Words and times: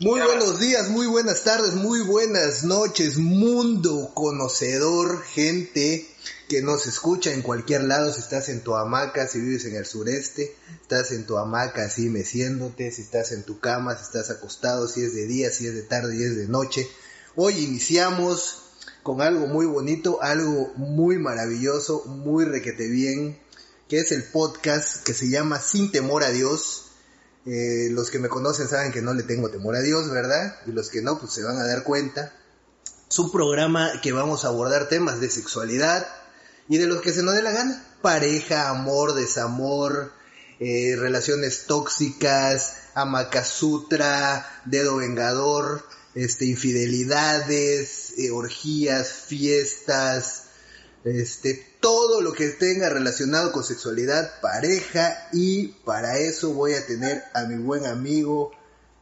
Muy 0.00 0.20
buenos 0.20 0.58
días, 0.58 0.88
muy 0.88 1.06
buenas 1.06 1.44
tardes, 1.44 1.74
muy 1.74 2.00
buenas 2.00 2.64
noches, 2.64 3.16
mundo 3.16 4.10
conocedor, 4.12 5.22
gente 5.22 6.04
que 6.48 6.62
nos 6.62 6.88
escucha 6.88 7.32
en 7.32 7.42
cualquier 7.42 7.84
lado, 7.84 8.12
si 8.12 8.18
estás 8.18 8.48
en 8.48 8.62
tu 8.62 8.74
hamaca, 8.74 9.28
si 9.28 9.40
vives 9.40 9.66
en 9.66 9.76
el 9.76 9.86
sureste, 9.86 10.56
estás 10.82 11.12
en 11.12 11.26
tu 11.26 11.38
hamaca 11.38 11.84
así 11.84 12.08
meciéndote, 12.08 12.90
si 12.90 13.02
estás 13.02 13.30
en 13.30 13.44
tu 13.44 13.60
cama, 13.60 13.96
si 13.96 14.02
estás 14.02 14.30
acostado, 14.30 14.88
si 14.88 15.04
es 15.04 15.14
de 15.14 15.26
día, 15.26 15.52
si 15.52 15.68
es 15.68 15.74
de 15.74 15.82
tarde, 15.82 16.16
si 16.16 16.24
es 16.24 16.36
de 16.36 16.48
noche. 16.48 16.88
Hoy 17.36 17.62
iniciamos 17.62 18.62
con 19.04 19.22
algo 19.22 19.46
muy 19.46 19.64
bonito, 19.64 20.20
algo 20.22 20.72
muy 20.74 21.18
maravilloso, 21.18 22.04
muy 22.06 22.44
requete 22.44 22.88
bien, 22.88 23.38
que 23.88 24.00
es 24.00 24.10
el 24.10 24.24
podcast 24.24 25.04
que 25.04 25.14
se 25.14 25.28
llama 25.30 25.60
Sin 25.60 25.92
temor 25.92 26.24
a 26.24 26.32
Dios 26.32 26.83
eh, 27.46 27.88
los 27.90 28.10
que 28.10 28.18
me 28.18 28.28
conocen 28.28 28.68
saben 28.68 28.92
que 28.92 29.02
no 29.02 29.12
le 29.12 29.22
tengo 29.22 29.50
temor 29.50 29.76
a 29.76 29.82
Dios, 29.82 30.10
¿verdad? 30.10 30.56
Y 30.66 30.72
los 30.72 30.88
que 30.88 31.02
no, 31.02 31.18
pues 31.18 31.32
se 31.32 31.42
van 31.42 31.58
a 31.58 31.66
dar 31.66 31.84
cuenta. 31.84 32.32
Es 33.10 33.18
un 33.18 33.30
programa 33.30 34.00
que 34.02 34.12
vamos 34.12 34.44
a 34.44 34.48
abordar 34.48 34.88
temas 34.88 35.20
de 35.20 35.28
sexualidad 35.28 36.06
y 36.68 36.78
de 36.78 36.86
los 36.86 37.02
que 37.02 37.12
se 37.12 37.22
nos 37.22 37.34
dé 37.34 37.42
la 37.42 37.52
gana. 37.52 37.84
Pareja, 38.00 38.70
amor, 38.70 39.14
desamor, 39.14 40.12
eh, 40.58 40.96
relaciones 40.98 41.66
tóxicas, 41.66 42.76
amacasutra, 42.94 44.62
dedo 44.64 44.96
vengador, 44.96 45.86
este, 46.14 46.46
infidelidades, 46.46 48.14
eh, 48.16 48.30
orgías, 48.30 49.10
fiestas, 49.10 50.43
este, 51.04 51.62
todo 51.80 52.20
lo 52.20 52.32
que 52.32 52.48
tenga 52.48 52.88
relacionado 52.88 53.52
con 53.52 53.62
sexualidad, 53.62 54.40
pareja 54.40 55.28
y 55.32 55.68
para 55.84 56.18
eso 56.18 56.52
voy 56.52 56.74
a 56.74 56.86
tener 56.86 57.22
a 57.34 57.44
mi 57.44 57.62
buen 57.62 57.86
amigo, 57.86 58.52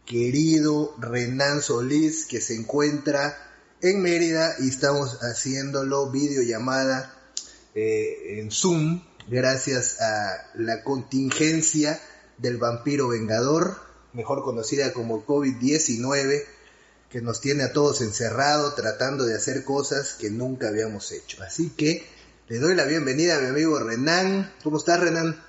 querido 0.04 0.94
Renan 0.98 1.62
Solís, 1.62 2.26
que 2.26 2.40
se 2.40 2.56
encuentra 2.56 3.38
en 3.80 4.02
Mérida 4.02 4.56
y 4.60 4.68
estamos 4.68 5.18
haciéndolo 5.22 6.10
videollamada 6.10 7.14
eh, 7.74 8.40
en 8.40 8.50
Zoom 8.50 9.02
gracias 9.28 10.00
a 10.00 10.50
la 10.54 10.82
contingencia 10.82 12.00
del 12.38 12.58
vampiro 12.58 13.08
vengador, 13.08 13.76
mejor 14.12 14.42
conocida 14.42 14.92
como 14.92 15.24
COVID-19, 15.24 16.44
que 17.12 17.20
nos 17.20 17.42
tiene 17.42 17.64
a 17.64 17.72
todos 17.74 18.00
encerrados 18.00 18.74
tratando 18.74 19.24
de 19.24 19.36
hacer 19.36 19.64
cosas 19.64 20.14
que 20.14 20.30
nunca 20.30 20.68
habíamos 20.68 21.12
hecho. 21.12 21.42
Así 21.42 21.68
que 21.76 22.08
le 22.48 22.58
doy 22.58 22.74
la 22.74 22.84
bienvenida 22.84 23.36
a 23.36 23.40
mi 23.40 23.48
amigo 23.48 23.78
Renan. 23.78 24.50
¿Cómo 24.64 24.78
estás, 24.78 24.98
Renan? 24.98 25.44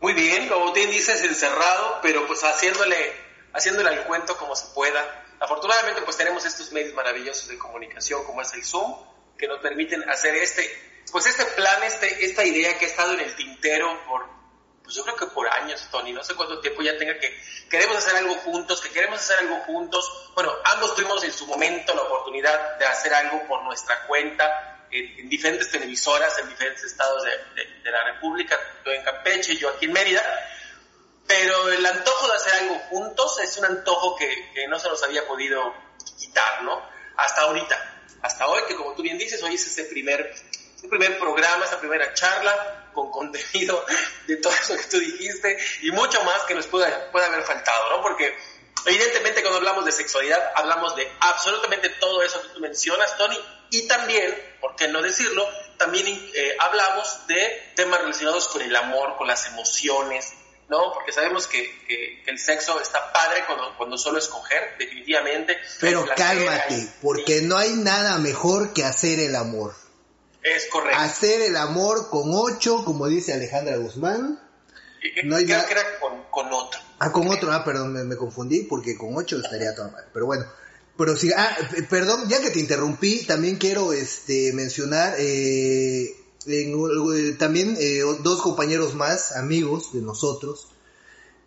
Muy 0.00 0.14
bien, 0.14 0.48
como 0.48 0.72
bien 0.72 0.90
dices, 0.90 1.22
encerrado, 1.22 1.98
pero 2.00 2.26
pues 2.26 2.40
haciéndole, 2.40 2.96
haciéndole 3.52 3.90
al 3.90 4.06
cuento 4.06 4.38
como 4.38 4.56
se 4.56 4.68
pueda. 4.74 5.26
Afortunadamente, 5.38 6.00
pues 6.00 6.16
tenemos 6.16 6.46
estos 6.46 6.72
medios 6.72 6.94
maravillosos 6.94 7.48
de 7.48 7.58
comunicación 7.58 8.24
como 8.24 8.40
es 8.40 8.54
el 8.54 8.64
Zoom, 8.64 8.94
que 9.36 9.46
nos 9.46 9.60
permiten 9.60 10.08
hacer 10.08 10.34
este, 10.36 10.66
pues 11.12 11.26
este 11.26 11.44
plan, 11.44 11.82
este, 11.82 12.24
esta 12.24 12.42
idea 12.42 12.78
que 12.78 12.86
ha 12.86 12.88
estado 12.88 13.12
en 13.12 13.20
el 13.20 13.36
tintero 13.36 13.86
por, 14.08 14.24
pues 14.86 14.94
yo 14.94 15.02
creo 15.02 15.16
que 15.16 15.26
por 15.26 15.48
años, 15.48 15.84
Tony, 15.90 16.12
no 16.12 16.22
sé 16.22 16.36
cuánto 16.36 16.60
tiempo 16.60 16.80
ya 16.80 16.96
tenga 16.96 17.18
que, 17.18 17.36
queremos 17.68 17.96
hacer 17.96 18.14
algo 18.14 18.36
juntos, 18.36 18.80
que 18.80 18.90
queremos 18.90 19.18
hacer 19.18 19.40
algo 19.40 19.56
juntos. 19.64 20.30
Bueno, 20.32 20.52
ambos 20.62 20.94
tuvimos 20.94 21.24
en 21.24 21.32
su 21.32 21.44
momento 21.44 21.92
la 21.92 22.02
oportunidad 22.02 22.78
de 22.78 22.86
hacer 22.86 23.12
algo 23.12 23.48
por 23.48 23.64
nuestra 23.64 24.06
cuenta, 24.06 24.86
en, 24.92 25.28
diferentes 25.28 25.72
televisoras 25.72 26.38
en 26.38 26.48
diferentes 26.48 26.84
estados 26.84 27.24
de, 27.24 27.90
la 27.90 28.04
República, 28.04 28.56
yo 28.84 28.92
en 28.92 29.02
Campeche, 29.02 29.56
yo 29.56 29.70
aquí 29.70 29.86
en 29.86 29.92
Mérida, 29.92 30.22
pero 31.26 31.68
el 31.68 31.84
antojo 31.84 32.28
de 32.28 32.34
hacer 32.34 32.54
algo 32.62 32.78
juntos 32.88 33.40
es 33.40 33.58
un 33.58 33.64
antojo 33.64 34.14
que, 34.14 34.68
no 34.68 34.78
se 34.78 34.88
nos 34.88 35.02
había 35.02 35.26
podido 35.26 35.74
quitar, 36.16 36.62
¿no? 36.62 36.80
Hasta 37.16 37.42
ahorita, 37.42 38.04
hasta 38.22 38.46
hoy, 38.46 38.62
que 38.68 38.76
como 38.76 38.94
tú 38.94 39.02
bien 39.02 39.18
dices, 39.18 39.42
hoy 39.42 39.54
es 39.54 39.66
ese 39.66 39.86
primer, 39.86 40.32
ese 40.76 40.86
primer 40.86 41.18
programa, 41.18 41.64
esa 41.64 41.80
primera 41.80 42.14
charla 42.14 42.75
con 42.96 43.10
contenido 43.10 43.84
de 44.26 44.36
todo 44.38 44.52
eso 44.52 44.76
que 44.76 44.84
tú 44.84 44.98
dijiste 44.98 45.58
y 45.82 45.92
mucho 45.92 46.24
más 46.24 46.42
que 46.44 46.54
nos 46.54 46.66
pueda, 46.66 47.12
pueda 47.12 47.26
haber 47.26 47.42
faltado, 47.44 47.90
¿no? 47.90 48.02
Porque 48.02 48.34
evidentemente 48.86 49.42
cuando 49.42 49.58
hablamos 49.58 49.84
de 49.84 49.92
sexualidad 49.92 50.52
hablamos 50.56 50.96
de 50.96 51.06
absolutamente 51.20 51.90
todo 51.90 52.22
eso 52.22 52.40
que 52.42 52.48
tú 52.48 52.60
mencionas, 52.60 53.16
Tony, 53.18 53.38
y 53.70 53.86
también, 53.86 54.34
¿por 54.60 54.74
qué 54.76 54.88
no 54.88 55.02
decirlo? 55.02 55.46
También 55.76 56.06
eh, 56.06 56.56
hablamos 56.58 57.26
de 57.26 57.72
temas 57.74 58.00
relacionados 58.00 58.48
con 58.48 58.62
el 58.62 58.74
amor, 58.74 59.16
con 59.16 59.26
las 59.26 59.46
emociones, 59.46 60.32
¿no? 60.68 60.94
Porque 60.94 61.12
sabemos 61.12 61.46
que, 61.46 62.22
el 62.26 62.38
sexo 62.38 62.80
está 62.80 63.12
padre 63.12 63.44
cuando, 63.46 63.76
cuando 63.76 63.98
solo 63.98 64.18
escoger, 64.18 64.76
definitivamente. 64.78 65.58
Pero 65.80 66.06
cálmate, 66.16 66.88
porque 67.02 67.42
no 67.42 67.56
hay 67.56 67.70
nada 67.70 68.18
mejor 68.18 68.72
que 68.72 68.84
hacer 68.84 69.20
el 69.20 69.36
amor. 69.36 69.74
Es 70.54 70.66
correcto. 70.66 71.00
Hacer 71.00 71.42
el 71.42 71.56
amor 71.56 72.08
con 72.08 72.30
ocho, 72.32 72.84
como 72.84 73.08
dice 73.08 73.32
Alejandra 73.32 73.76
Guzmán. 73.78 74.40
No 75.24 75.36
hay 75.36 75.44
Creo 75.44 75.66
que 75.66 75.72
era 75.72 75.82
con, 76.30 76.52
otro. 76.52 76.80
Ah, 77.00 77.10
con 77.10 77.26
otro, 77.28 77.52
ah, 77.52 77.64
perdón, 77.64 77.92
me, 78.06 78.16
confundí 78.16 78.62
porque 78.62 78.96
con 78.96 79.16
ocho 79.16 79.38
estaría 79.38 79.74
todo 79.74 79.90
mal. 79.90 80.04
Pero 80.12 80.26
bueno, 80.26 80.46
pero 80.96 81.16
sí, 81.16 81.32
ah, 81.36 81.56
perdón, 81.90 82.28
ya 82.28 82.40
que 82.40 82.50
te 82.50 82.60
interrumpí, 82.60 83.24
también 83.24 83.56
quiero 83.56 83.92
este, 83.92 84.52
mencionar 84.52 85.14
eh, 85.18 86.14
también 87.38 87.76
eh, 87.80 88.02
dos 88.22 88.40
compañeros 88.40 88.94
más, 88.94 89.32
amigos 89.36 89.92
de 89.92 90.00
nosotros, 90.00 90.68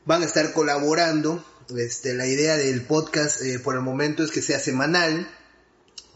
van 0.05 0.23
a 0.23 0.25
estar 0.25 0.51
colaborando. 0.53 1.43
Este, 1.77 2.13
la 2.15 2.25
idea 2.25 2.57
del 2.57 2.85
podcast 2.85 3.41
eh, 3.43 3.59
por 3.59 3.75
el 3.75 3.81
momento 3.81 4.23
es 4.23 4.31
que 4.31 4.41
sea 4.41 4.59
semanal, 4.59 5.29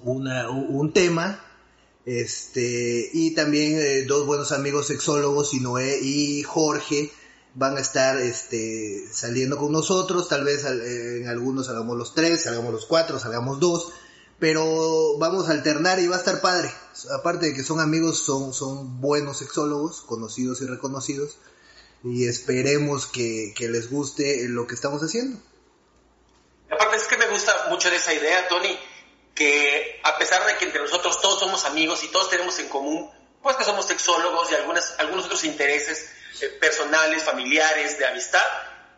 una, 0.03 0.49
un 0.49 0.91
tema, 0.91 1.52
este, 2.05 3.09
y 3.13 3.33
también 3.33 4.07
dos 4.07 4.25
buenos 4.25 4.51
amigos 4.51 4.87
sexólogos, 4.87 5.53
Noé 5.53 5.99
y 6.01 6.43
Jorge, 6.43 7.11
van 7.55 7.77
a 7.77 7.81
estar 7.81 8.19
este, 8.19 9.07
saliendo 9.11 9.57
con 9.57 9.71
nosotros, 9.71 10.27
tal 10.27 10.43
vez 10.43 10.65
eh, 10.65 11.21
en 11.21 11.27
algunos 11.27 11.67
salgamos 11.67 11.97
los 11.97 12.15
tres, 12.15 12.43
salgamos 12.43 12.73
los 12.73 12.85
cuatro, 12.85 13.19
salgamos 13.19 13.59
dos, 13.59 13.93
pero 14.39 15.17
vamos 15.17 15.47
a 15.47 15.51
alternar 15.51 15.99
y 15.99 16.07
va 16.07 16.15
a 16.15 16.19
estar 16.19 16.41
padre. 16.41 16.71
Aparte 17.17 17.47
de 17.47 17.53
que 17.53 17.63
son 17.63 17.79
amigos, 17.79 18.19
son, 18.19 18.53
son 18.53 18.99
buenos 18.99 19.37
sexólogos, 19.37 20.01
conocidos 20.01 20.61
y 20.61 20.65
reconocidos, 20.65 21.37
y 22.03 22.25
esperemos 22.25 23.05
que, 23.05 23.53
que 23.55 23.69
les 23.69 23.89
guste 23.89 24.47
lo 24.49 24.67
que 24.67 24.75
estamos 24.75 25.01
haciendo. 25.01 25.37
Aparte 26.69 26.97
es 26.97 27.03
que 27.03 27.17
me 27.17 27.27
gusta 27.29 27.53
mucho 27.69 27.89
de 27.89 27.97
esa 27.97 28.13
idea, 28.13 28.47
Tony, 28.47 28.75
que 29.35 29.99
a 30.03 30.17
pesar 30.17 30.45
de 30.45 30.57
que 30.57 30.65
entre 30.65 30.81
nosotros 30.81 31.21
todos 31.21 31.39
somos 31.39 31.65
amigos 31.65 32.03
y 32.03 32.07
todos 32.09 32.29
tenemos 32.29 32.57
en 32.59 32.69
común, 32.69 33.11
pues 33.41 33.55
que 33.55 33.63
somos 33.63 33.85
sexólogos 33.85 34.51
y 34.51 34.55
algunas, 34.55 34.95
algunos 34.99 35.25
otros 35.25 35.43
intereses, 35.43 36.13
eh, 36.41 36.47
personales, 36.59 37.23
familiares, 37.23 37.97
de 37.97 38.05
amistad, 38.05 38.45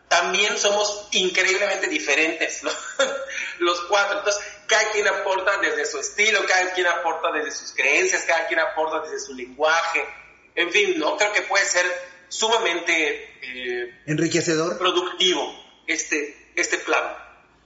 también 0.08 0.58
somos 0.58 1.08
increíblemente 1.12 1.88
diferentes, 1.88 2.62
los 3.60 3.82
cuatro. 3.82 4.20
Entonces, 4.20 4.44
cada 4.68 4.92
quien 4.92 5.08
aporta 5.08 5.58
desde 5.58 5.86
su 5.86 6.00
estilo, 6.00 6.46
cada 6.46 6.74
quien 6.74 6.88
aporta 6.88 7.32
desde 7.32 7.52
sus 7.52 7.72
creencias, 7.72 8.24
cada 8.24 8.48
quien 8.48 8.60
aporta 8.60 9.02
desde 9.02 9.26
su 9.26 9.34
lenguaje. 9.34 10.06
En 10.54 10.72
fin, 10.72 11.00
¿no? 11.00 11.18
Creo 11.18 11.34
que 11.34 11.42
puede 11.44 11.66
ser 11.66 11.86
sumamente... 12.30 13.40
Eh, 13.42 14.04
Enriquecedor. 14.06 14.78
Productivo 14.78 15.66
este, 15.88 16.52
este 16.56 16.78
plan. 16.78 17.18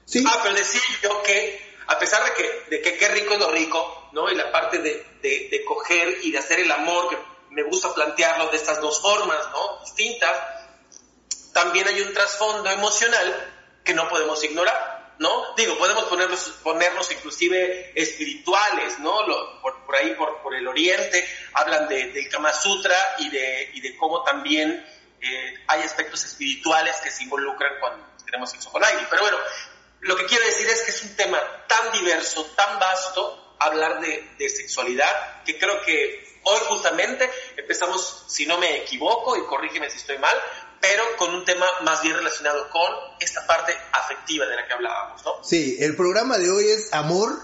Sí. 0.06 0.24
Ah, 0.26 0.40
pero 0.42 0.56
decir 0.56 0.82
yo 1.04 1.22
que, 1.24 1.69
a 1.90 1.98
pesar 1.98 2.24
de 2.24 2.34
que, 2.34 2.66
de 2.70 2.82
que 2.84 2.98
qué 2.98 3.08
rico 3.08 3.34
es 3.34 3.40
lo 3.40 3.50
rico, 3.50 4.10
¿no? 4.12 4.30
Y 4.30 4.36
la 4.36 4.52
parte 4.52 4.78
de, 4.78 5.06
de, 5.22 5.66
coger 5.66 6.20
y 6.22 6.32
de 6.32 6.38
hacer 6.38 6.60
el 6.60 6.72
amor, 6.72 7.10
que 7.10 7.18
me 7.50 7.64
gusta 7.64 7.94
plantearlo 7.96 8.48
de 8.50 8.58
estas 8.58 8.80
dos 8.80 9.02
formas, 9.02 9.40
¿no? 9.52 9.80
Distintas. 9.84 10.38
También 11.52 11.88
hay 11.88 12.00
un 12.02 12.14
trasfondo 12.14 12.70
emocional 12.70 13.54
que 13.84 13.96
no 13.96 14.08
podemos 14.08 14.44
ignorar. 14.44 15.00
¿no? 15.18 15.54
Digo, 15.56 15.78
podemos 15.78 16.06
ponernos, 16.06 16.40
ponernos 16.64 17.12
inclusive 17.12 17.92
espirituales, 18.00 19.00
¿no? 19.00 19.26
por, 19.62 19.96
ahí, 19.96 20.14
por, 20.14 20.42
por, 20.42 20.56
el 20.56 20.66
oriente, 20.66 21.28
hablan 21.54 21.90
de, 21.90 22.12
del 22.14 22.30
Kama 22.30 22.54
Sutra 22.54 22.96
y 23.18 23.30
de, 23.30 23.72
y 23.74 23.82
de 23.82 23.98
cómo 23.98 24.24
también 24.24 24.86
eh, 25.20 25.54
hay 25.68 25.82
aspectos 25.82 26.24
espirituales 26.24 26.96
que 27.04 27.12
se 27.12 27.24
involucran 27.24 27.74
cuando 27.82 28.06
tenemos 28.24 28.50
sexo 28.50 28.72
con 28.72 28.82
alguien. 28.82 29.06
Pero 29.10 29.24
bueno, 29.24 29.38
lo 30.02 30.16
que 30.16 30.26
quiero 30.26 30.46
decir 30.46 30.68
es 30.68 30.82
que 30.82 30.92
es 30.92 31.04
un 31.04 31.16
tema 31.16 31.40
tan 31.68 31.92
diverso, 31.92 32.46
tan 32.56 32.80
vasto, 32.80 33.56
hablar 33.60 34.00
de, 34.02 34.50
sexualidad, 34.50 35.44
que 35.44 35.58
creo 35.58 35.82
que 35.86 36.24
hoy 36.44 36.60
justamente 36.70 37.30
empezamos, 37.58 38.26
si 38.28 38.46
no 38.46 38.58
me 38.58 38.78
equivoco, 38.78 39.38
y 39.38 39.46
corrígeme 39.46 39.90
si 39.90 39.98
estoy 39.98 40.18
mal, 40.18 40.36
pero 40.82 41.04
con 41.18 41.34
un 41.34 41.44
tema 41.44 41.66
más 41.84 42.02
bien 42.02 42.16
relacionado 42.16 42.70
con 42.70 42.90
esta 43.20 43.46
parte 43.46 43.74
afectiva 43.92 44.46
de 44.46 44.56
la 44.56 44.66
que 44.66 44.74
hablábamos, 44.74 45.24
¿no? 45.26 45.44
Sí, 45.44 45.78
el 45.80 45.96
programa 45.96 46.38
de 46.38 46.50
hoy 46.50 46.70
es 46.70 46.94
amor 46.94 47.38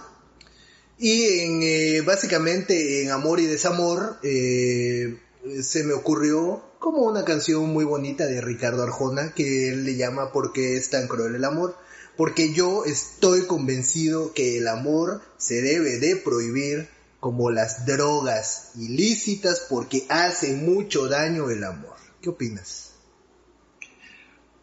y 0.97 1.39
en, 1.39 1.59
eh, 1.61 2.01
básicamente 2.01 3.03
en 3.03 3.11
amor 3.11 3.41
y 3.41 3.45
desamor 3.45 4.17
eh, 4.23 5.19
se 5.61 5.83
me 5.83 5.93
ocurrió 5.93 6.63
como 6.79 7.01
una 7.01 7.25
canción 7.25 7.67
muy 7.67 7.83
bonita 7.83 8.25
de 8.25 8.39
Ricardo 8.39 8.83
Arjona 8.83 9.33
que 9.33 9.69
él 9.69 9.83
le 9.83 9.95
llama 9.95 10.31
porque 10.31 10.77
es 10.77 10.89
tan 10.89 11.07
cruel 11.07 11.35
el 11.35 11.43
amor? 11.43 11.75
Porque 12.17 12.53
yo 12.53 12.85
estoy 12.85 13.45
convencido 13.45 14.33
que 14.33 14.57
el 14.57 14.67
amor 14.67 15.21
se 15.37 15.61
debe 15.61 15.97
de 15.99 16.15
prohibir 16.15 16.89
como 17.19 17.49
las 17.49 17.85
drogas 17.85 18.71
ilícitas 18.75 19.65
porque 19.69 20.05
hace 20.09 20.53
mucho 20.53 21.07
daño 21.07 21.49
el 21.49 21.63
amor. 21.63 21.95
¿Qué 22.21 22.29
opinas? 22.29 22.93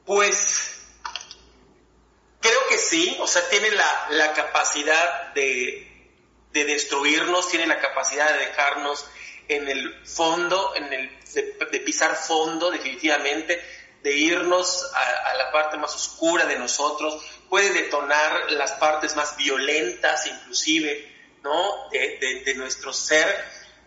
Pues 0.04 0.72
creo 2.40 2.60
que 2.68 2.78
sí, 2.78 3.16
o 3.20 3.26
sea, 3.26 3.48
tiene 3.48 3.70
la, 3.70 4.32
capacidad 4.34 5.32
de, 5.34 5.88
destruirnos, 6.52 7.48
tiene 7.48 7.66
la 7.66 7.80
capacidad 7.80 8.32
de 8.32 8.46
dejarnos 8.46 9.06
en 9.48 9.68
el 9.68 10.06
fondo, 10.06 10.74
en 10.74 10.92
el, 10.92 11.10
de, 11.34 11.80
pisar 11.80 12.16
fondo 12.16 12.70
definitivamente, 12.70 13.60
de 14.02 14.16
irnos 14.16 14.90
a, 14.94 15.34
la 15.34 15.52
parte 15.52 15.78
más 15.78 15.94
oscura 15.94 16.44
de 16.46 16.58
nosotros, 16.58 17.22
puede 17.52 17.70
detonar 17.74 18.50
las 18.52 18.72
partes 18.72 19.14
más 19.14 19.36
violentas 19.36 20.26
inclusive, 20.26 21.06
¿no? 21.42 21.90
De, 21.90 22.42
de 22.46 22.54
nuestro 22.54 22.94
ser, 22.94 23.28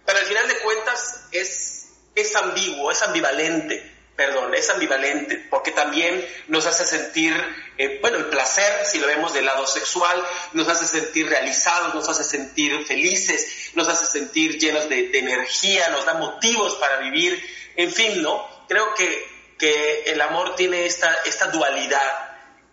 pero 0.05 0.19
al 0.19 0.25
final 0.27 0.47
de 0.47 0.59
cuentas 0.59 1.25
es, 1.31 1.87
es 2.13 2.35
ambiguo, 2.35 2.91
es 2.91 3.01
ambivalente 3.01 3.91
perdón, 4.15 4.53
es 4.53 4.69
ambivalente, 4.69 5.47
porque 5.49 5.71
también 5.71 6.23
nos 6.47 6.67
hace 6.67 6.85
sentir, 6.85 7.33
eh, 7.79 7.97
bueno, 8.01 8.17
el 8.17 8.25
placer, 8.27 8.85
si 8.85 8.99
lo 8.99 9.07
vemos 9.07 9.33
del 9.33 9.47
lado 9.47 9.65
sexual, 9.65 10.23
nos 10.53 10.69
hace 10.69 10.85
sentir 10.85 11.27
realizados, 11.27 11.95
nos 11.95 12.07
hace 12.07 12.23
sentir 12.23 12.85
felices, 12.85 13.71
nos 13.73 13.89
hace 13.89 14.05
sentir 14.05 14.59
llenos 14.59 14.87
de, 14.87 15.09
energía, 15.17 15.89
nos 15.89 16.05
da 16.05 16.13
motivos 16.13 16.75
para 16.75 16.97
vivir, 16.97 17.43
en 17.75 17.91
fin, 17.91 18.21
¿no? 18.21 18.47
Creo 18.69 18.93
que, 18.93 19.55
que 19.57 20.03
el 20.05 20.21
amor 20.21 20.55
tiene 20.55 20.85
esta, 20.85 21.11
esta 21.25 21.47
dualidad 21.47 22.24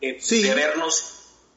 eh, 0.03 0.19
de 0.21 0.55
vernos, 0.55 1.05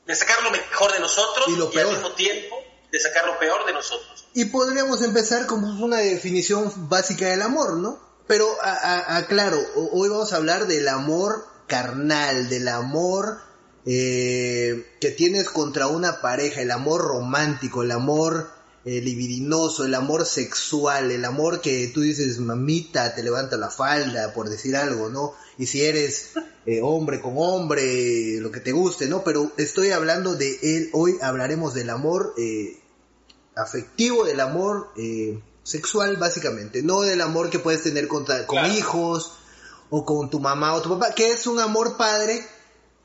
de 0.05 0.15
sacar 0.15 0.41
lo 0.43 0.51
mejor 0.51 0.93
de 0.93 0.99
nosotros 0.99 1.45
y, 1.47 1.79
al 1.79 1.89
mismo 1.89 2.11
tiempo 2.11 2.63
de 2.91 2.99
sacar 2.99 3.25
lo 3.25 3.37
peor 3.39 3.65
de 3.65 3.73
nosotros. 3.73 4.27
Y 4.33 4.45
podríamos 4.45 5.01
empezar 5.01 5.47
con 5.47 5.63
una 5.63 5.97
definición 5.97 6.71
básica 6.87 7.27
del 7.27 7.41
amor, 7.41 7.77
¿no? 7.77 7.99
Pero 8.27 8.47
aclaro, 8.61 9.59
hoy 9.91 10.09
vamos 10.09 10.31
a 10.33 10.37
hablar 10.37 10.67
del 10.67 10.87
amor 10.87 11.45
carnal, 11.67 12.49
del 12.49 12.67
amor 12.67 13.39
eh, 13.85 14.95
que 14.99 15.11
tienes 15.11 15.49
contra 15.49 15.87
una 15.87 16.21
pareja, 16.21 16.61
el 16.61 16.71
amor 16.71 17.01
romántico, 17.01 17.83
el 17.83 17.91
amor 17.91 18.49
eh, 18.85 19.01
libidinoso, 19.01 19.83
el 19.83 19.95
amor 19.95 20.25
sexual, 20.25 21.11
el 21.11 21.25
amor 21.25 21.59
que 21.59 21.87
tú 21.93 22.01
dices, 22.01 22.37
mamita, 22.37 23.15
te 23.15 23.23
levanta 23.23 23.57
la 23.57 23.69
falda, 23.69 24.33
por 24.33 24.49
decir 24.49 24.75
algo, 24.75 25.09
¿no? 25.09 25.33
Y 25.57 25.65
si 25.65 25.83
eres 25.83 26.33
eh, 26.65 26.81
hombre 26.83 27.19
con 27.19 27.33
hombre, 27.37 28.39
lo 28.39 28.51
que 28.51 28.59
te 28.59 28.71
guste, 28.71 29.07
¿no? 29.07 29.23
Pero 29.23 29.51
estoy 29.57 29.89
hablando 29.91 30.35
de 30.35 30.59
él, 30.61 30.89
hoy 30.93 31.17
hablaremos 31.21 31.73
del 31.73 31.89
amor 31.89 32.35
afectivo, 33.55 34.25
del 34.25 34.39
amor 34.39 34.91
sexual 35.63 36.17
básicamente, 36.17 36.83
no 36.83 37.01
del 37.01 37.21
amor 37.21 37.49
que 37.49 37.57
puedes 37.57 37.81
tener 37.81 38.07
con, 38.07 38.25
con 38.45 38.65
hijos 38.71 39.33
o 39.89 40.05
con 40.05 40.29
tu 40.29 40.39
mamá 40.39 40.73
o 40.73 40.81
tu 40.81 40.89
papá, 40.89 41.13
que 41.13 41.31
es 41.31 41.47
un 41.47 41.59
amor 41.59 41.97
padre, 41.97 42.45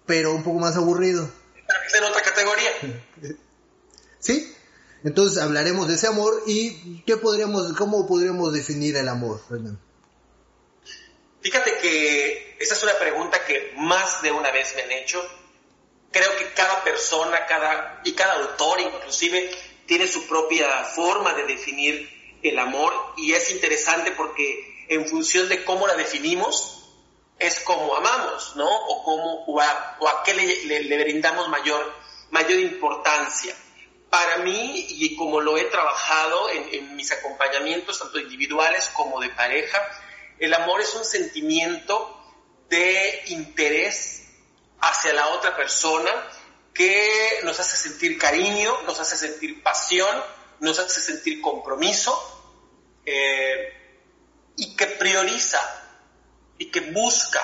pero 0.07 0.35
un 0.35 0.43
poco 0.43 0.59
más 0.59 0.77
aburrido. 0.77 1.29
Es 1.87 1.95
en 1.95 2.05
otra 2.05 2.23
categoría. 2.23 2.71
¿Sí? 4.19 4.55
Entonces 5.05 5.43
hablaremos 5.43 5.89
de 5.89 5.95
ese 5.95 6.07
amor 6.07 6.43
y 6.47 7.03
¿qué 7.03 7.17
podríamos, 7.17 7.73
cómo 7.75 8.07
podríamos 8.07 8.53
definir 8.53 8.97
el 8.97 9.09
amor, 9.09 9.41
Fíjate 11.43 11.79
que 11.79 12.57
esa 12.61 12.75
es 12.75 12.83
una 12.83 12.93
pregunta 12.99 13.43
que 13.47 13.73
más 13.79 14.21
de 14.21 14.31
una 14.31 14.51
vez 14.51 14.75
me 14.77 14.83
han 14.83 14.93
hecho. 14.93 15.27
Creo 16.13 16.37
que 16.37 16.53
cada 16.53 16.85
persona, 16.85 17.47
cada 17.47 18.03
y 18.05 18.13
cada 18.13 18.35
autor 18.35 18.79
inclusive 18.81 19.51
tiene 19.87 20.07
su 20.07 20.27
propia 20.27 20.85
forma 20.85 21.33
de 21.33 21.45
definir 21.47 22.39
el 22.43 22.59
amor 22.59 22.93
y 23.17 23.33
es 23.33 23.51
interesante 23.53 24.13
porque 24.13 24.87
en 24.89 25.07
función 25.07 25.49
de 25.49 25.65
cómo 25.65 25.87
la 25.87 25.95
definimos, 25.95 26.81
es 27.39 27.61
como 27.61 27.97
amamos, 27.97 28.55
¿no? 28.57 28.69
O, 28.69 29.03
cómo, 29.03 29.45
o, 29.47 29.61
a, 29.61 30.23
qué 30.25 30.35
le, 30.35 31.05
brindamos 31.05 31.49
mayor, 31.49 31.91
mayor 32.31 32.59
importancia. 32.59 33.55
Para 34.11 34.39
mí, 34.39 34.87
y 34.89 35.17
como 35.17 35.41
lo 35.41 35.57
he 35.57 35.65
trabajado 35.65 36.51
en, 36.51 36.75
en 36.75 36.97
mis 36.97 37.13
acompañamientos, 37.13 37.99
tanto 37.99 38.19
individuales 38.19 38.91
como 38.93 39.21
de 39.21 39.31
pareja, 39.31 39.79
el 40.39 40.53
amor 40.53 40.81
es 40.81 40.95
un 40.95 41.05
sentimiento 41.05 42.17
de 42.69 43.23
interés 43.29 44.29
hacia 44.81 45.13
la 45.13 45.29
otra 45.29 45.57
persona 45.57 46.11
que 46.73 47.41
nos 47.45 47.59
hace 47.61 47.77
sentir 47.77 48.19
cariño, 48.19 48.83
nos 48.83 48.99
hace 49.01 49.17
sentir 49.17 49.63
pasión, 49.63 50.23
nos 50.61 50.79
hace 50.79 51.01
sentir 51.01 51.41
compromiso 51.41 52.19
eh, 53.05 53.75
y 54.57 54.77
que 54.77 54.87
prioriza 54.87 55.61
y 56.59 56.71
que 56.71 56.81
busca 56.81 57.41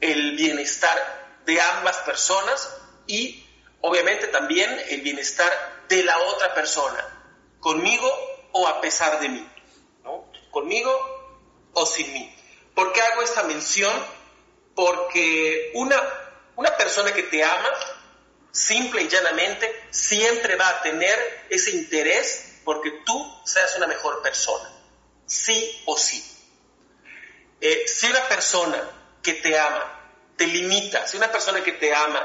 el 0.00 0.36
bienestar 0.36 1.40
de 1.46 1.60
ambas 1.60 1.96
personas 1.98 2.76
y 3.06 3.46
obviamente 3.80 4.28
también 4.28 4.70
el 4.88 5.00
bienestar 5.00 5.52
de 5.88 6.02
la 6.04 6.18
otra 6.18 6.54
persona, 6.54 7.04
conmigo 7.60 8.10
o 8.52 8.66
a 8.68 8.80
pesar 8.80 9.20
de 9.20 9.28
mí, 9.28 9.48
¿no? 10.02 10.30
conmigo 10.50 10.90
o 11.72 11.86
sin 11.86 12.12
mí. 12.12 12.36
¿Por 12.74 12.92
qué 12.92 13.00
hago 13.00 13.22
esta 13.22 13.42
mención? 13.44 13.92
Porque 14.74 15.70
una, 15.74 16.00
una 16.56 16.76
persona 16.76 17.12
que 17.12 17.22
te 17.24 17.42
ama 17.42 17.70
simple 18.54 19.02
y 19.02 19.08
llanamente, 19.08 19.68
siempre 19.90 20.54
va 20.54 20.68
a 20.68 20.82
tener 20.82 21.46
ese 21.50 21.72
interés 21.72 22.60
porque 22.64 22.92
tú 23.04 23.40
seas 23.44 23.76
una 23.76 23.88
mejor 23.88 24.22
persona, 24.22 24.70
sí 25.26 25.82
o 25.86 25.98
sí. 25.98 26.24
Eh, 27.60 27.84
si 27.86 28.06
una 28.06 28.22
persona 28.28 28.80
que 29.22 29.34
te 29.34 29.58
ama 29.58 30.00
te 30.36 30.46
limita, 30.46 31.06
si 31.06 31.16
una 31.16 31.32
persona 31.32 31.64
que 31.64 31.72
te 31.72 31.92
ama 31.92 32.24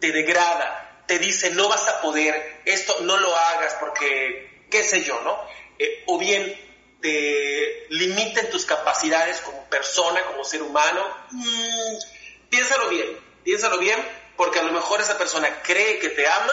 te 0.00 0.10
degrada, 0.10 0.87
te 1.08 1.18
dice 1.18 1.50
no 1.50 1.68
vas 1.68 1.88
a 1.88 2.00
poder, 2.00 2.60
esto 2.66 3.00
no 3.00 3.16
lo 3.16 3.34
hagas 3.34 3.74
porque, 3.80 4.66
qué 4.70 4.84
sé 4.84 5.02
yo, 5.02 5.20
¿no? 5.22 5.36
Eh, 5.78 6.04
o 6.06 6.18
bien 6.18 6.54
te 7.00 7.86
limita 7.88 8.40
en 8.40 8.50
tus 8.50 8.66
capacidades 8.66 9.40
como 9.40 9.64
persona, 9.64 10.22
como 10.24 10.44
ser 10.44 10.62
humano, 10.62 11.04
mm, 11.30 12.48
piénsalo 12.50 12.90
bien, 12.90 13.18
piénsalo 13.42 13.78
bien 13.78 13.98
porque 14.36 14.58
a 14.58 14.62
lo 14.62 14.72
mejor 14.72 15.00
esa 15.00 15.16
persona 15.16 15.62
cree 15.62 15.98
que 15.98 16.10
te 16.10 16.26
ama, 16.28 16.52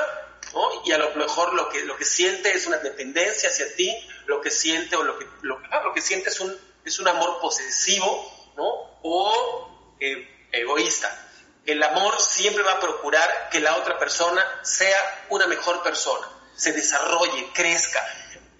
¿no? 0.53 0.83
Y 0.85 0.91
a 0.93 0.97
lo 0.97 1.13
mejor 1.15 1.53
lo 1.53 1.69
que, 1.69 1.83
lo 1.83 1.97
que 1.97 2.05
siente 2.05 2.51
es 2.53 2.65
una 2.65 2.77
dependencia 2.77 3.49
hacia 3.49 3.75
ti, 3.75 3.93
lo 4.25 4.41
que 4.41 4.51
siente 4.51 4.95
o 4.95 5.03
lo 5.03 5.19
que, 5.19 5.27
lo, 5.41 5.59
ah, 5.69 5.81
lo 5.83 5.93
que 5.93 6.01
siente 6.01 6.29
es 6.29 6.39
un, 6.39 6.57
es 6.85 6.97
un 6.99 7.07
amor 7.09 7.39
posesivo, 7.41 8.53
¿no? 8.55 8.63
O 9.03 9.95
eh, 9.99 10.47
egoísta. 10.51 11.24
El 11.65 11.81
amor 11.81 12.21
siempre 12.21 12.63
va 12.63 12.73
a 12.73 12.79
procurar 12.79 13.49
que 13.51 13.59
la 13.59 13.75
otra 13.77 13.97
persona 13.97 14.43
sea 14.63 15.25
una 15.29 15.47
mejor 15.47 15.81
persona, 15.83 16.27
se 16.55 16.73
desarrolle, 16.73 17.49
crezca. 17.53 18.05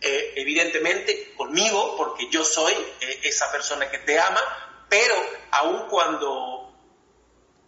Eh, 0.02 0.34
evidentemente 0.36 1.34
conmigo, 1.36 1.96
porque 1.98 2.30
yo 2.30 2.44
soy 2.44 2.74
eh, 2.74 3.20
esa 3.24 3.52
persona 3.52 3.90
que 3.90 4.00
te 4.00 4.20
ama, 4.20 4.42
pero 4.90 5.16
aun 5.52 5.88
cuando 5.88 6.74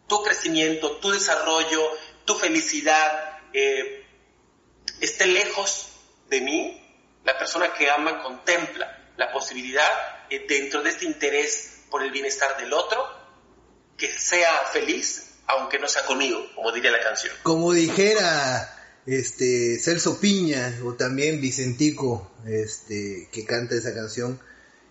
tu 0.08 0.24
crecimiento, 0.24 0.98
tu 0.98 1.12
desarrollo, 1.12 1.92
tu 2.26 2.36
felicidad 2.36 3.40
eh, 3.54 4.06
esté 5.00 5.28
lejos 5.28 5.90
de 6.28 6.42
mí, 6.42 6.84
la 7.24 7.38
persona 7.38 7.74
que 7.74 7.90
ama 7.90 8.24
contempla 8.24 9.12
la 9.18 9.32
posibilidad 9.32 10.26
eh, 10.30 10.46
dentro 10.48 10.82
de 10.82 10.92
este 10.92 11.06
interés 11.06 11.84
por 11.90 12.04
el 12.04 12.12
bienestar 12.12 12.58
del 12.58 12.74
otro, 12.74 13.06
que 13.98 14.08
sea 14.08 14.66
feliz 14.72 15.27
aunque 15.48 15.80
no 15.80 15.88
sea 15.88 16.06
conmigo, 16.06 16.40
como 16.56 16.72
diría 16.72 16.92
la 16.92 17.02
canción. 17.02 17.34
Como 17.44 17.74
dijera 17.74 18.74
este 19.06 19.80
Celso 19.80 20.20
Piña 20.20 20.80
o 20.84 20.94
también 20.94 21.40
Vicentico, 21.40 22.32
este 22.46 23.30
que 23.32 23.46
canta 23.46 23.76
esa 23.76 23.94
canción, 23.94 24.40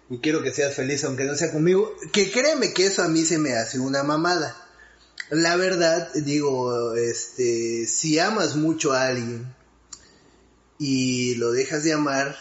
y 0.09 0.19
quiero 0.19 0.43
que 0.43 0.53
seas 0.53 0.75
feliz 0.75 1.05
aunque 1.05 1.25
no 1.25 1.35
sea 1.35 1.53
conmigo, 1.53 1.95
que 2.13 2.31
créeme 2.31 2.73
que 2.73 2.87
eso 2.87 3.03
a 3.03 3.09
mí 3.09 3.25
se 3.25 3.39
me 3.39 3.55
hace 3.55 3.79
una 3.79 4.03
mamada. 4.03 4.57
La 5.31 5.57
verdad, 5.57 6.09
digo, 6.15 6.95
este, 6.95 7.87
si 7.87 8.19
amas 8.19 8.55
mucho 8.55 8.93
a 8.93 9.07
alguien 9.07 9.55
y 10.79 11.35
lo 11.35 11.51
dejas 11.51 11.83
de 11.83 11.93
amar, 11.93 12.37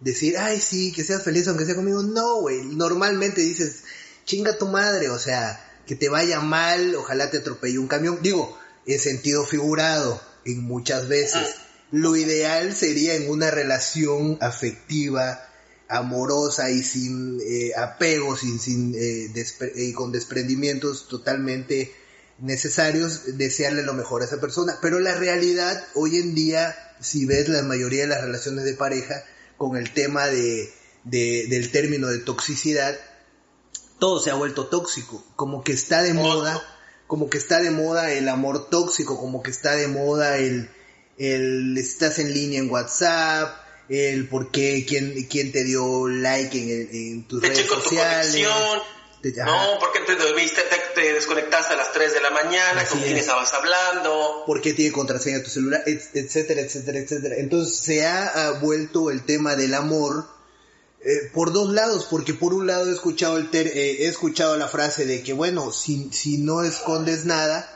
decir, 0.00 0.38
ay, 0.38 0.60
sí, 0.60 0.92
que 0.92 1.04
seas 1.04 1.22
feliz 1.22 1.48
aunque 1.48 1.64
sea 1.66 1.74
conmigo, 1.74 2.02
no, 2.02 2.40
güey, 2.40 2.62
normalmente 2.62 3.40
dices, 3.40 3.82
chinga 4.24 4.56
tu 4.56 4.66
madre, 4.66 5.10
o 5.10 5.18
sea, 5.18 5.71
que 5.86 5.96
te 5.96 6.08
vaya 6.08 6.40
mal, 6.40 6.94
ojalá 6.94 7.30
te 7.30 7.38
atropelle 7.38 7.78
un 7.78 7.88
camión, 7.88 8.18
digo, 8.22 8.58
en 8.86 8.98
sentido 8.98 9.44
figurado, 9.44 10.20
en 10.44 10.62
muchas 10.62 11.08
veces. 11.08 11.56
Lo 11.90 12.16
ideal 12.16 12.74
sería 12.74 13.14
en 13.14 13.30
una 13.30 13.50
relación 13.50 14.38
afectiva, 14.40 15.46
amorosa 15.88 16.70
y 16.70 16.82
sin 16.82 17.38
eh, 17.40 17.72
apegos, 17.76 18.40
sin, 18.40 18.58
sin, 18.58 18.94
eh, 18.94 19.30
eh, 19.34 19.92
con 19.92 20.10
desprendimientos 20.10 21.06
totalmente 21.08 21.92
necesarios, 22.38 23.36
desearle 23.36 23.82
lo 23.82 23.92
mejor 23.92 24.22
a 24.22 24.24
esa 24.24 24.40
persona. 24.40 24.78
Pero 24.80 25.00
la 25.00 25.14
realidad, 25.14 25.84
hoy 25.94 26.16
en 26.16 26.34
día, 26.34 26.74
si 27.00 27.26
ves 27.26 27.48
la 27.48 27.62
mayoría 27.62 28.02
de 28.02 28.08
las 28.08 28.22
relaciones 28.22 28.64
de 28.64 28.74
pareja, 28.74 29.22
con 29.58 29.76
el 29.76 29.92
tema 29.92 30.26
de, 30.26 30.72
del 31.04 31.70
término 31.70 32.08
de 32.08 32.18
toxicidad, 32.18 32.98
todo 34.02 34.18
se 34.18 34.32
ha 34.32 34.34
vuelto 34.34 34.66
tóxico, 34.66 35.24
como 35.36 35.62
que 35.62 35.70
está 35.70 36.02
de 36.02 36.12
moda, 36.12 36.60
como 37.06 37.30
que 37.30 37.38
está 37.38 37.60
de 37.60 37.70
moda 37.70 38.10
el 38.10 38.28
amor 38.28 38.68
tóxico, 38.68 39.16
como 39.16 39.44
que 39.44 39.52
está 39.52 39.76
de 39.76 39.86
moda 39.86 40.38
el, 40.38 40.68
el 41.18 41.78
estás 41.78 42.18
en 42.18 42.34
línea 42.34 42.58
en 42.58 42.68
WhatsApp, 42.68 43.56
el 43.88 44.28
por 44.28 44.50
qué, 44.50 44.84
quién, 44.88 45.14
quién 45.30 45.52
te 45.52 45.62
dio 45.62 46.08
like 46.08 46.58
en, 46.58 46.88
en 46.92 47.28
tus 47.28 47.42
redes 47.42 47.64
sociales. 47.64 48.36
no, 48.42 49.78
porque 49.78 50.00
te 50.00 50.16
dormiste, 50.16 50.62
te, 50.96 51.12
desconectaste 51.12 51.74
a 51.74 51.76
las 51.76 51.92
3 51.92 52.12
de 52.12 52.20
la 52.22 52.30
mañana, 52.30 52.84
con 52.84 52.98
quién 52.98 53.16
estabas 53.16 53.54
hablando. 53.54 54.42
¿Por 54.48 54.60
qué 54.60 54.72
tiene 54.72 54.90
contraseña 54.90 55.44
tu 55.44 55.50
celular? 55.50 55.80
Etcétera, 55.86 56.62
etcétera, 56.62 56.98
etcétera. 56.98 57.36
Entonces 57.38 57.76
se 57.76 58.04
ha 58.04 58.58
vuelto 58.60 59.12
el 59.12 59.24
tema 59.24 59.54
del 59.54 59.74
amor 59.74 60.41
eh, 61.04 61.30
por 61.32 61.52
dos 61.52 61.72
lados, 61.72 62.06
porque 62.08 62.32
por 62.32 62.54
un 62.54 62.68
lado 62.68 62.88
he 62.88 62.92
escuchado, 62.92 63.36
el 63.36 63.48
eh, 63.52 64.04
he 64.04 64.06
escuchado 64.06 64.56
la 64.56 64.68
frase 64.68 65.04
de 65.04 65.22
que, 65.22 65.32
bueno, 65.32 65.72
si, 65.72 66.10
si 66.12 66.38
no 66.38 66.62
escondes 66.62 67.24
nada, 67.24 67.68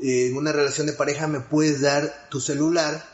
eh, 0.00 0.28
en 0.28 0.36
una 0.36 0.52
relación 0.52 0.86
de 0.86 0.92
pareja 0.92 1.26
me 1.26 1.40
puedes 1.40 1.80
dar 1.80 2.28
tu 2.30 2.40
celular 2.40 3.04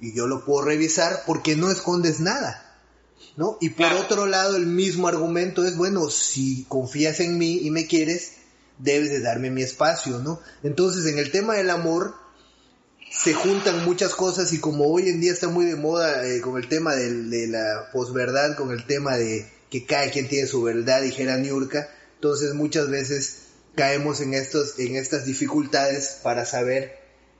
y 0.00 0.14
yo 0.14 0.28
lo 0.28 0.44
puedo 0.44 0.64
revisar 0.64 1.24
porque 1.26 1.56
no 1.56 1.70
escondes 1.70 2.20
nada. 2.20 2.68
¿No? 3.36 3.56
Y 3.60 3.70
por 3.70 3.92
otro 3.94 4.26
lado, 4.26 4.56
el 4.56 4.66
mismo 4.66 5.08
argumento 5.08 5.64
es, 5.64 5.76
bueno, 5.76 6.10
si 6.10 6.64
confías 6.68 7.18
en 7.20 7.38
mí 7.38 7.60
y 7.62 7.70
me 7.70 7.86
quieres, 7.86 8.34
debes 8.78 9.10
de 9.10 9.20
darme 9.20 9.50
mi 9.50 9.62
espacio, 9.62 10.18
¿no? 10.18 10.40
Entonces, 10.62 11.06
en 11.06 11.18
el 11.18 11.30
tema 11.30 11.54
del 11.54 11.70
amor, 11.70 12.14
se 13.12 13.34
juntan 13.34 13.84
muchas 13.84 14.14
cosas 14.14 14.52
y 14.52 14.60
como 14.60 14.86
hoy 14.86 15.08
en 15.08 15.20
día 15.20 15.32
está 15.32 15.48
muy 15.48 15.66
de 15.66 15.76
moda 15.76 16.26
eh, 16.26 16.40
con 16.40 16.56
el 16.56 16.68
tema 16.68 16.94
de, 16.96 17.46
la 17.46 17.90
posverdad, 17.92 18.56
con 18.56 18.72
el 18.72 18.86
tema 18.86 19.16
de 19.16 19.46
que 19.70 19.84
cada 19.84 20.10
quien 20.10 20.28
tiene 20.28 20.46
su 20.46 20.62
verdad, 20.62 21.02
dijera 21.02 21.36
Niurka, 21.36 21.88
entonces 22.14 22.54
muchas 22.54 22.90
veces 22.90 23.42
caemos 23.74 24.20
en, 24.20 24.34
estos, 24.34 24.78
en 24.78 24.96
estas 24.96 25.26
dificultades 25.26 26.20
para 26.22 26.46
saber 26.46 26.98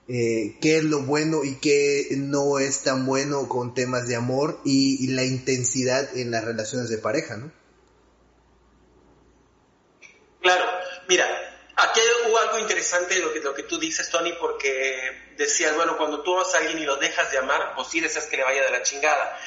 eh, 0.09 0.57
qué 0.61 0.79
es 0.79 0.85
lo 0.85 1.03
bueno 1.03 1.43
y 1.43 1.57
qué 1.57 2.09
no 2.17 2.59
es 2.59 2.81
tan 2.81 3.07
bueno 3.07 3.49
con 3.49 3.75
temas 3.75 4.07
de 4.07 4.17
amor 4.17 4.61
y, 4.65 5.03
y 5.03 5.09
la 5.09 5.25
intensidad 5.25 6.17
en 6.17 6.31
las 6.31 6.45
relaciones 6.45 6.91
de 6.91 6.99
pareja, 6.99 7.37
¿no? 7.39 7.51
Claro, 10.41 10.65
mira, 11.09 11.27
Aquí 11.77 12.01
hubo 12.27 12.39
algo 12.39 12.59
interesante 12.59 13.19
lo 13.19 13.33
que, 13.33 13.41
lo 13.41 13.55
que 13.55 13.63
tú 13.63 13.79
dices, 13.79 14.11
Tony, 14.11 14.33
porque 14.35 15.33
decías, 15.37 15.75
bueno, 15.75 15.97
cuando 15.97 16.23
tú 16.23 16.35
amas 16.35 16.55
a 16.55 16.59
alguien 16.59 16.79
y 16.79 16.85
lo 16.85 16.97
dejas 16.97 17.31
de 17.31 17.39
amar, 17.39 17.75
pues 17.75 17.89
sí 17.89 18.01
deseas 18.01 18.27
que 18.27 18.37
le 18.37 18.45
vaya 18.45 18.63
de 18.63 18.71
la 18.71 18.83
chingada. 18.83 19.39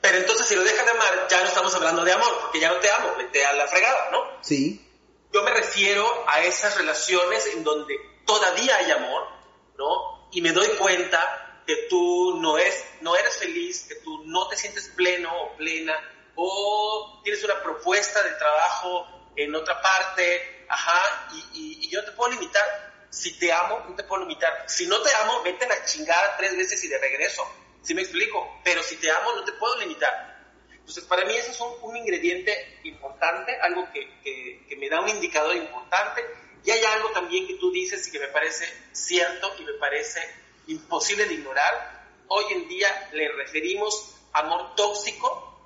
Pero 0.00 0.18
entonces 0.18 0.46
si 0.46 0.54
lo 0.54 0.64
dejas 0.64 0.84
de 0.84 0.90
amar, 0.90 1.28
ya 1.30 1.40
no 1.40 1.46
estamos 1.46 1.74
hablando 1.74 2.04
de 2.04 2.12
amor, 2.12 2.38
porque 2.40 2.60
ya 2.60 2.70
no 2.70 2.76
te 2.80 2.90
amo, 2.90 3.12
te 3.32 3.44
a 3.44 3.52
la 3.52 3.66
fregada, 3.68 4.10
¿no? 4.10 4.24
Sí. 4.42 4.84
Yo 5.32 5.42
me 5.42 5.50
refiero 5.52 6.24
a 6.26 6.42
esas 6.42 6.76
relaciones 6.76 7.46
en 7.46 7.62
donde 7.62 7.96
todavía 8.26 8.76
hay 8.76 8.90
amor, 8.90 9.28
¿no? 9.76 10.28
Y 10.32 10.40
me 10.40 10.52
doy 10.52 10.68
cuenta 10.78 11.62
que 11.66 11.86
tú 11.88 12.38
no, 12.40 12.58
es, 12.58 12.84
no 13.02 13.14
eres 13.14 13.36
feliz, 13.36 13.86
que 13.88 13.96
tú 13.96 14.24
no 14.24 14.48
te 14.48 14.56
sientes 14.56 14.88
pleno 14.96 15.30
o 15.42 15.56
plena, 15.56 15.94
o 16.34 17.20
tienes 17.22 17.44
una 17.44 17.62
propuesta 17.62 18.22
de 18.22 18.30
trabajo 18.32 19.06
en 19.36 19.54
otra 19.54 19.80
parte, 19.82 20.57
ajá, 20.68 21.28
y, 21.54 21.88
yo 21.88 22.00
no 22.00 22.06
te 22.06 22.12
puedo 22.12 22.30
limitar. 22.32 22.88
Si 23.10 23.38
te 23.38 23.52
amo, 23.52 23.84
no 23.88 23.94
te 23.94 24.04
puedo 24.04 24.22
limitar. 24.22 24.64
Si 24.66 24.86
no 24.86 25.00
te 25.00 25.10
amo, 25.22 25.42
vete 25.42 25.64
a 25.64 25.68
la 25.68 25.84
chingada 25.84 26.36
tres 26.36 26.56
veces 26.56 26.82
y 26.84 26.88
de 26.88 26.98
regreso. 26.98 27.42
¿Sí 27.82 27.94
me 27.94 28.02
explico? 28.02 28.60
Pero 28.64 28.82
si 28.82 28.96
te 28.96 29.10
amo, 29.10 29.32
no 29.34 29.44
te 29.44 29.52
puedo 29.52 29.78
limitar. 29.78 30.36
Entonces, 30.70 31.04
para 31.04 31.24
mí 31.24 31.34
eso 31.34 31.50
es 31.50 31.60
un, 31.60 31.96
ingrediente 31.96 32.80
importante, 32.84 33.58
algo 33.60 33.90
que, 33.92 34.20
que, 34.68 34.76
me 34.76 34.88
da 34.88 35.00
un 35.00 35.08
indicador 35.08 35.56
importante. 35.56 36.24
Y 36.64 36.70
hay 36.70 36.84
algo 36.84 37.10
también 37.10 37.46
que 37.46 37.54
tú 37.54 37.70
dices 37.70 38.06
y 38.06 38.10
que 38.10 38.18
me 38.18 38.28
parece 38.28 38.66
cierto 38.92 39.54
y 39.58 39.64
me 39.64 39.74
parece 39.74 40.20
imposible 40.66 41.24
de 41.24 41.34
ignorar. 41.34 42.06
Hoy 42.28 42.44
en 42.52 42.68
día 42.68 43.08
le 43.12 43.32
referimos 43.32 44.16
amor 44.32 44.74
tóxico 44.76 45.58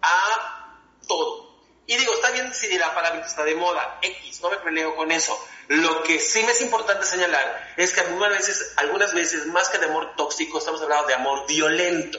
a 0.00 0.80
todo 1.06 1.43
y 1.86 1.96
digo, 1.96 2.14
está 2.14 2.30
bien 2.30 2.52
si 2.54 2.76
la 2.78 2.94
palabra 2.94 3.24
está 3.24 3.44
de 3.44 3.54
moda, 3.54 3.98
X, 4.00 4.40
no 4.42 4.50
me 4.50 4.56
peleo 4.58 4.96
con 4.96 5.10
eso. 5.12 5.38
Lo 5.68 6.02
que 6.02 6.18
sí 6.18 6.42
me 6.42 6.52
es 6.52 6.60
importante 6.62 7.06
señalar 7.06 7.74
es 7.76 7.92
que 7.92 8.00
algunas 8.00 8.30
veces, 8.30 8.72
algunas 8.76 9.12
veces 9.12 9.46
más 9.46 9.68
que 9.68 9.78
de 9.78 9.86
amor 9.86 10.14
tóxico, 10.16 10.58
estamos 10.58 10.80
hablando 10.82 11.06
de 11.08 11.14
amor 11.14 11.46
violento. 11.46 12.18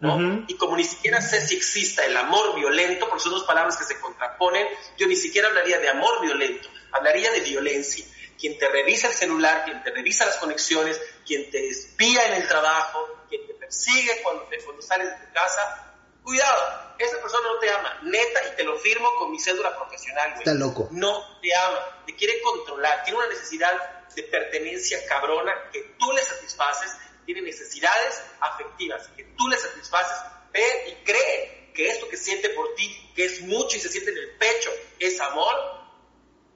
¿no? 0.00 0.44
Y 0.46 0.54
como 0.56 0.76
ni 0.76 0.84
siquiera 0.84 1.22
sé 1.22 1.40
si 1.40 1.56
exista 1.56 2.04
el 2.04 2.14
amor 2.16 2.54
violento, 2.54 3.08
porque 3.08 3.22
son 3.22 3.32
dos 3.32 3.44
palabras 3.44 3.78
que 3.78 3.84
se 3.84 3.98
contraponen, 3.98 4.66
yo 4.98 5.06
ni 5.06 5.16
siquiera 5.16 5.48
hablaría 5.48 5.78
de 5.78 5.88
amor 5.88 6.20
violento, 6.20 6.68
hablaría 6.92 7.30
de 7.32 7.40
violencia. 7.40 8.04
Quien 8.38 8.58
te 8.58 8.68
revisa 8.68 9.08
el 9.08 9.14
celular, 9.14 9.64
quien 9.64 9.82
te 9.82 9.90
revisa 9.90 10.26
las 10.26 10.36
conexiones, 10.36 11.00
quien 11.26 11.50
te 11.50 11.66
espía 11.68 12.26
en 12.26 12.42
el 12.42 12.46
trabajo, 12.46 13.24
quien 13.30 13.46
te 13.46 13.54
persigue 13.54 14.20
cuando, 14.22 14.42
te, 14.44 14.58
cuando 14.58 14.82
sales 14.82 15.08
de 15.08 15.26
tu 15.26 15.32
casa, 15.32 15.95
Cuidado, 16.26 16.60
esa 16.98 17.20
persona 17.20 17.46
no 17.46 17.60
te 17.60 17.70
ama, 17.70 18.00
neta, 18.02 18.40
y 18.52 18.56
te 18.56 18.64
lo 18.64 18.76
firmo 18.80 19.14
con 19.16 19.30
mi 19.30 19.38
cédula 19.38 19.76
profesional, 19.76 20.30
güey. 20.30 20.40
Está 20.40 20.54
loco. 20.54 20.88
No 20.90 21.38
te 21.40 21.54
ama, 21.54 22.02
te 22.04 22.16
quiere 22.16 22.40
controlar, 22.40 23.04
tiene 23.04 23.20
una 23.20 23.28
necesidad 23.28 23.70
de 24.12 24.24
pertenencia 24.24 24.98
cabrona 25.06 25.52
que 25.72 25.94
tú 25.96 26.10
le 26.10 26.24
satisfaces, 26.24 26.96
tiene 27.26 27.42
necesidades 27.42 28.20
afectivas 28.40 29.06
que 29.16 29.22
tú 29.38 29.46
le 29.46 29.56
satisfaces, 29.56 30.16
ve 30.52 30.88
y 30.88 31.04
cree 31.04 31.70
que 31.72 31.90
esto 31.90 32.08
que 32.08 32.16
siente 32.16 32.48
por 32.50 32.74
ti, 32.74 33.12
que 33.14 33.26
es 33.26 33.42
mucho 33.42 33.76
y 33.76 33.80
se 33.80 33.88
siente 33.88 34.10
en 34.10 34.18
el 34.18 34.30
pecho, 34.36 34.70
es 34.98 35.20
amor, 35.20 35.54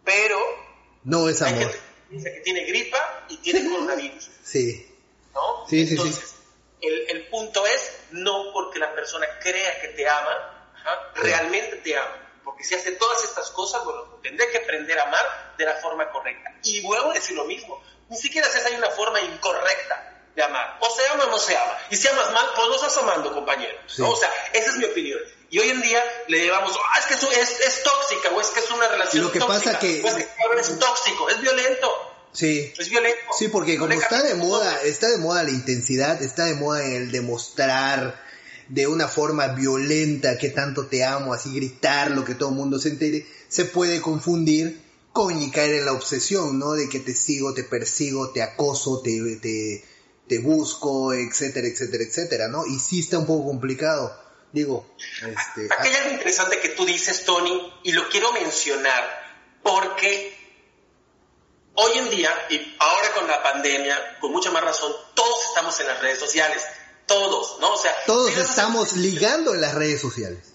pero... 0.04 0.36
No 1.04 1.28
es 1.28 1.40
amor. 1.42 1.54
Hay 1.54 1.60
gente 1.60 1.78
que 2.08 2.14
dice 2.16 2.34
que 2.34 2.40
tiene 2.40 2.64
gripa 2.64 3.26
y 3.28 3.36
tiene 3.36 3.64
coronavirus. 3.70 4.30
Sí. 4.42 4.84
¿No? 5.32 5.64
Sí, 5.68 5.86
sí, 5.86 5.96
sí 5.96 6.39
el, 6.82 7.26
punto 7.28 7.66
es 7.66 7.98
no 8.10 8.52
porque 8.52 8.78
la 8.78 8.94
persona 8.94 9.26
crea 9.40 9.80
que 9.80 9.88
te 9.88 10.08
ama, 10.08 10.72
realmente 11.14 11.76
te 11.76 11.96
ama. 11.96 12.26
Porque 12.44 12.64
si 12.64 12.74
hace 12.74 12.92
todas 12.92 13.22
estas 13.24 13.50
cosas, 13.50 13.84
bueno, 13.84 14.18
tendré 14.22 14.50
que 14.50 14.58
aprender 14.58 14.98
a 14.98 15.04
amar 15.04 15.54
de 15.56 15.64
la 15.64 15.74
forma 15.76 16.10
correcta. 16.10 16.54
Y 16.64 16.80
vuelvo 16.80 17.10
a 17.10 17.14
decir 17.14 17.36
lo 17.36 17.44
mismo, 17.44 17.82
ni 18.08 18.16
siquiera 18.16 18.48
si 18.48 18.58
hay 18.58 18.74
una 18.74 18.90
forma 18.90 19.20
incorrecta 19.20 20.10
de 20.34 20.42
amar. 20.42 20.78
O 20.80 20.90
se 20.90 21.06
ama 21.08 21.24
o 21.24 21.30
no 21.30 21.38
se 21.38 21.56
ama. 21.56 21.78
Y 21.90 21.96
si 21.96 22.08
amas 22.08 22.32
mal, 22.32 22.46
pues 22.56 22.68
no 22.68 22.74
estás 22.74 22.96
amando, 22.98 23.32
compañero. 23.32 23.78
O 23.84 24.16
sea, 24.16 24.32
esa 24.52 24.70
es 24.70 24.76
mi 24.76 24.84
opinión. 24.84 25.20
Y 25.50 25.58
hoy 25.58 25.70
en 25.70 25.82
día 25.82 26.02
le 26.28 26.38
llevamos, 26.38 26.76
ah, 26.76 26.98
es 27.00 27.06
que 27.06 27.14
es, 27.14 27.60
es, 27.60 27.82
tóxica, 27.82 28.30
o 28.30 28.40
es 28.40 28.48
que 28.48 28.60
es 28.60 28.70
una 28.70 28.86
relación 28.86 29.24
lo 29.24 29.32
que 29.32 29.40
tóxica, 29.40 29.72
pasa 29.72 29.78
que... 29.80 30.02
o 30.02 30.06
es 30.06 30.14
que 30.14 30.60
es 30.60 30.78
tóxico, 30.78 31.28
es 31.28 31.40
violento. 31.40 32.09
Sí. 32.32 32.72
Es 32.78 32.88
violento. 32.88 33.18
Sí, 33.38 33.48
porque 33.48 33.76
como 33.76 33.92
está 33.92 34.22
de 34.22 34.34
moda, 34.34 34.82
está 34.82 35.08
de 35.08 35.18
moda 35.18 35.42
la 35.42 35.50
intensidad, 35.50 36.22
está 36.22 36.44
de 36.44 36.54
moda 36.54 36.84
el 36.84 37.10
demostrar 37.10 38.22
de 38.68 38.86
una 38.86 39.08
forma 39.08 39.48
violenta 39.48 40.38
que 40.38 40.50
tanto 40.50 40.86
te 40.86 41.04
amo, 41.04 41.34
así 41.34 41.52
gritar 41.54 42.12
lo 42.12 42.24
que 42.24 42.36
todo 42.36 42.50
el 42.50 42.54
mundo 42.54 42.78
se 42.78 42.90
entere, 42.90 43.26
se 43.48 43.64
puede 43.64 44.00
confundir 44.00 44.80
con 45.12 45.42
y 45.42 45.50
caer 45.50 45.74
en 45.74 45.86
la 45.86 45.92
obsesión, 45.92 46.58
¿no? 46.58 46.72
De 46.72 46.88
que 46.88 47.00
te 47.00 47.14
sigo, 47.14 47.52
te 47.52 47.64
persigo, 47.64 48.30
te 48.30 48.42
acoso, 48.42 49.02
te, 49.02 49.36
te, 49.42 49.84
te 50.28 50.38
busco, 50.38 51.12
etcétera, 51.12 51.66
etcétera, 51.66 52.04
etcétera, 52.04 52.48
¿no? 52.48 52.64
Y 52.64 52.78
sí 52.78 53.00
está 53.00 53.18
un 53.18 53.26
poco 53.26 53.46
complicado. 53.46 54.16
Digo, 54.52 54.94
este... 54.98 55.68
Aquí 55.76 55.88
hay 55.88 55.94
algo 55.94 56.12
interesante 56.12 56.60
que 56.60 56.70
tú 56.70 56.86
dices, 56.86 57.24
Tony, 57.24 57.72
y 57.82 57.92
lo 57.92 58.08
quiero 58.08 58.32
mencionar, 58.32 59.04
porque 59.64 60.39
hoy 61.80 61.98
en 61.98 62.10
día, 62.10 62.46
y 62.50 62.76
ahora 62.78 63.12
con 63.12 63.26
la 63.26 63.42
pandemia, 63.42 64.18
con 64.20 64.32
mucha 64.32 64.50
más 64.50 64.62
razón, 64.62 64.94
todos 65.14 65.46
estamos 65.46 65.78
en 65.80 65.86
las 65.86 66.00
redes 66.00 66.18
sociales. 66.18 66.66
Todos, 67.06 67.58
¿no? 67.58 67.72
O 67.72 67.76
sea, 67.76 67.94
todos 68.06 68.36
estamos 68.36 68.92
ligando 68.92 69.52
en 69.54 69.60
las 69.60 69.74
redes 69.74 70.00
sociales. 70.00 70.52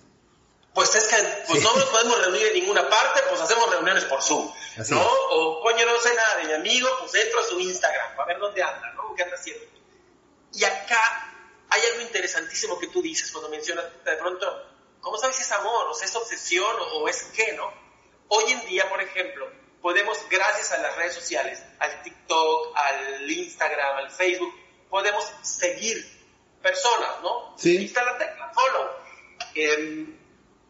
Pues 0.74 0.94
es 0.94 1.06
que 1.06 1.16
pues 1.48 1.64
no 1.64 1.74
nos 1.74 1.86
podemos 1.86 2.22
reunir 2.22 2.48
en 2.48 2.54
ninguna 2.54 2.90
parte, 2.90 3.22
pues 3.30 3.42
hacemos 3.42 3.70
reuniones 3.70 4.04
por 4.06 4.22
Zoom, 4.22 4.52
¿no? 4.90 5.10
O 5.32 5.62
coño, 5.62 5.86
no 5.86 6.00
sé 6.02 6.14
nada 6.14 6.36
de 6.38 6.46
mi 6.46 6.54
amigo, 6.54 6.90
pues 7.00 7.16
entro 7.16 7.40
a 7.40 7.44
su 7.44 7.60
Instagram 7.60 8.16
para 8.16 8.28
ver 8.28 8.40
dónde 8.40 8.62
anda, 8.62 8.92
¿no? 8.94 9.14
¿Qué 9.16 9.24
anda 9.24 9.36
haciendo? 9.36 9.66
Y 10.54 10.64
acá 10.64 11.34
hay 11.70 11.82
algo 11.92 12.02
interesantísimo 12.02 12.78
que 12.80 12.88
tú 12.88 13.02
dices 13.02 13.32
cuando 13.32 13.50
mencionas 13.50 13.86
de 14.04 14.16
pronto, 14.16 14.66
¿cómo 15.02 15.18
sabes 15.18 15.38
si 15.38 15.44
es 15.44 15.52
amor? 15.54 15.88
O 15.88 15.94
sea, 15.94 16.08
es 16.08 16.16
obsesión 16.16 16.76
o, 16.94 17.08
es 17.08 17.24
qué, 17.36 17.54
¿no? 17.54 17.72
Hoy 18.28 18.52
en 18.52 18.66
día, 18.66 18.90
por 18.90 19.02
ejemplo, 19.02 19.50
podemos, 19.86 20.18
gracias 20.32 20.72
a 20.72 20.80
las 20.80 20.96
redes 20.96 21.14
sociales, 21.14 21.62
al 21.78 22.02
TikTok, 22.02 22.76
al 22.76 23.30
Instagram, 23.30 23.98
al 23.98 24.10
Facebook, 24.10 24.52
podemos 24.90 25.32
seguir 25.44 25.96
personas, 26.60 27.22
¿no? 27.22 27.56
Sí. 27.56 27.86
Está 27.86 28.04
la 28.04 28.18
tecla, 28.18 28.52
follow. 28.52 28.90
Em, 29.54 30.18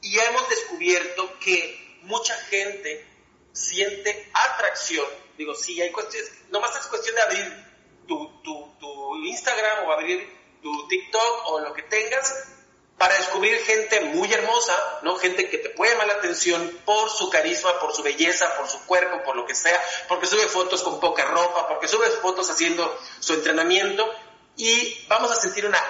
y 0.01 0.19
hemos 0.19 0.49
descubierto 0.49 1.39
que 1.39 1.97
mucha 2.01 2.35
gente 2.49 3.07
siente 3.53 4.29
atracción. 4.33 5.07
Digo, 5.37 5.55
sí, 5.55 5.81
hay 5.81 5.93
cuestiones, 5.93 6.29
nomás 6.49 6.75
es 6.77 6.85
cuestión 6.87 7.15
de 7.15 7.21
abrir 7.21 7.65
tu, 8.09 8.41
tu, 8.41 8.75
tu 8.81 9.15
Instagram 9.27 9.87
o 9.87 9.93
abrir 9.93 10.29
tu 10.61 10.89
TikTok 10.89 11.51
o 11.51 11.59
lo 11.61 11.73
que 11.73 11.83
tengas 11.83 12.49
para 12.97 13.17
descubrir 13.17 13.57
gente 13.59 13.99
muy 14.01 14.31
hermosa, 14.31 14.99
¿no? 15.03 15.17
Gente 15.17 15.49
que 15.49 15.57
te 15.57 15.69
puede 15.69 15.91
llamar 15.91 16.07
la 16.07 16.13
atención 16.13 16.79
por 16.85 17.09
su 17.09 17.29
carisma, 17.29 17.77
por 17.79 17.93
su 17.93 18.01
belleza, 18.03 18.55
por 18.57 18.69
su 18.69 18.79
cuerpo, 18.85 19.21
por 19.23 19.35
lo 19.35 19.45
que 19.45 19.53
sea, 19.53 19.79
porque 20.07 20.27
sube 20.27 20.47
fotos 20.47 20.81
con 20.81 20.99
poca 20.99 21.25
ropa, 21.25 21.67
porque 21.67 21.87
sube 21.87 22.09
fotos 22.09 22.49
haciendo 22.49 22.97
su 23.19 23.33
entrenamiento 23.33 24.09
y 24.55 25.05
vamos 25.09 25.31
a 25.31 25.35
sentir 25.35 25.65
una 25.65 25.83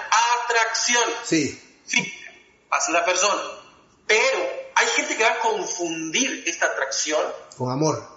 atracción. 0.44 1.04
Sí. 1.24 1.62
Sí, 1.86 2.12
hacia 2.70 2.94
la 2.94 3.04
persona. 3.04 3.40
Pero 4.08 4.38
hay 4.74 4.86
gente 4.88 5.16
que 5.16 5.22
va 5.22 5.30
a 5.30 5.38
confundir 5.38 6.42
esta 6.46 6.66
atracción 6.66 7.24
con 7.56 7.70
amor. 7.70 8.16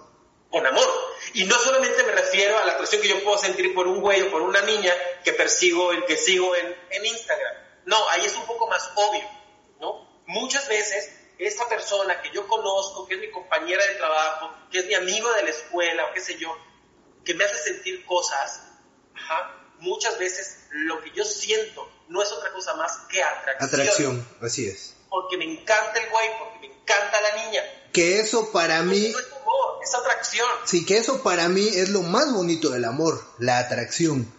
Con 0.50 0.66
amor. 0.66 0.88
Y 1.34 1.44
no 1.44 1.56
solamente 1.56 2.02
me 2.02 2.10
refiero 2.10 2.58
a 2.58 2.64
la 2.64 2.72
atracción 2.72 3.00
que 3.00 3.08
yo 3.08 3.22
puedo 3.22 3.38
sentir 3.38 3.72
por 3.72 3.86
un 3.86 4.00
güey 4.00 4.22
o 4.22 4.30
por 4.32 4.42
una 4.42 4.62
niña 4.62 4.92
que 5.22 5.32
persigo, 5.32 5.92
el 5.92 6.04
que 6.06 6.16
sigo 6.16 6.56
en, 6.56 6.74
en 6.90 7.06
Instagram. 7.06 7.69
No, 7.90 8.08
ahí 8.10 8.24
es 8.24 8.36
un 8.36 8.46
poco 8.46 8.68
más 8.68 8.88
obvio, 8.94 9.28
¿no? 9.80 10.22
Muchas 10.28 10.68
veces 10.68 11.10
esta 11.38 11.68
persona 11.68 12.22
que 12.22 12.30
yo 12.30 12.46
conozco, 12.46 13.04
que 13.04 13.14
es 13.14 13.20
mi 13.20 13.32
compañera 13.32 13.84
de 13.84 13.96
trabajo, 13.96 14.54
que 14.70 14.78
es 14.78 14.86
mi 14.86 14.94
amigo 14.94 15.28
de 15.32 15.42
la 15.42 15.50
escuela 15.50 16.04
o 16.06 16.14
qué 16.14 16.20
sé 16.20 16.38
yo, 16.38 16.56
que 17.24 17.34
me 17.34 17.42
hace 17.42 17.58
sentir 17.58 18.06
cosas, 18.06 18.62
muchas 19.80 20.16
veces 20.20 20.66
lo 20.70 21.02
que 21.02 21.10
yo 21.10 21.24
siento 21.24 21.90
no 22.08 22.22
es 22.22 22.30
otra 22.30 22.52
cosa 22.52 22.74
más 22.74 22.96
que 23.08 23.24
atracción. 23.24 23.80
Atracción, 23.80 24.28
así 24.40 24.68
es. 24.68 24.94
Porque 25.08 25.36
me 25.36 25.46
encanta 25.46 25.98
el 25.98 26.10
güey, 26.10 26.28
porque 26.38 26.68
me 26.68 26.72
encanta 26.72 27.20
la 27.20 27.44
niña. 27.44 27.62
Que 27.92 28.20
eso 28.20 28.52
para 28.52 28.82
mí... 28.82 29.08
No 29.08 29.18
es 29.18 29.32
amor, 29.32 29.80
es 29.82 29.94
atracción. 29.96 30.48
Sí, 30.64 30.86
que 30.86 30.98
eso 30.98 31.24
para 31.24 31.48
mí 31.48 31.66
es 31.66 31.88
lo 31.88 32.02
más 32.02 32.32
bonito 32.32 32.68
del 32.68 32.84
amor, 32.84 33.20
la 33.40 33.58
atracción 33.58 34.32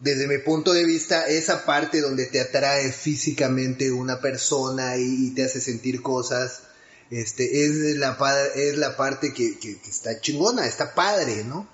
desde 0.00 0.28
mi 0.28 0.38
punto 0.38 0.72
de 0.72 0.84
vista, 0.84 1.26
esa 1.26 1.64
parte 1.64 2.00
donde 2.00 2.26
te 2.26 2.40
atrae 2.40 2.92
físicamente 2.92 3.90
una 3.90 4.20
persona 4.20 4.96
y, 4.96 5.30
te 5.30 5.44
hace 5.44 5.60
sentir 5.60 6.02
cosas, 6.02 6.62
este, 7.10 7.64
es 7.64 7.96
la, 7.96 8.16
es 8.54 8.78
la 8.78 8.96
parte 8.96 9.32
que, 9.32 9.58
que, 9.58 9.78
está 9.88 10.20
chingona, 10.20 10.66
está 10.66 10.94
padre, 10.94 11.44
¿no? 11.44 11.68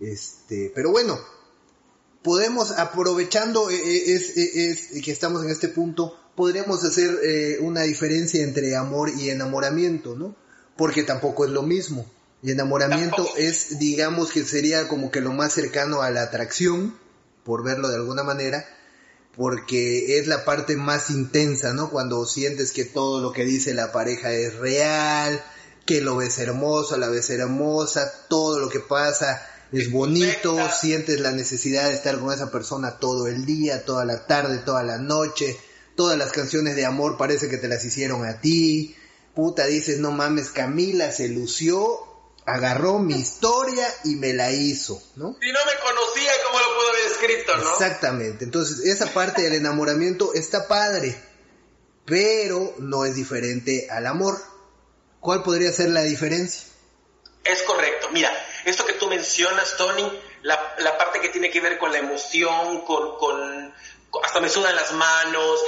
Este, 0.00 0.72
pero 0.74 0.90
bueno, 0.90 1.18
podemos, 2.22 2.72
aprovechando 2.72 3.70
eh, 3.70 3.76
eh, 3.76 4.14
es, 4.14 4.36
eh, 4.36 4.70
es, 4.70 5.02
que 5.02 5.12
estamos 5.12 5.44
en 5.44 5.50
este 5.50 5.68
punto, 5.68 6.18
podríamos 6.34 6.82
hacer 6.84 7.60
una 7.60 7.82
diferencia 7.82 8.42
entre 8.42 8.76
amor 8.76 9.10
y 9.16 9.30
enamoramiento, 9.30 10.16
¿no? 10.16 10.36
Porque 10.76 11.02
tampoco 11.02 11.44
es 11.44 11.50
lo 11.50 11.62
mismo. 11.62 12.06
Y 12.42 12.50
enamoramiento 12.50 13.26
es, 13.38 13.78
digamos 13.78 14.30
que 14.30 14.44
sería 14.44 14.88
como 14.88 15.10
que 15.10 15.22
lo 15.22 15.32
más 15.32 15.54
cercano 15.54 16.02
a 16.02 16.10
la 16.10 16.22
atracción, 16.22 16.94
por 17.46 17.62
verlo 17.62 17.88
de 17.88 17.96
alguna 17.96 18.24
manera, 18.24 18.66
porque 19.36 20.18
es 20.18 20.26
la 20.26 20.44
parte 20.44 20.76
más 20.76 21.10
intensa, 21.10 21.72
¿no? 21.72 21.88
Cuando 21.90 22.26
sientes 22.26 22.72
que 22.72 22.84
todo 22.84 23.22
lo 23.22 23.32
que 23.32 23.44
dice 23.44 23.72
la 23.72 23.92
pareja 23.92 24.32
es 24.32 24.56
real, 24.56 25.42
que 25.86 26.00
lo 26.00 26.16
ves 26.16 26.38
hermoso, 26.38 26.96
la 26.96 27.08
ves 27.08 27.30
hermosa, 27.30 28.12
todo 28.28 28.58
lo 28.58 28.68
que 28.68 28.80
pasa 28.80 29.46
es 29.72 29.90
bonito, 29.90 30.58
sientes 30.80 31.20
la 31.20 31.32
necesidad 31.32 31.88
de 31.88 31.94
estar 31.94 32.18
con 32.18 32.32
esa 32.32 32.50
persona 32.50 32.98
todo 32.98 33.26
el 33.26 33.46
día, 33.46 33.84
toda 33.84 34.04
la 34.04 34.26
tarde, 34.26 34.58
toda 34.58 34.82
la 34.82 34.98
noche, 34.98 35.56
todas 35.94 36.18
las 36.18 36.32
canciones 36.32 36.76
de 36.76 36.84
amor 36.84 37.16
parece 37.16 37.48
que 37.48 37.58
te 37.58 37.68
las 37.68 37.84
hicieron 37.84 38.24
a 38.24 38.40
ti, 38.40 38.96
puta 39.34 39.66
dices, 39.66 39.98
no 39.98 40.10
mames, 40.10 40.50
Camila 40.50 41.12
se 41.12 41.28
lució 41.28 42.15
agarró 42.46 43.00
mi 43.00 43.14
historia 43.14 43.86
y 44.04 44.14
me 44.14 44.32
la 44.32 44.52
hizo, 44.52 45.02
¿no? 45.16 45.36
Si 45.40 45.52
no 45.52 45.58
me 45.66 45.80
conocía, 45.80 46.30
¿cómo 46.46 46.60
lo 46.60 46.74
puedo 46.76 46.90
haber 46.90 47.06
escrito, 47.06 47.56
no? 47.56 47.72
Exactamente. 47.72 48.44
Entonces, 48.44 48.86
esa 48.86 49.12
parte 49.12 49.42
del 49.42 49.54
enamoramiento 49.54 50.32
está 50.32 50.68
padre, 50.68 51.20
pero 52.04 52.74
no 52.78 53.04
es 53.04 53.16
diferente 53.16 53.88
al 53.90 54.06
amor. 54.06 54.40
¿Cuál 55.20 55.42
podría 55.42 55.72
ser 55.72 55.90
la 55.90 56.02
diferencia? 56.02 56.62
Es 57.42 57.62
correcto. 57.62 58.08
Mira, 58.12 58.30
esto 58.64 58.86
que 58.86 58.92
tú 58.92 59.08
mencionas, 59.08 59.76
Tony, 59.76 60.20
la, 60.42 60.76
la 60.78 60.96
parte 60.96 61.20
que 61.20 61.28
tiene 61.30 61.50
que 61.50 61.60
ver 61.60 61.78
con 61.78 61.90
la 61.90 61.98
emoción, 61.98 62.84
con, 62.84 63.16
con 63.18 63.74
hasta 64.22 64.40
me 64.40 64.48
sudan 64.48 64.74
las 64.74 64.92
manos, 64.92 65.60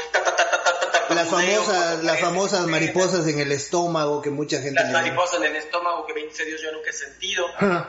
las 1.11 1.29
famosas, 1.29 2.05
las 2.05 2.21
famosas 2.21 2.67
mariposas 2.67 3.27
en 3.29 3.41
el 3.41 3.53
estómago 3.53 4.23
que 4.23 4.31
mucha 4.31 4.61
gente... 4.61 4.81
Las 4.81 4.93
mariposas 4.93 5.37
en 5.37 5.45
el 5.45 5.57
estómago 5.57 6.07
que 6.07 6.13
bendito 6.13 6.45
Dios 6.45 6.61
yo 6.63 6.73
nunca 6.73 6.91
he 6.91 6.93
sentido. 6.93 7.47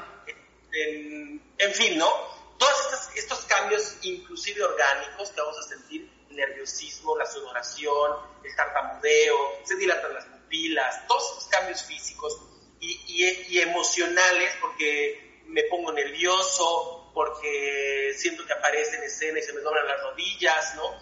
en, 0.72 1.74
fin, 1.74 1.98
¿no? 1.98 2.10
Todos 2.58 3.10
estos, 3.16 3.40
cambios, 3.46 3.96
inclusive 4.02 4.64
orgánicos, 4.64 5.30
que 5.30 5.42
vamos 5.42 5.58
a 5.60 5.64
sentir, 5.64 6.12
nerviosismo, 6.30 7.18
la 7.18 7.26
sudoración, 7.26 8.12
el 8.44 8.56
tartamudeo, 8.56 9.36
se 9.64 9.76
dilatan 9.76 10.14
las 10.14 10.26
pupilas, 10.26 11.08
todos 11.08 11.24
estos 11.32 11.46
cambios 11.48 11.84
físicos 11.84 12.38
y, 12.80 13.26
y 13.50 13.60
emocionales, 13.60 14.54
porque 14.62 15.44
me 15.48 15.64
pongo 15.64 15.92
nervioso, 15.92 16.99
porque 17.14 18.14
siento 18.18 18.46
que 18.46 18.54
aparece 18.54 18.98
en 18.98 19.04
escena 19.04 19.40
y 19.40 19.44
se 19.44 19.54
me 19.54 19.62
doblan 19.62 19.88
las 19.88 20.02
rodillas, 20.02 20.76
¿no? 20.76 20.98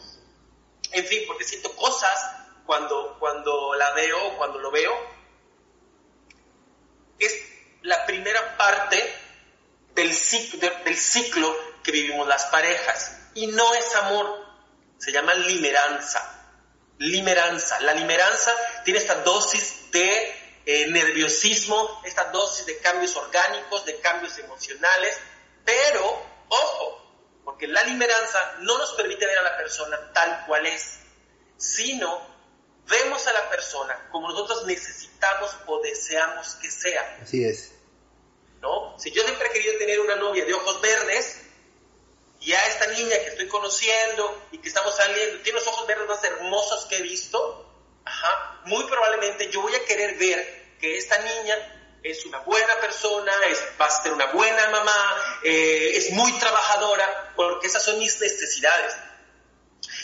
En 0.92 1.06
fin, 1.06 1.24
porque 1.28 1.44
siento 1.44 1.76
cosas 1.76 2.18
cuando, 2.66 3.18
cuando 3.20 3.74
la 3.76 3.92
veo, 3.92 4.38
cuando 4.38 4.60
lo 4.60 4.72
veo. 4.72 4.94
Es 7.20 7.34
la 7.82 8.06
primera 8.06 8.58
parte 8.58 9.02
del 9.96 10.14
ciclo, 10.14 10.70
del 10.84 10.98
ciclo 10.98 11.56
que 11.84 11.92
vivimos 11.92 12.28
las 12.28 12.46
parejas. 12.46 13.18
Y 13.34 13.48
no 13.48 13.74
es 13.74 13.96
amor, 13.96 14.46
se 14.98 15.12
llama 15.12 15.34
limeranza. 15.34 16.34
Limeranza. 17.00 17.80
La 17.82 17.94
limeranza 17.94 18.54
tiene 18.84 19.00
esta 19.00 19.16
dosis 19.22 19.92
de 19.92 20.36
eh, 20.66 20.88
nerviosismo, 20.88 22.02
esta 22.06 22.26
dosis 22.26 22.66
de 22.66 22.78
cambios 22.80 23.16
orgánicos, 23.16 23.86
de 23.86 24.00
cambios 24.00 24.38
emocionales, 24.38 25.18
pero, 25.68 26.26
ojo, 26.48 27.42
porque 27.44 27.68
la 27.68 27.84
limeranza 27.84 28.56
no 28.62 28.78
nos 28.78 28.94
permite 28.94 29.26
ver 29.26 29.38
a 29.38 29.42
la 29.44 29.58
persona 29.58 30.14
tal 30.14 30.46
cual 30.48 30.66
es, 30.66 31.00
sino 31.58 32.26
vemos 32.88 33.28
a 33.28 33.34
la 33.34 33.50
persona 33.50 34.08
como 34.10 34.30
nosotros 34.30 34.66
necesitamos 34.66 35.52
o 35.66 35.82
deseamos 35.82 36.56
que 36.56 36.72
sea. 36.72 37.20
Así 37.22 37.44
es. 37.44 37.74
¿No? 38.62 38.98
Si 38.98 39.12
yo 39.12 39.24
siempre 39.24 39.50
he 39.50 39.52
querido 39.52 39.78
tener 39.78 40.00
una 40.00 40.16
novia 40.16 40.46
de 40.46 40.54
ojos 40.54 40.80
verdes, 40.80 41.42
y 42.40 42.54
a 42.54 42.68
esta 42.68 42.88
niña 42.88 43.18
que 43.20 43.28
estoy 43.28 43.48
conociendo 43.50 44.48
y 44.54 44.60
que 44.60 44.70
estamos 44.70 44.96
saliendo, 44.96 45.42
tiene 45.42 45.60
los 45.60 45.68
ojos 45.68 45.86
verdes 45.86 46.08
más 46.08 46.24
hermosos 46.24 46.86
que 46.86 46.98
he 46.98 47.02
visto, 47.02 47.70
ajá, 48.06 48.62
muy 48.64 48.86
probablemente 48.86 49.50
yo 49.52 49.62
voy 49.62 49.76
a 49.76 49.84
querer 49.84 50.18
ver 50.18 50.78
que 50.80 50.98
esta 50.98 51.18
niña 51.18 51.77
es 52.04 52.26
una 52.26 52.40
buena 52.40 52.80
persona, 52.80 53.32
es, 53.50 53.60
va 53.80 53.86
a 53.86 54.04
ser 54.04 54.14
una 54.14 54.32
buena 54.32 54.70
mamá, 54.70 55.16
eh, 55.44 55.92
es 55.96 56.12
muy 56.12 56.32
trabajadora, 56.34 57.34
porque 57.36 57.68
esas 57.68 57.84
son 57.84 58.00
mis 58.00 58.20
necesidades. 58.20 58.96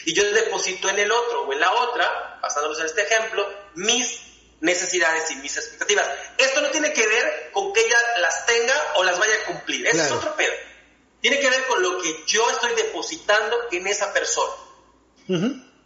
Y 0.06 0.14
yo 0.14 0.24
deposito 0.32 0.90
en 0.90 1.00
el 1.00 1.12
otro 1.12 1.44
o 1.44 1.54
en 1.54 1.60
la 1.60 1.72
otra, 1.72 2.40
basándonos 2.42 2.80
en 2.80 2.86
este 2.86 3.04
ejemplo, 3.04 3.48
mis 3.76 4.20
necesidades 4.62 5.30
y 5.32 5.36
mis 5.38 5.56
expectativas. 5.56 6.08
Esto 6.38 6.62
no 6.62 6.70
tiene 6.72 6.94
que 6.94 7.06
ver 7.06 7.52
con 7.52 7.74
que 7.74 7.82
ella 7.82 7.98
las 8.20 8.46
tenga 8.46 8.74
o 8.96 9.04
las 9.04 9.20
vaya 9.20 9.34
a 9.44 9.52
cumplir, 9.52 9.88
es 9.88 10.12
otro 10.12 10.36
pedo. 10.36 10.54
Tiene 11.22 11.40
que 11.40 11.50
ver 11.50 11.66
con 11.68 11.82
lo 11.82 12.02
que 12.02 12.24
yo 12.28 12.50
estoy 12.50 12.76
depositando 12.76 13.56
en 13.72 13.88
esa 13.88 14.12
persona. 14.14 14.54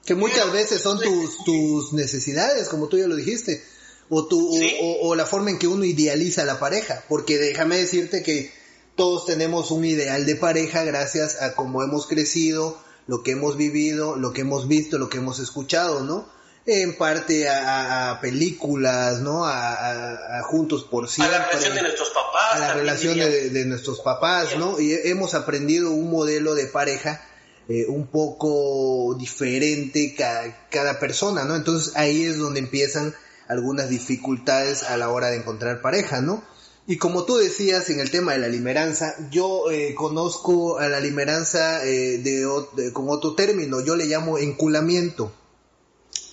Que 0.05 0.15
muchas 0.15 0.51
veces 0.51 0.81
son 0.81 0.99
tus, 0.99 1.43
tus 1.43 1.93
necesidades, 1.93 2.69
como 2.69 2.87
tú 2.87 2.97
ya 2.97 3.07
lo 3.07 3.15
dijiste 3.15 3.63
o, 4.09 4.25
tu, 4.27 4.57
o, 5.01 5.15
la 5.15 5.25
forma 5.25 5.49
en 5.49 5.59
que 5.59 5.67
uno 5.67 5.83
idealiza 5.83 6.45
la 6.45 6.59
pareja, 6.59 7.03
porque 7.09 7.37
déjame 7.37 7.77
decirte 7.77 8.23
que 8.23 8.51
todos 8.95 9.25
tenemos 9.25 9.71
un 9.71 9.85
ideal 9.85 10.25
de 10.25 10.35
pareja 10.35 10.83
gracias 10.83 11.41
a 11.41 11.55
cómo 11.55 11.83
hemos 11.83 12.07
crecido, 12.07 12.77
lo 13.05 13.23
que 13.23 13.31
hemos 13.31 13.57
vivido, 13.57 14.15
lo 14.15 14.33
que 14.33 14.41
hemos 14.41 14.67
visto, 14.67 14.97
lo 14.97 15.09
que 15.09 15.17
hemos 15.17 15.39
escuchado, 15.39 16.01
¿no? 16.01 16.27
En 16.65 16.97
parte 16.97 17.47
a, 17.47 18.19
películas, 18.21 19.21
¿no? 19.21 19.45
A, 19.45 20.41
Juntos 20.43 20.83
por 20.83 21.09
Siempre. 21.09 21.35
A 21.35 21.39
la 21.39 21.45
relación 21.45 21.75
de 21.75 21.81
nuestros 21.81 22.09
papás. 22.09 22.55
A 22.55 22.59
la 22.59 22.73
relación 22.73 23.17
de, 23.17 23.65
nuestros 23.65 24.01
papás, 24.01 24.57
¿no? 24.57 24.79
Y 24.79 24.93
hemos 24.93 25.33
aprendido 25.33 25.91
un 25.91 26.09
modelo 26.09 26.55
de 26.55 26.65
pareja 26.65 27.25
eh, 27.69 27.85
un 27.87 28.07
poco 28.07 29.15
diferente 29.17 30.15
cada, 30.17 30.67
cada 30.69 30.99
persona, 30.99 31.45
¿no? 31.45 31.55
Entonces 31.55 31.95
ahí 31.95 32.23
es 32.23 32.37
donde 32.37 32.59
empiezan 32.59 33.13
algunas 33.47 33.89
dificultades 33.89 34.83
a 34.83 34.97
la 34.97 35.09
hora 35.09 35.29
de 35.29 35.37
encontrar 35.37 35.81
pareja, 35.81 36.21
¿no? 36.21 36.43
Y 36.89 36.97
como 36.97 37.25
tú 37.25 37.35
decías 37.35 37.89
en 37.89 37.99
el 37.99 38.09
tema 38.09 38.31
de 38.31 38.39
la 38.39 38.47
limeranza, 38.47 39.13
yo 39.29 39.69
eh, 39.69 39.93
conozco 39.93 40.79
a 40.79 40.87
la 40.87 41.01
limeranza 41.01 41.83
eh, 41.85 42.19
de, 42.19 42.93
con 42.93 43.09
otro 43.09 43.35
término, 43.35 43.81
yo 43.81 43.97
le 43.97 44.05
llamo 44.05 44.37
enculamiento. 44.37 45.33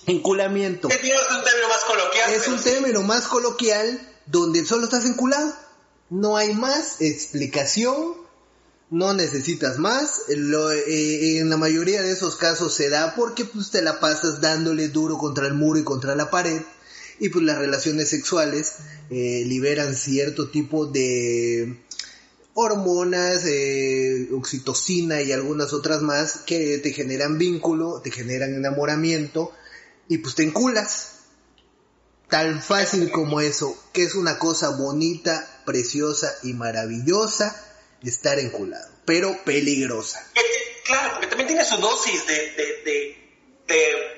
Enculamiento. 0.05 0.87
Es 0.87 0.95
un 0.95 1.43
término 1.43 1.67
más 1.67 1.83
coloquial. 1.83 2.33
Es 2.33 2.47
un 2.47 2.61
término 2.61 3.01
más 3.03 3.27
coloquial 3.27 4.13
donde 4.27 4.65
solo 4.65 4.85
estás 4.85 5.03
enculado. 5.03 5.53
No 6.09 6.37
hay 6.37 6.53
más 6.53 7.01
explicación, 7.01 8.13
no 8.89 9.13
necesitas 9.13 9.77
más. 9.77 10.21
Eh, 10.29 11.39
en 11.39 11.49
la 11.49 11.57
mayoría 11.57 12.01
de 12.01 12.11
esos 12.11 12.37
casos 12.37 12.73
se 12.73 12.89
da 12.89 13.13
porque 13.15 13.43
pues, 13.43 13.71
te 13.71 13.81
la 13.81 13.99
pasas 13.99 14.39
dándole 14.39 14.87
duro 14.87 15.17
contra 15.17 15.47
el 15.47 15.53
muro 15.53 15.79
y 15.79 15.83
contra 15.83 16.15
la 16.15 16.29
pared 16.29 16.61
y 17.19 17.29
pues 17.29 17.43
las 17.45 17.57
relaciones 17.57 18.09
sexuales 18.09 18.75
eh, 19.09 19.43
liberan 19.45 19.95
cierto 19.95 20.49
tipo 20.49 20.85
de 20.85 21.81
hormonas, 22.53 23.45
eh, 23.45 24.29
oxitocina 24.33 25.21
y 25.21 25.31
algunas 25.31 25.73
otras 25.73 26.01
más 26.01 26.39
que 26.45 26.77
te 26.79 26.91
generan 26.93 27.37
vínculo, 27.37 28.01
te 28.01 28.11
generan 28.11 28.53
enamoramiento 28.55 29.51
y 30.07 30.19
pues 30.19 30.35
te 30.35 30.43
enculas. 30.43 31.11
Tan 32.29 32.61
fácil 32.61 33.11
como 33.11 33.39
eso, 33.39 33.77
que 33.93 34.03
es 34.03 34.15
una 34.15 34.39
cosa 34.39 34.69
bonita, 34.69 35.61
preciosa 35.65 36.33
y 36.43 36.53
maravillosa 36.53 37.55
estar 38.01 38.39
enculado, 38.39 38.89
pero 39.05 39.43
peligrosa. 39.45 40.25
Claro, 40.85 41.13
porque 41.13 41.27
también 41.27 41.47
tiene 41.47 41.65
su 41.65 41.77
dosis 41.77 42.25
de, 42.27 42.33
de, 42.33 42.63
de 42.83 43.25
de 43.67 44.14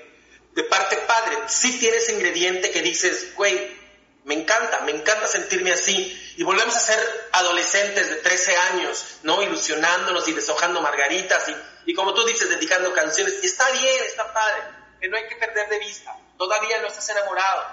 parte 0.63 0.97
padre, 0.97 1.37
si 1.47 1.77
tienes 1.79 2.09
ingrediente 2.09 2.71
que 2.71 2.81
dices, 2.81 3.35
güey, 3.35 3.77
me 4.23 4.33
encanta, 4.33 4.81
me 4.81 4.91
encanta 4.91 5.27
sentirme 5.27 5.71
así. 5.71 6.33
Y 6.35 6.43
volvemos 6.43 6.75
a 6.75 6.79
ser 6.79 6.99
adolescentes 7.31 8.09
de 8.09 8.15
13 8.17 8.57
años, 8.57 9.19
¿no? 9.23 9.41
Ilusionándonos 9.41 10.27
y 10.27 10.33
deshojando 10.33 10.81
margaritas 10.81 11.45
y, 11.85 11.93
como 11.93 12.13
tú 12.13 12.25
dices, 12.25 12.49
dedicando 12.49 12.91
canciones. 12.93 13.35
Y 13.41 13.45
está 13.45 13.69
bien, 13.71 14.03
está 14.05 14.33
padre, 14.33 14.63
que 14.99 15.07
no 15.07 15.17
hay 15.17 15.27
que 15.27 15.35
perder 15.35 15.69
de 15.69 15.79
vista. 15.79 16.15
Todavía 16.37 16.81
no 16.81 16.87
estás 16.87 17.09
enamorado. 17.09 17.65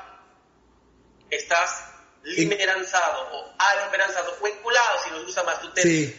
Estás 1.31 1.85
limeranzado 2.23 3.29
o 3.33 3.55
alimeranzado 3.59 4.37
o 4.41 4.47
enculado, 4.47 5.05
si 5.05 5.11
nos 5.11 5.25
gusta 5.25 5.43
más 5.43 5.61
tu 5.61 5.73
término. 5.73 6.13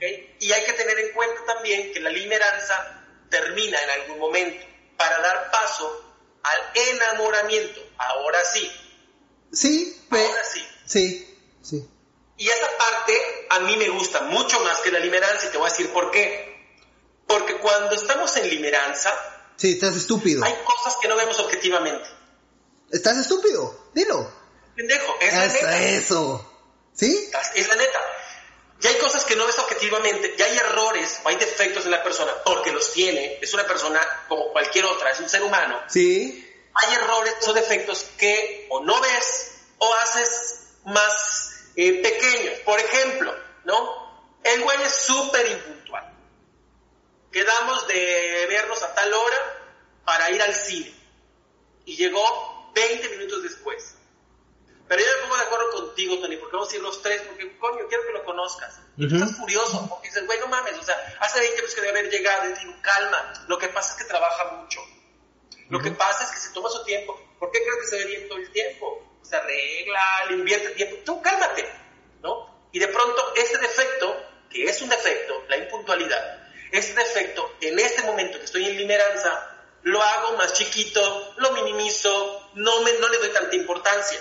Sí. 0.00 0.36
Y 0.40 0.52
hay 0.52 0.64
que 0.64 0.72
tener 0.72 0.98
en 0.98 1.12
cuenta 1.12 1.44
también 1.46 1.92
que 1.92 2.00
la 2.00 2.10
limeranza 2.10 3.02
termina 3.28 3.82
en 3.82 3.90
algún 3.90 4.18
momento 4.20 4.75
para 4.96 5.20
dar 5.20 5.50
paso 5.50 6.04
al 6.42 6.58
enamoramiento. 6.74 7.80
Ahora 7.98 8.44
sí. 8.44 8.70
Sí, 9.52 10.02
ahora 10.10 10.44
sí. 10.44 10.66
Sí, 10.84 11.38
sí. 11.62 11.88
Y 12.38 12.48
esa 12.48 12.66
parte 12.78 13.46
a 13.50 13.60
mí 13.60 13.76
me 13.76 13.88
gusta 13.88 14.22
mucho 14.22 14.60
más 14.60 14.80
que 14.80 14.90
la 14.90 14.98
limeranza 14.98 15.46
y 15.46 15.50
te 15.50 15.58
voy 15.58 15.68
a 15.68 15.70
decir 15.70 15.92
por 15.92 16.10
qué. 16.10 16.54
Porque 17.26 17.56
cuando 17.58 17.94
estamos 17.94 18.36
en 18.36 18.48
limeranza... 18.48 19.12
Sí, 19.56 19.72
estás 19.72 19.96
estúpido. 19.96 20.44
Hay 20.44 20.54
cosas 20.64 20.96
que 21.00 21.08
no 21.08 21.16
vemos 21.16 21.38
objetivamente. 21.40 22.08
¿Estás 22.92 23.16
estúpido? 23.16 23.90
Dilo. 23.94 24.30
Pendejo, 24.76 25.16
es 25.20 25.32
la 25.32 25.46
neta. 25.46 25.82
Eso. 25.82 26.52
¿Sí? 26.92 27.30
Es 27.54 27.68
la 27.68 27.76
neta. 27.76 28.00
Y 28.80 28.86
hay 28.86 28.96
cosas 28.96 29.24
que 29.24 29.36
no 29.36 29.46
ves 29.46 29.58
objetivamente, 29.58 30.34
y 30.36 30.42
hay 30.42 30.56
errores 30.58 31.20
o 31.24 31.28
hay 31.28 31.36
defectos 31.36 31.84
en 31.86 31.92
la 31.92 32.02
persona, 32.02 32.32
porque 32.44 32.72
los 32.72 32.92
tiene, 32.92 33.38
es 33.40 33.54
una 33.54 33.66
persona 33.66 34.00
como 34.28 34.52
cualquier 34.52 34.84
otra, 34.84 35.10
es 35.10 35.20
un 35.20 35.28
ser 35.28 35.42
humano. 35.42 35.82
Sí. 35.88 36.42
Hay 36.74 36.94
errores 36.94 37.34
o 37.46 37.52
defectos 37.54 38.04
que 38.18 38.66
o 38.68 38.84
no 38.84 39.00
ves 39.00 39.52
o 39.78 39.94
haces 39.94 40.60
más 40.84 41.70
eh, 41.74 42.02
pequeños. 42.02 42.58
Por 42.60 42.78
ejemplo, 42.78 43.34
¿no? 43.64 44.06
El 44.44 44.62
güey 44.62 44.82
es 44.82 44.94
súper 44.94 45.50
impuntual. 45.50 46.12
Quedamos 47.32 47.86
de 47.88 48.46
vernos 48.48 48.82
a 48.82 48.94
tal 48.94 49.12
hora 49.12 49.56
para 50.04 50.30
ir 50.30 50.40
al 50.40 50.54
cine. 50.54 50.94
Y 51.86 51.96
llegó 51.96 52.72
20 52.74 53.08
minutos 53.10 53.42
después. 53.42 53.95
Pero 54.88 55.02
yo 55.02 55.08
me 55.16 55.22
pongo 55.22 55.36
de 55.36 55.42
acuerdo 55.42 55.70
contigo, 55.72 56.18
Tony, 56.18 56.36
porque 56.36 56.56
vamos 56.56 56.72
a 56.72 56.76
ir 56.76 56.82
los 56.82 57.02
tres, 57.02 57.22
porque 57.22 57.58
coño, 57.58 57.88
quiero 57.88 58.06
que 58.06 58.12
lo 58.12 58.24
conozcas. 58.24 58.80
Y 58.96 59.08
tú 59.08 59.16
estás 59.16 59.36
furioso, 59.36 59.86
porque 59.88 60.08
dices, 60.08 60.24
güey, 60.26 60.38
no 60.38 60.46
mames, 60.46 60.78
o 60.78 60.82
sea, 60.82 60.96
hace 61.20 61.40
20 61.40 61.58
años 61.58 61.74
que 61.74 61.80
debe 61.80 61.98
haber 61.98 62.10
llegado, 62.10 62.48
y 62.48 62.52
digo, 62.52 62.74
calma, 62.82 63.32
lo 63.48 63.58
que 63.58 63.68
pasa 63.68 63.92
es 63.92 64.02
que 64.02 64.08
trabaja 64.08 64.44
mucho. 64.52 64.80
Lo 65.68 65.80
que 65.80 65.90
pasa 65.90 66.24
es 66.24 66.30
que 66.30 66.38
se 66.38 66.52
toma 66.52 66.68
su 66.70 66.84
tiempo. 66.84 67.20
¿Por 67.38 67.50
qué 67.50 67.60
creo 67.62 67.78
que 67.80 67.86
se 67.86 67.96
ve 67.96 68.04
bien 68.04 68.28
todo 68.28 68.38
el 68.38 68.50
tiempo? 68.52 69.18
Se 69.22 69.34
arregla, 69.36 70.26
le 70.28 70.34
invierte 70.34 70.70
tiempo. 70.70 70.96
Tú 71.04 71.20
cálmate, 71.20 71.68
¿no? 72.22 72.68
Y 72.72 72.78
de 72.78 72.88
pronto, 72.88 73.34
ese 73.34 73.58
defecto, 73.58 74.16
que 74.48 74.64
es 74.64 74.80
un 74.80 74.88
defecto, 74.88 75.44
la 75.48 75.56
impuntualidad, 75.56 76.48
ese 76.70 76.94
defecto, 76.94 77.56
en 77.60 77.78
este 77.78 78.02
momento 78.02 78.38
que 78.38 78.44
estoy 78.44 78.66
en 78.66 78.76
limeranza, 78.76 79.56
lo 79.82 80.02
hago 80.02 80.36
más 80.36 80.52
chiquito, 80.52 81.34
lo 81.36 81.52
minimizo, 81.52 82.50
no, 82.54 82.80
me, 82.82 82.92
no 82.94 83.08
le 83.08 83.18
doy 83.18 83.30
tanta 83.30 83.56
importancia. 83.56 84.20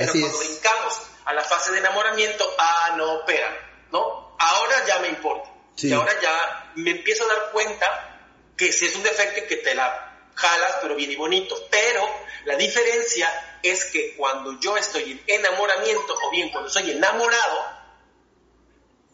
Pero 0.00 0.12
cuando 0.12 0.38
brincamos 0.38 1.02
a 1.26 1.34
la 1.34 1.44
fase 1.44 1.72
de 1.72 1.78
enamoramiento, 1.78 2.54
ah, 2.58 2.94
no, 2.96 3.18
espera, 3.18 3.48
¿no? 3.92 4.34
Ahora 4.38 4.86
ya 4.86 4.98
me 5.00 5.08
importa. 5.08 5.50
Y 5.76 5.92
ahora 5.92 6.12
ya 6.20 6.72
me 6.76 6.90
empiezo 6.90 7.24
a 7.24 7.34
dar 7.34 7.50
cuenta 7.52 8.18
que 8.56 8.72
si 8.72 8.86
es 8.86 8.96
un 8.96 9.02
defecto 9.02 9.46
que 9.46 9.56
te 9.56 9.74
la 9.74 10.28
jalas, 10.34 10.78
pero 10.80 10.94
bien 10.94 11.10
y 11.10 11.16
bonito. 11.16 11.54
Pero 11.70 12.08
la 12.44 12.56
diferencia 12.56 13.58
es 13.62 13.84
que 13.86 14.16
cuando 14.16 14.58
yo 14.58 14.76
estoy 14.76 15.12
en 15.12 15.22
enamoramiento, 15.26 16.14
o 16.22 16.30
bien 16.30 16.50
cuando 16.50 16.70
soy 16.70 16.90
enamorado, 16.90 17.64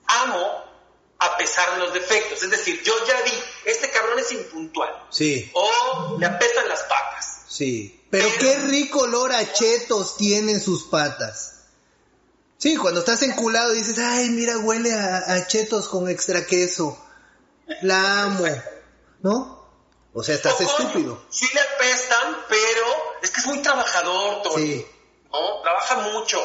amo 0.07 0.66
a 1.19 1.37
pesar 1.37 1.75
de 1.75 1.79
los 1.81 1.95
defectos. 1.95 2.43
Es 2.43 2.51
decir, 2.51 2.83
yo 2.83 2.93
ya 3.07 3.21
vi, 3.23 3.33
este 3.65 3.91
cabrón 3.91 4.19
es 4.19 4.33
impuntual. 4.33 4.91
Sí. 5.11 5.51
O 5.55 6.17
me 6.19 6.27
apestan 6.27 6.69
las 6.69 6.83
patas. 6.83 7.43
Sí. 7.49 8.05
Pero 8.11 8.29
qué 8.39 8.59
rico 8.59 9.01
olor 9.01 9.33
a 9.33 9.53
chetos 9.53 10.17
tienen 10.17 10.61
sus 10.61 10.85
patas. 10.85 11.55
Sí, 12.59 12.77
cuando 12.77 13.01
estás 13.01 13.23
enculado 13.23 13.73
dices, 13.73 13.99
ay, 13.99 14.31
mira, 14.31 14.59
huele 14.59 14.93
a, 14.93 15.47
chetos 15.47 15.89
con 15.89 16.09
extra 16.09 16.47
queso. 16.47 16.99
La 17.83 18.23
amo. 18.23 18.45
¿No? 19.21 19.57
O 20.15 20.23
sea, 20.23 20.35
estás 20.35 20.61
estúpido. 20.61 21.27
Sí 21.29 21.47
le 21.53 21.61
apestan, 21.61 22.37
pero 22.49 22.87
es 23.23 23.31
que 23.31 23.41
es 23.41 23.47
muy 23.47 23.61
trabajador, 23.61 24.43
Tony. 24.43 24.73
Sí. 24.73 24.87
¿No? 25.31 25.61
Trabaja 25.63 25.97
mucho. 25.97 26.41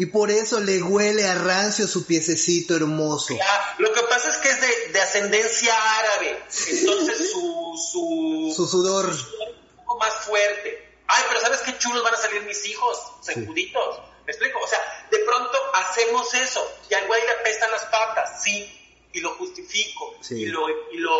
Y 0.00 0.06
por 0.06 0.30
eso 0.30 0.60
le 0.60 0.82
huele 0.82 1.26
a 1.26 1.34
rancio 1.34 1.86
su 1.86 2.06
piececito 2.06 2.74
hermoso. 2.74 3.34
lo 3.78 3.92
que 3.92 4.02
pasa 4.02 4.30
es 4.30 4.36
que 4.38 4.48
es 4.48 4.92
de, 4.92 5.00
ascendencia 5.00 5.74
árabe. 5.98 6.42
Entonces 6.68 7.30
su, 7.32 7.78
su, 7.92 8.52
su 8.56 8.66
sudor. 8.66 9.14
Su 9.14 9.20
sudor 9.20 9.50
es 9.50 9.68
un 9.68 9.76
poco 9.84 9.98
más 9.98 10.14
fuerte 10.24 10.90
ay, 11.10 11.24
pero 11.28 11.40
¿sabes 11.40 11.60
qué 11.60 11.76
chulos 11.78 12.02
van 12.02 12.14
a 12.14 12.16
salir 12.16 12.42
mis 12.42 12.64
hijos? 12.66 12.98
Secuditos. 13.20 14.00
¿Me 14.26 14.32
explico? 14.32 14.60
O 14.60 14.66
sea, 14.66 14.78
de 15.10 15.18
pronto 15.20 15.58
hacemos 15.74 16.32
eso 16.34 16.66
y 16.88 16.94
al 16.94 17.06
güey 17.06 17.20
le 17.22 17.32
apestan 17.32 17.70
las 17.70 17.84
patas, 17.86 18.42
sí, 18.42 18.70
y 19.12 19.20
lo 19.20 19.30
justifico, 19.34 20.14
y, 20.30 20.46
lo, 20.46 20.68
y 20.92 20.98
lo, 20.98 21.18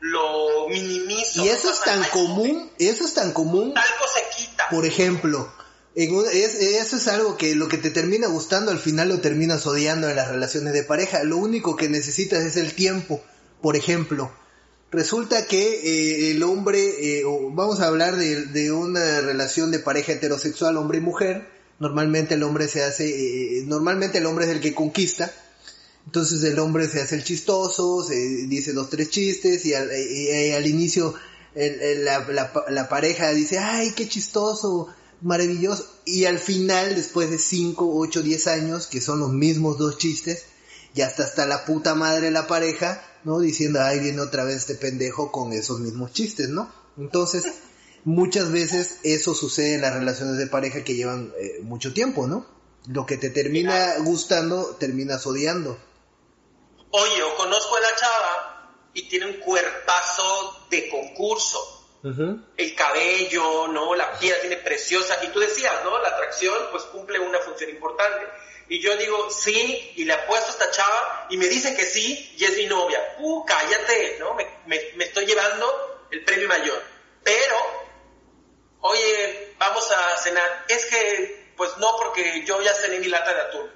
lo 0.00 0.68
minimizo. 0.68 1.44
Y 1.44 1.48
eso 1.48 1.70
es 1.70 1.80
tan 1.80 2.04
común, 2.04 2.72
eso 2.78 3.04
es 3.04 3.14
tan 3.14 3.32
común. 3.32 3.74
Algo 3.76 4.04
se 4.08 4.36
quita. 4.36 4.68
Por 4.68 4.86
ejemplo, 4.86 5.52
eso 5.96 6.96
es 6.96 7.08
algo 7.08 7.36
que 7.36 7.54
lo 7.54 7.68
que 7.68 7.78
te 7.78 7.90
termina 7.90 8.28
gustando 8.28 8.70
al 8.70 8.78
final 8.78 9.08
lo 9.08 9.20
terminas 9.20 9.66
odiando 9.66 10.08
en 10.08 10.16
las 10.16 10.28
relaciones 10.28 10.72
de 10.72 10.82
pareja. 10.82 11.24
Lo 11.24 11.38
único 11.38 11.76
que 11.76 11.88
necesitas 11.88 12.44
es 12.44 12.56
el 12.56 12.74
tiempo. 12.74 13.22
Por 13.62 13.76
ejemplo, 13.76 14.30
Resulta 14.92 15.46
que 15.46 15.60
eh, 15.60 16.30
el 16.30 16.42
hombre, 16.44 17.18
eh, 17.18 17.22
vamos 17.50 17.80
a 17.80 17.88
hablar 17.88 18.16
de, 18.16 18.72
una 18.72 19.20
relación 19.20 19.70
de 19.70 19.80
pareja 19.80 20.12
heterosexual, 20.12 20.76
hombre 20.76 20.98
y 20.98 21.00
mujer. 21.00 21.48
Normalmente 21.80 22.34
el 22.34 22.42
hombre 22.44 22.68
se 22.68 22.84
hace, 22.84 23.08
eh, 23.58 23.64
normalmente 23.66 24.18
el 24.18 24.26
hombre 24.26 24.46
es 24.46 24.52
el 24.52 24.60
que 24.60 24.74
conquista. 24.74 25.30
Entonces 26.06 26.42
el 26.44 26.58
hombre 26.60 26.86
se 26.86 27.02
hace 27.02 27.16
el 27.16 27.24
chistoso, 27.24 28.04
se 28.04 28.14
dice 28.14 28.72
dos, 28.72 28.88
tres 28.88 29.10
chistes 29.10 29.66
y 29.66 29.74
al, 29.74 30.66
inicio 30.66 31.14
la, 31.54 32.88
pareja 32.88 33.30
dice, 33.30 33.58
ay, 33.58 33.90
qué 33.90 34.08
chistoso, 34.08 34.88
maravilloso. 35.20 35.86
Y 36.04 36.24
al 36.24 36.38
final, 36.38 36.94
después 36.94 37.30
de 37.30 37.38
5, 37.38 37.98
8, 37.98 38.22
10 38.22 38.46
años, 38.48 38.86
que 38.86 39.00
son 39.00 39.20
los 39.20 39.30
mismos 39.30 39.78
dos 39.78 39.98
chistes, 39.98 40.46
ya 40.94 41.06
está 41.06 41.24
hasta 41.24 41.46
la 41.46 41.64
puta 41.64 41.94
madre 41.94 42.30
la 42.30 42.46
pareja, 42.46 43.02
¿no? 43.24 43.38
Diciendo, 43.40 43.80
ay, 43.82 44.00
viene 44.00 44.20
otra 44.20 44.44
vez 44.44 44.56
este 44.56 44.74
pendejo 44.74 45.30
con 45.30 45.52
esos 45.52 45.80
mismos 45.80 46.12
chistes, 46.12 46.48
¿no? 46.48 46.72
Entonces, 46.96 47.44
muchas 48.04 48.50
veces 48.50 49.00
eso 49.02 49.34
sucede 49.34 49.74
en 49.74 49.82
las 49.82 49.94
relaciones 49.94 50.38
de 50.38 50.46
pareja 50.46 50.84
que 50.84 50.94
llevan 50.94 51.32
eh, 51.38 51.60
mucho 51.62 51.92
tiempo, 51.92 52.26
¿no? 52.26 52.46
Lo 52.86 53.04
que 53.04 53.16
te 53.16 53.30
termina 53.30 53.96
gustando, 53.98 54.76
terminas 54.78 55.26
odiando. 55.26 55.78
Oye, 56.90 57.18
yo 57.18 57.36
conozco 57.36 57.76
a 57.76 57.80
la 57.80 57.96
chava 57.96 58.90
y 58.94 59.08
tiene 59.08 59.26
un 59.26 59.40
cuerpazo 59.40 60.66
de 60.70 60.88
concurso. 60.88 61.75
El 62.02 62.74
cabello, 62.74 63.68
¿no? 63.68 63.94
La 63.94 64.18
piel 64.18 64.36
tiene 64.40 64.56
preciosa. 64.58 65.24
Y 65.24 65.28
tú 65.28 65.40
decías, 65.40 65.72
¿no? 65.84 65.98
La 65.98 66.08
atracción, 66.08 66.56
pues 66.70 66.84
cumple 66.84 67.18
una 67.18 67.38
función 67.40 67.70
importante. 67.70 68.26
Y 68.68 68.80
yo 68.80 68.96
digo, 68.96 69.30
sí, 69.30 69.92
y 69.96 70.04
le 70.04 70.12
apuesto 70.12 70.48
a 70.48 70.50
esta 70.50 70.70
chava, 70.70 71.26
y 71.30 71.36
me 71.36 71.46
dice 71.46 71.76
que 71.76 71.84
sí, 71.84 72.34
y 72.36 72.44
es 72.44 72.56
mi 72.56 72.66
novia. 72.66 73.00
Uh, 73.18 73.44
cállate, 73.44 74.16
¿no? 74.18 74.34
Me, 74.34 74.46
me 74.66 75.04
estoy 75.04 75.26
llevando 75.26 76.06
el 76.10 76.24
premio 76.24 76.48
mayor. 76.48 76.82
Pero, 77.22 77.56
oye, 78.80 79.54
vamos 79.58 79.90
a 79.90 80.16
cenar. 80.18 80.64
Es 80.68 80.84
que, 80.86 81.52
pues 81.56 81.76
no, 81.78 81.96
porque 81.96 82.44
yo 82.44 82.60
ya 82.62 82.72
cené 82.72 82.98
mi 83.00 83.08
lata 83.08 83.34
de 83.34 83.40
atún, 83.40 83.70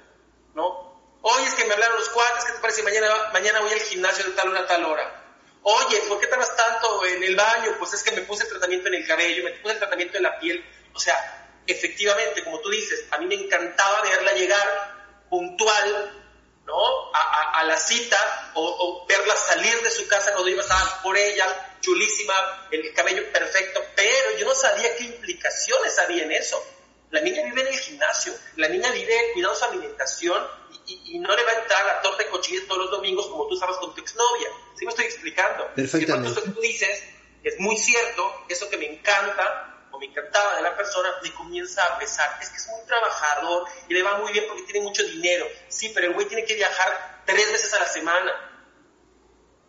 ¿no? 0.53 1.19
Oye, 1.21 1.45
es 1.45 1.53
que 1.53 1.65
me 1.65 1.73
hablaron 1.73 1.97
los 1.97 2.09
cuates, 2.09 2.45
¿qué 2.45 2.53
te 2.53 2.59
parece? 2.59 2.83
Mañana, 2.83 3.29
mañana 3.33 3.59
voy 3.61 3.71
al 3.71 3.79
gimnasio 3.79 4.25
de 4.25 4.31
tal 4.31 4.49
hora 4.49 4.61
a 4.61 4.67
tal 4.67 4.85
hora. 4.85 5.20
Oye, 5.63 6.01
¿por 6.07 6.19
qué 6.19 6.27
tardas 6.27 6.55
tanto 6.55 7.05
en 7.05 7.23
el 7.23 7.35
baño? 7.35 7.75
Pues 7.77 7.93
es 7.93 8.03
que 8.03 8.11
me 8.11 8.21
puse 8.21 8.43
el 8.43 8.49
tratamiento 8.49 8.87
en 8.87 8.95
el 8.95 9.07
cabello, 9.07 9.43
me 9.43 9.51
puse 9.51 9.73
el 9.73 9.79
tratamiento 9.79 10.17
en 10.17 10.23
la 10.23 10.39
piel. 10.39 10.63
O 10.93 10.99
sea, 10.99 11.49
efectivamente, 11.67 12.43
como 12.43 12.59
tú 12.61 12.69
dices, 12.69 13.05
a 13.11 13.19
mí 13.19 13.27
me 13.27 13.35
encantaba 13.35 14.01
verla 14.01 14.33
llegar 14.33 15.25
puntual, 15.29 16.23
¿no? 16.65 17.11
A, 17.13 17.63
la 17.63 17.77
cita 17.77 18.51
o, 18.55 19.05
verla 19.07 19.35
salir 19.35 19.81
de 19.81 19.91
su 19.91 20.07
casa 20.07 20.31
cuando 20.31 20.49
iba 20.49 20.63
a 20.67 21.01
por 21.03 21.15
ella, 21.15 21.77
chulísima, 21.79 22.67
el 22.71 22.91
cabello 22.93 23.31
perfecto, 23.31 23.83
pero 23.95 24.37
yo 24.37 24.47
no 24.47 24.55
sabía 24.55 24.95
qué 24.95 25.03
implicaciones 25.03 25.99
había 25.99 26.23
en 26.23 26.31
eso. 26.31 26.61
La 27.11 27.21
niña 27.21 27.43
vive 27.43 27.61
en 27.61 27.67
el 27.67 27.79
gimnasio, 27.79 28.33
la 28.55 28.67
niña 28.69 28.89
vive 28.91 29.13
cuidando 29.33 29.55
su 29.55 29.65
alimentación 29.65 30.47
y, 30.85 31.19
no 31.19 31.35
le 31.35 31.43
va 31.43 31.51
a 31.51 31.61
entrar 31.61 31.85
la 31.85 32.01
torta 32.01 32.23
de 32.23 32.29
cochillas 32.29 32.65
todos 32.67 32.83
los 32.83 32.91
domingos 32.91 33.27
como 33.27 33.47
tú 33.47 33.53
estabas 33.53 33.77
con 33.77 33.93
tu 33.93 34.01
exnovia. 34.01 34.47
¿Sí 34.77 34.85
me 34.85 34.91
estoy 34.91 35.05
explicando? 35.05 35.67
Perfectamente. 35.75 36.29
Y 36.29 36.31
eso 36.31 36.43
que 36.43 36.49
tú 36.49 36.61
dices 36.61 37.03
es 37.43 37.59
muy 37.59 37.77
cierto, 37.77 38.45
eso 38.49 38.69
que 38.69 38.77
me 38.77 38.85
encanta 38.85 39.87
o 39.91 39.99
me 39.99 40.05
encantaba 40.05 40.55
de 40.55 40.61
la 40.63 40.75
persona, 40.75 41.09
me 41.21 41.33
comienza 41.33 41.83
a 41.83 41.99
pesar. 41.99 42.37
Es 42.41 42.49
que 42.49 42.57
es 42.57 42.67
muy 42.67 42.85
trabajador 42.87 43.67
y 43.89 43.93
le 43.93 44.03
va 44.03 44.17
muy 44.17 44.31
bien 44.31 44.45
porque 44.47 44.63
tiene 44.63 44.81
mucho 44.81 45.03
dinero. 45.03 45.45
Sí, 45.67 45.91
pero 45.93 46.07
el 46.07 46.13
güey 46.13 46.27
tiene 46.27 46.45
que 46.45 46.55
viajar 46.55 47.23
tres 47.25 47.51
veces 47.51 47.73
a 47.73 47.79
la 47.79 47.87
semana 47.87 48.51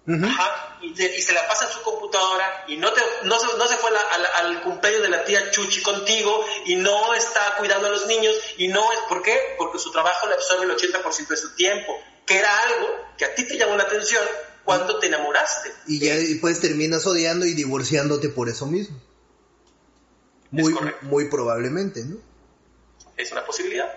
Ajá, 0.08 0.71
y, 0.82 0.94
se 0.94 1.32
la 1.32 1.46
pasa 1.46 1.66
en 1.66 1.72
su 1.72 1.82
computadora 1.82 2.64
y 2.68 2.76
no, 2.76 2.92
te, 2.92 3.00
no, 3.24 3.38
se, 3.38 3.56
no 3.56 3.66
se 3.66 3.76
fue 3.76 3.90
al 4.36 4.62
cumpleaños 4.62 5.02
de 5.02 5.08
la 5.08 5.24
tía 5.24 5.50
Chuchi 5.50 5.82
contigo 5.82 6.44
y 6.66 6.76
no 6.76 7.14
está 7.14 7.56
cuidando 7.58 7.86
a 7.86 7.90
los 7.90 8.06
niños 8.06 8.34
y 8.58 8.68
no 8.68 8.92
es, 8.92 8.98
¿por 9.08 9.22
qué? 9.22 9.38
Porque 9.56 9.78
su 9.78 9.92
trabajo 9.92 10.26
le 10.26 10.34
absorbe 10.34 10.64
el 10.64 10.70
80% 10.72 11.28
de 11.28 11.36
su 11.36 11.54
tiempo, 11.54 11.92
que 12.26 12.38
era 12.38 12.50
algo 12.62 12.88
que 13.16 13.24
a 13.24 13.34
ti 13.34 13.46
te 13.46 13.56
llamó 13.56 13.76
la 13.76 13.84
atención 13.84 14.22
cuando 14.64 14.98
te 14.98 15.06
enamoraste. 15.06 15.72
Y 15.86 16.00
ya 16.00 16.16
después 16.16 16.60
terminas 16.60 17.06
odiando 17.06 17.46
y 17.46 17.54
divorciándote 17.54 18.28
por 18.28 18.48
eso 18.48 18.66
mismo. 18.66 19.00
Muy, 20.50 20.74
muy 21.02 21.28
probablemente, 21.28 22.04
¿no? 22.04 22.16
Es 23.16 23.32
una 23.32 23.46
posibilidad. 23.46 23.90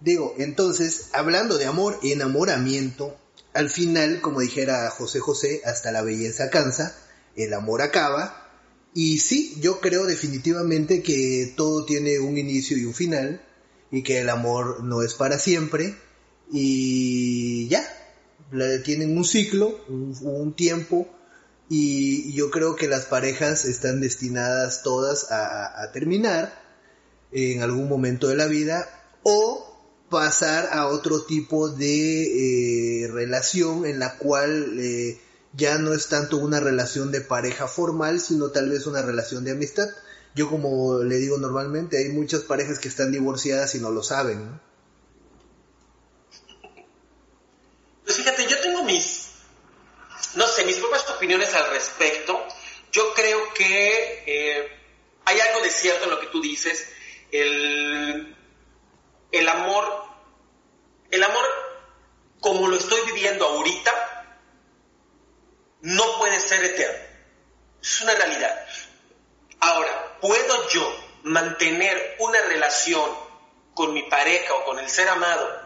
Digo, 0.00 0.34
entonces, 0.38 1.08
hablando 1.12 1.58
de 1.58 1.66
amor 1.66 1.98
y 2.02 2.12
enamoramiento, 2.12 3.16
al 3.56 3.70
final, 3.70 4.20
como 4.20 4.40
dijera 4.40 4.90
José 4.90 5.18
José, 5.18 5.62
hasta 5.64 5.90
la 5.90 6.02
belleza 6.02 6.50
cansa, 6.50 6.94
el 7.34 7.54
amor 7.54 7.82
acaba. 7.82 8.42
Y 8.94 9.18
sí, 9.18 9.56
yo 9.60 9.80
creo 9.80 10.04
definitivamente 10.04 11.02
que 11.02 11.54
todo 11.56 11.84
tiene 11.84 12.18
un 12.18 12.38
inicio 12.38 12.76
y 12.76 12.84
un 12.84 12.94
final, 12.94 13.42
y 13.90 14.02
que 14.02 14.20
el 14.20 14.28
amor 14.28 14.84
no 14.84 15.02
es 15.02 15.14
para 15.14 15.38
siempre, 15.38 15.96
y 16.50 17.68
ya, 17.68 17.82
tienen 18.84 19.16
un 19.16 19.24
ciclo, 19.24 19.84
un, 19.88 20.54
tiempo, 20.54 21.08
y 21.68 22.32
yo 22.34 22.50
creo 22.50 22.76
que 22.76 22.88
las 22.88 23.06
parejas 23.06 23.64
están 23.64 24.00
destinadas 24.00 24.82
todas 24.82 25.26
a 25.30 25.90
terminar 25.92 26.62
en 27.32 27.62
algún 27.62 27.88
momento 27.88 28.28
de 28.28 28.36
la 28.36 28.46
vida, 28.46 28.88
o 29.22 29.65
pasar 30.08 30.68
a 30.72 30.86
otro 30.86 31.22
tipo 31.22 31.68
de 31.68 33.04
eh, 33.04 33.08
relación 33.08 33.86
en 33.86 33.98
la 33.98 34.16
cual 34.18 34.78
eh, 34.78 35.20
ya 35.52 35.78
no 35.78 35.92
es 35.92 36.08
tanto 36.08 36.36
una 36.36 36.60
relación 36.60 37.10
de 37.10 37.20
pareja 37.20 37.66
formal, 37.66 38.20
sino 38.20 38.50
tal 38.50 38.70
vez 38.70 38.86
una 38.86 39.02
relación 39.02 39.44
de 39.44 39.52
amistad. 39.52 39.88
Yo 40.34 40.48
como 40.50 41.02
le 41.02 41.16
digo 41.16 41.38
normalmente, 41.38 41.98
hay 41.98 42.10
muchas 42.10 42.42
parejas 42.42 42.78
que 42.78 42.88
están 42.88 43.10
divorciadas 43.10 43.74
y 43.74 43.80
no 43.80 43.90
lo 43.90 44.02
saben. 44.02 44.44
¿no? 44.44 44.60
Pues 48.04 48.18
fíjate, 48.18 48.46
yo 48.46 48.60
tengo 48.60 48.84
mis, 48.84 49.30
no 50.34 50.46
sé, 50.46 50.64
mis 50.64 50.76
propias 50.76 51.08
opiniones 51.10 51.52
al 51.54 51.70
respecto. 51.70 52.38
Yo 52.92 53.12
creo 53.14 53.52
que 53.54 54.22
eh, 54.26 54.68
hay 55.24 55.40
algo 55.40 55.62
de 55.62 55.70
cierto 55.70 56.04
en 56.04 56.10
lo 56.10 56.20
que 56.20 56.28
tú 56.28 56.40
dices. 56.40 56.86
El, 57.32 58.35
el 59.32 59.48
amor, 59.48 60.04
el 61.10 61.22
amor 61.22 61.44
como 62.40 62.68
lo 62.68 62.76
estoy 62.76 63.00
viviendo 63.06 63.46
ahorita, 63.46 64.36
no 65.82 66.18
puede 66.18 66.40
ser 66.40 66.64
eterno. 66.64 67.06
Es 67.82 68.00
una 68.00 68.14
realidad. 68.14 68.66
Ahora, 69.60 70.18
¿puedo 70.20 70.68
yo 70.68 70.96
mantener 71.22 72.16
una 72.18 72.40
relación 72.42 73.10
con 73.74 73.92
mi 73.92 74.02
pareja 74.04 74.54
o 74.54 74.64
con 74.64 74.78
el 74.78 74.88
ser 74.88 75.08
amado 75.08 75.60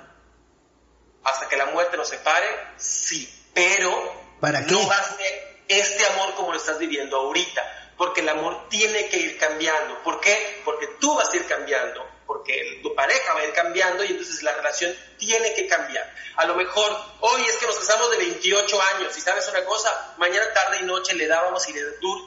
hasta 1.25 1.49
que 1.49 1.57
la 1.57 1.67
muerte 1.67 1.97
nos 1.97 2.09
separe? 2.09 2.47
Sí, 2.77 3.29
pero 3.55 4.21
¿Para 4.41 4.61
no 4.63 4.87
va 4.87 4.97
a 4.97 5.17
ser 5.17 5.65
este 5.69 6.05
amor 6.07 6.35
como 6.35 6.53
lo 6.53 6.59
estás 6.59 6.79
viviendo 6.79 7.17
ahorita, 7.17 7.93
porque 7.97 8.23
el 8.23 8.29
amor 8.29 8.69
tiene 8.69 9.09
que 9.09 9.19
ir 9.19 9.39
cambiando. 9.39 10.03
¿Por 10.03 10.21
qué? 10.21 10.63
Porque 10.65 10.89
tú 10.99 11.15
vas 11.15 11.33
a 11.33 11.37
ir 11.37 11.47
cambiando 11.47 12.10
porque 12.31 12.79
tu 12.81 12.95
pareja 12.95 13.35
va 13.35 13.41
a 13.41 13.45
ir 13.45 13.53
cambiando 13.53 14.05
y 14.05 14.07
entonces 14.07 14.41
la 14.45 14.53
relación 14.53 14.95
tiene 15.19 15.53
que 15.53 15.67
cambiar. 15.67 16.15
A 16.37 16.47
lo 16.47 16.55
mejor, 16.55 16.97
hoy 17.19 17.43
es 17.43 17.57
que 17.57 17.67
nos 17.67 17.75
casamos 17.75 18.09
de 18.13 18.19
28 18.19 18.83
años 18.95 19.19
y 19.19 19.21
sabes 19.21 19.49
una 19.49 19.65
cosa, 19.65 20.15
mañana, 20.17 20.47
tarde 20.55 20.79
y 20.81 20.85
noche 20.85 21.13
le 21.15 21.27
dábamos 21.27 21.69
y 21.69 21.73
le 21.73 21.81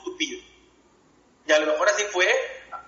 tupido. 0.04 0.44
Y 1.48 1.52
a 1.54 1.60
lo 1.60 1.68
mejor 1.68 1.88
así 1.88 2.04
fue, 2.12 2.30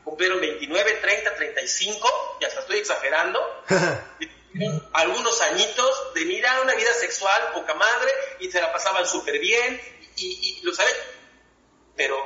cumplieron 0.04 0.41
29, 0.41 0.91
30, 0.91 1.36
35, 1.36 2.38
ya 2.41 2.49
hasta 2.49 2.60
estoy 2.60 2.80
exagerando, 2.80 3.63
algunos 4.91 5.41
añitos 5.41 6.13
de 6.15 6.25
mirar 6.25 6.63
una 6.63 6.75
vida 6.75 6.93
sexual, 6.95 7.54
poca 7.54 7.75
madre, 7.75 8.12
y 8.41 8.51
se 8.51 8.60
la 8.60 8.73
pasaban 8.73 9.08
súper 9.08 9.39
bien, 9.39 9.80
y, 10.17 10.60
y 10.60 10.65
lo 10.65 10.73
sabes, 10.73 10.97
pero 11.95 12.17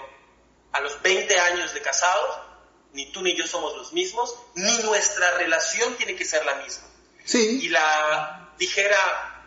a 0.72 0.80
los 0.80 1.00
20 1.04 1.40
años 1.40 1.76
de 1.76 1.82
casados, 1.84 2.49
ni 2.94 3.12
tú 3.12 3.22
ni 3.22 3.36
yo 3.36 3.46
somos 3.48 3.76
los 3.78 3.94
mismos, 3.94 4.36
ni 4.56 4.78
nuestra 4.80 5.38
relación 5.38 5.96
tiene 5.96 6.16
que 6.16 6.26
ser 6.26 6.46
la 6.46 6.56
misma. 6.56 6.88
Sí. 7.26 7.60
Y 7.64 7.70
la 7.70 8.54
dijera, 8.58 9.46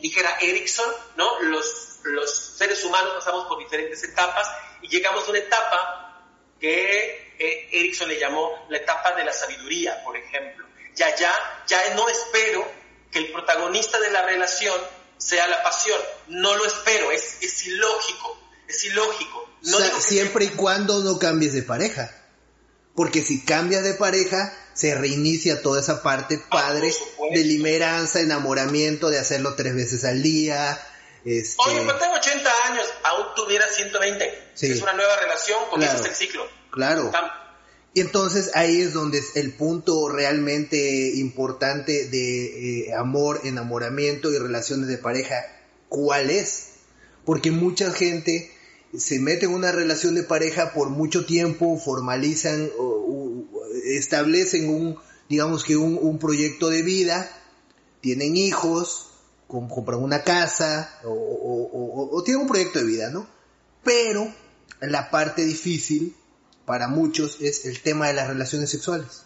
dijera 0.00 0.36
Erickson, 0.40 0.92
¿no? 1.16 1.40
Los, 1.42 2.00
los 2.04 2.56
seres 2.56 2.84
humanos 2.84 3.12
pasamos 3.14 3.46
por 3.46 3.58
diferentes 3.58 4.02
etapas 4.02 4.48
y 4.82 4.88
llegamos 4.88 5.26
a 5.26 5.30
una 5.30 5.38
etapa 5.38 6.28
que 6.60 7.34
eh, 7.38 7.68
Erickson 7.72 8.08
le 8.08 8.18
llamó 8.18 8.66
la 8.68 8.78
etapa 8.78 9.14
de 9.14 9.24
la 9.24 9.32
sabiduría, 9.32 10.02
por 10.04 10.16
ejemplo. 10.16 10.66
Ya, 10.94 11.14
ya, 11.16 11.32
ya 11.66 11.94
no 11.94 12.08
espero 12.08 12.66
que 13.10 13.20
el 13.20 13.32
protagonista 13.32 13.98
de 13.98 14.10
la 14.10 14.22
relación 14.22 14.78
sea 15.18 15.46
la 15.48 15.62
pasión. 15.62 15.98
No 16.28 16.56
lo 16.56 16.66
espero, 16.66 17.10
es, 17.12 17.38
es 17.40 17.66
ilógico, 17.66 18.38
es 18.68 18.84
ilógico. 18.84 19.48
No 19.62 19.78
siempre 20.00 20.46
y 20.46 20.48
cuando 20.50 21.00
no 21.00 21.18
cambies 21.18 21.52
de 21.52 21.62
pareja. 21.62 22.21
Porque 22.94 23.22
si 23.22 23.44
cambias 23.44 23.84
de 23.84 23.94
pareja, 23.94 24.52
se 24.74 24.94
reinicia 24.94 25.62
toda 25.62 25.80
esa 25.80 26.02
parte 26.02 26.40
ah, 26.42 26.46
padre 26.50 26.92
de 27.32 27.44
limeranza, 27.44 28.20
enamoramiento, 28.20 29.10
de 29.10 29.18
hacerlo 29.18 29.54
tres 29.54 29.74
veces 29.74 30.04
al 30.04 30.22
día. 30.22 30.78
Este... 31.24 31.56
Oye, 31.66 31.82
pero 31.86 31.98
tengo 31.98 32.14
80 32.14 32.50
años, 32.70 32.84
aún 33.04 33.26
tuviera 33.36 33.66
120. 33.68 34.52
Es 34.60 34.82
una 34.82 34.92
nueva 34.92 35.16
relación, 35.16 35.58
comienzas 35.70 36.04
el 36.04 36.14
ciclo. 36.14 36.46
Claro. 36.70 37.12
Y 37.94 38.00
entonces 38.00 38.52
ahí 38.54 38.80
es 38.80 38.94
donde 38.94 39.18
es 39.18 39.36
el 39.36 39.52
punto 39.52 40.08
realmente 40.08 41.12
importante 41.14 42.06
de 42.06 42.86
eh, 42.86 42.94
amor, 42.94 43.42
enamoramiento 43.44 44.32
y 44.32 44.38
relaciones 44.38 44.88
de 44.88 44.96
pareja. 44.96 45.44
¿Cuál 45.88 46.30
es? 46.30 46.68
Porque 47.26 47.50
mucha 47.50 47.92
gente 47.92 48.50
se 48.96 49.18
meten 49.18 49.50
en 49.50 49.56
una 49.56 49.72
relación 49.72 50.14
de 50.14 50.22
pareja 50.22 50.72
por 50.72 50.90
mucho 50.90 51.24
tiempo, 51.24 51.78
formalizan 51.78 52.70
establecen 53.84 54.68
un, 54.68 54.98
digamos 55.28 55.64
que 55.64 55.76
un, 55.76 56.18
proyecto 56.18 56.68
de 56.68 56.82
vida, 56.82 57.30
tienen 58.00 58.36
hijos, 58.36 59.08
compran 59.46 60.02
una 60.02 60.22
casa 60.22 60.98
o, 61.04 61.10
o, 61.10 62.16
o, 62.16 62.22
tienen 62.22 62.42
un 62.42 62.48
proyecto 62.48 62.78
de 62.78 62.84
vida, 62.84 63.10
¿no? 63.10 63.26
Pero 63.84 64.32
la 64.80 65.10
parte 65.10 65.44
difícil 65.44 66.16
para 66.64 66.88
muchos 66.88 67.38
es 67.40 67.64
el 67.66 67.80
tema 67.82 68.08
de 68.08 68.14
las 68.14 68.28
relaciones 68.28 68.70
sexuales. 68.70 69.24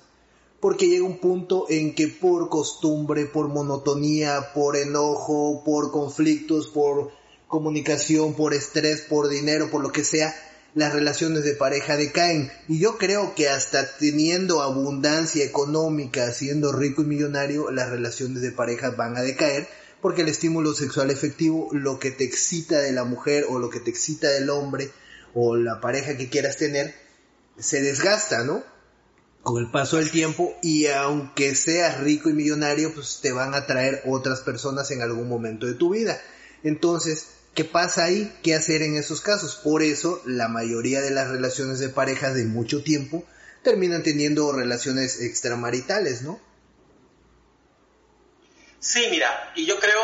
Porque 0.60 0.88
llega 0.88 1.04
un 1.04 1.18
punto 1.18 1.66
en 1.68 1.94
que 1.94 2.08
por 2.08 2.48
costumbre, 2.48 3.26
por 3.26 3.48
monotonía, 3.48 4.52
por 4.54 4.76
enojo, 4.76 5.62
por 5.64 5.92
conflictos, 5.92 6.68
por 6.68 7.12
comunicación, 7.56 8.34
por 8.34 8.52
estrés, 8.52 9.00
por 9.00 9.30
dinero, 9.30 9.70
por 9.70 9.80
lo 9.80 9.92
que 9.92 10.04
sea, 10.04 10.34
las 10.74 10.92
relaciones 10.92 11.42
de 11.42 11.54
pareja 11.54 11.96
decaen. 11.96 12.52
Y 12.68 12.78
yo 12.78 12.98
creo 12.98 13.34
que 13.34 13.48
hasta 13.48 13.96
teniendo 13.96 14.60
abundancia 14.60 15.42
económica, 15.42 16.30
siendo 16.32 16.70
rico 16.70 17.00
y 17.00 17.06
millonario, 17.06 17.70
las 17.70 17.88
relaciones 17.88 18.42
de 18.42 18.52
pareja 18.52 18.90
van 18.90 19.16
a 19.16 19.22
decaer 19.22 19.66
porque 20.02 20.20
el 20.20 20.28
estímulo 20.28 20.74
sexual 20.74 21.10
efectivo, 21.10 21.70
lo 21.72 21.98
que 21.98 22.10
te 22.10 22.24
excita 22.24 22.78
de 22.78 22.92
la 22.92 23.04
mujer 23.04 23.46
o 23.48 23.58
lo 23.58 23.70
que 23.70 23.80
te 23.80 23.88
excita 23.88 24.28
del 24.28 24.50
hombre 24.50 24.90
o 25.32 25.56
la 25.56 25.80
pareja 25.80 26.18
que 26.18 26.28
quieras 26.28 26.58
tener, 26.58 26.94
se 27.58 27.80
desgasta, 27.80 28.44
¿no? 28.44 28.62
Con 29.42 29.62
el 29.62 29.70
paso 29.70 29.96
del 29.96 30.10
tiempo 30.10 30.54
y 30.62 30.88
aunque 30.88 31.54
seas 31.54 32.00
rico 32.00 32.28
y 32.28 32.34
millonario, 32.34 32.92
pues 32.92 33.20
te 33.22 33.32
van 33.32 33.54
a 33.54 33.64
traer 33.64 34.02
otras 34.04 34.40
personas 34.40 34.90
en 34.90 35.00
algún 35.00 35.26
momento 35.26 35.64
de 35.66 35.72
tu 35.72 35.94
vida. 35.94 36.20
Entonces, 36.62 37.28
¿Qué 37.56 37.64
pasa 37.64 38.04
ahí? 38.04 38.38
¿Qué 38.42 38.54
hacer 38.54 38.82
en 38.82 38.98
esos 38.98 39.22
casos? 39.22 39.56
Por 39.56 39.82
eso 39.82 40.20
la 40.26 40.46
mayoría 40.46 41.00
de 41.00 41.10
las 41.10 41.28
relaciones 41.28 41.78
de 41.78 41.88
pareja 41.88 42.34
de 42.34 42.44
mucho 42.44 42.82
tiempo 42.82 43.24
terminan 43.64 44.02
teniendo 44.02 44.52
relaciones 44.52 45.22
extramaritales, 45.22 46.20
¿no? 46.20 46.38
Sí, 48.78 49.08
mira, 49.10 49.54
y 49.56 49.64
yo 49.64 49.80
creo 49.80 50.00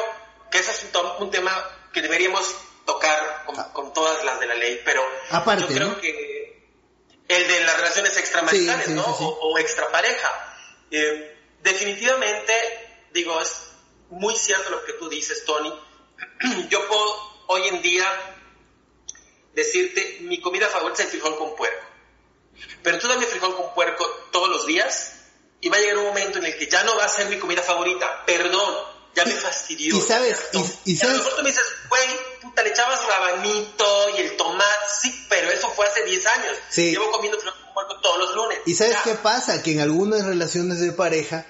que 0.51 0.61
ese 0.61 0.71
es 0.71 0.87
un, 1.21 1.31
tema 1.31 1.53
que 1.93 2.01
deberíamos 2.01 2.43
tocar 2.87 3.45
ah. 3.55 3.71
con, 3.75 3.93
todas 3.93 4.25
las 4.25 4.41
de 4.41 4.47
la 4.47 4.55
ley, 4.55 4.81
pero 4.83 5.03
Aparte, 5.29 5.65
yo 5.69 5.75
creo 5.75 6.01
que 6.01 6.71
el 7.29 7.49
de 7.49 7.65
las 7.65 7.77
relaciones 7.77 8.17
extramaritales, 8.17 8.89
¿no? 8.89 9.05
o, 9.05 9.59
extrapareja. 9.59 10.57
Eh, 10.91 11.37
definitivamente, 11.63 12.55
digo, 13.13 13.39
es 13.43 13.73
muy 14.09 14.35
cierto 14.37 14.71
lo 14.71 14.83
que 14.87 14.95
tú 14.95 15.11
dices, 15.11 15.45
Tony. 15.45 15.71
yo 16.71 16.89
puedo 16.89 17.32
hoy 17.53 17.69
en 17.69 17.83
día 17.83 18.07
decirte, 19.55 20.19
mi 20.23 20.41
comida 20.41 20.69
favorita 20.69 21.03
es 21.03 21.07
el 21.07 21.21
frijol 21.21 21.37
con 21.39 21.55
puerco. 21.55 21.87
Pero 22.83 22.99
tú 22.99 23.09
dame 23.09 23.27
frijol 23.27 23.57
con 23.57 23.75
puerco 23.75 24.05
todos 24.31 24.49
los 24.49 24.67
días 24.67 25.13
y 25.61 25.69
va 25.69 25.77
a 25.77 25.81
llegar 25.81 25.99
un 25.99 26.07
momento 26.07 26.39
en 26.39 26.47
el 26.47 26.57
que 26.57 26.67
ya 26.67 26.83
no 26.85 26.97
va 26.97 27.05
a 27.05 27.09
ser 27.09 27.29
mi 27.29 27.39
comida 27.39 27.63
favorita. 27.63 28.25
Perdón, 28.27 28.75
ya 29.15 29.25
me 29.25 29.33
fastidió. 29.33 29.97
Y 29.97 30.01
sabes, 30.01 30.39
y, 30.85 31.01
a 31.03 31.09
lo 31.09 31.19
mejor 31.19 31.37
tú 31.37 31.43
me 31.43 31.51
dices, 31.51 31.65
güey, 31.89 32.09
puta, 32.41 32.63
le 32.63 32.71
echabas 32.71 33.07
rabanito 33.07 34.11
y 34.17 34.23
el 34.23 34.37
tomate. 34.37 34.67
Sí, 35.01 35.27
pero 35.29 35.51
eso 35.51 35.71
fue 35.71 35.87
hace 35.87 36.05
10 36.05 36.27
años. 36.27 36.57
Llevo 36.75 37.11
comiendo 37.11 37.39
frijol 37.39 37.61
con 37.65 37.75
puerco 37.75 38.01
todos 38.01 38.19
los 38.19 38.35
lunes. 38.35 38.59
¿Y 38.67 38.75
sabes 38.75 38.97
qué 39.05 39.15
pasa? 39.15 39.63
Que 39.63 39.73
en 39.73 39.81
algunas 39.81 40.25
relaciones 40.25 40.81
de 40.81 40.93
pareja 40.93 41.47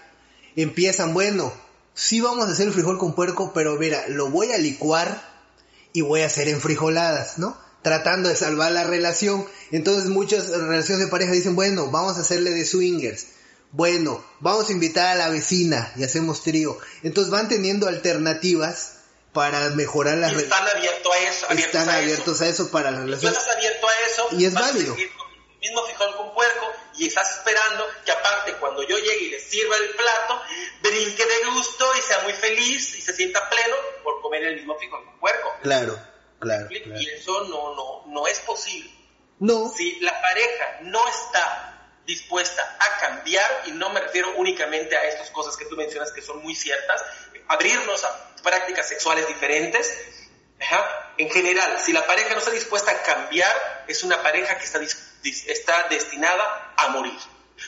empiezan, 0.57 1.15
bueno, 1.15 1.53
sí 1.95 2.21
vamos 2.21 2.49
a 2.49 2.53
hacer 2.53 2.67
el 2.67 2.75
frijol 2.75 2.99
con 2.99 3.15
puerco, 3.15 3.53
pero 3.55 3.77
mira, 3.77 4.05
lo 4.09 4.29
voy 4.29 4.53
a 4.53 4.59
licuar 4.59 5.32
y 5.93 6.01
voy 6.01 6.23
a 6.23 6.27
hacer 6.27 6.49
enfrijoladas, 6.49 7.39
¿no? 7.39 7.57
Tratando 7.83 8.29
de 8.29 8.37
salvar 8.37 8.73
la 8.73 8.85
relación. 8.85 9.47
Entonces 9.71 10.09
muchas 10.09 10.49
relaciones 10.49 11.05
de 11.05 11.11
pareja 11.11 11.33
dicen, 11.33 11.57
bueno, 11.57 11.91
vamos 11.91 12.17
a 12.17 12.21
hacerle 12.21 12.51
de 12.51 12.65
swingers. 12.65 13.27
Bueno, 13.73 14.25
vamos 14.41 14.69
a 14.69 14.73
invitar 14.73 15.09
a 15.09 15.15
la 15.15 15.29
vecina 15.29 15.93
y 15.97 16.05
hacemos 16.05 16.43
trío. 16.43 16.79
Entonces 17.03 17.31
van 17.31 17.49
teniendo 17.49 17.89
alternativas 17.89 18.99
para 19.33 19.71
mejorar 19.71 20.19
la 20.19 20.29
relación. 20.29 20.53
Están 20.53 20.69
abiertos 20.77 21.13
a 21.13 21.19
eso. 21.19 21.47
están 21.51 21.89
abiertos 21.89 22.41
a 22.41 22.47
eso 22.49 22.71
para 22.71 22.91
la 22.91 23.01
relación. 23.01 23.33
estás 23.33 23.57
abierto 23.57 23.87
a 23.89 23.93
eso. 24.11 24.29
Y 24.39 24.45
es 24.45 24.55
válido. 24.55 24.95
mismo 24.95 25.85
frijol 25.87 26.17
con 26.17 26.35
puerco 26.35 26.67
y 26.99 27.07
estás 27.07 27.39
esperando 27.39 27.87
que 28.05 28.13
aparte 28.13 28.53
cuando 28.61 28.83
yo 28.83 28.99
llegue 28.99 29.25
y 29.25 29.31
le 29.31 29.41
sirva 29.41 29.77
el 29.77 29.91
plato, 29.91 30.43
brinque 30.83 31.25
de 31.25 31.51
gusto 31.55 31.87
y 31.99 32.03
sea 32.03 32.21
muy 32.21 32.35
feliz 32.35 32.95
y 32.95 33.01
se 33.01 33.15
sienta 33.15 33.49
pleno 33.49 33.77
comer 34.33 34.49
el 34.49 34.57
mismo 34.57 34.75
frijol 34.77 35.05
con 35.05 35.21
puerco. 35.21 35.53
Claro, 35.63 35.99
claro, 36.39 36.69
Y 36.71 37.09
eso 37.11 37.45
no, 37.45 37.75
no, 37.75 38.05
no 38.07 38.27
es 38.27 38.39
posible. 38.41 38.91
No. 39.39 39.69
Si 39.69 40.01
la 40.01 40.21
pareja 40.23 40.79
no 40.83 41.07
está 41.07 41.99
dispuesta 42.07 42.63
a 42.81 43.01
cambiar, 43.01 43.65
y 43.67 43.73
no 43.73 43.91
me 43.91 44.01
refiero 44.01 44.35
únicamente 44.37 44.97
a 44.97 45.05
estas 45.05 45.31
cosas 45.31 45.57
que 45.57 45.67
tú 45.67 45.77
mencionas 45.77 46.13
que 46.13 46.23
son 46.23 46.43
muy 46.43 46.55
ciertas, 46.55 47.05
abrirnos 47.49 48.03
a 48.05 48.35
prácticas 48.43 48.89
sexuales 48.89 49.29
diferentes, 49.29 49.93
en 51.19 51.29
general, 51.29 51.79
si 51.81 51.93
la 51.93 52.07
pareja 52.07 52.31
no 52.31 52.39
está 52.39 52.53
dispuesta 52.53 52.91
a 52.91 53.03
cambiar, 53.03 53.85
es 53.89 54.03
una 54.03 54.23
pareja 54.23 54.57
que 54.57 54.65
está, 54.65 54.81
está 55.47 55.89
destinada 55.89 56.73
a 56.77 56.89
morir. 56.89 57.19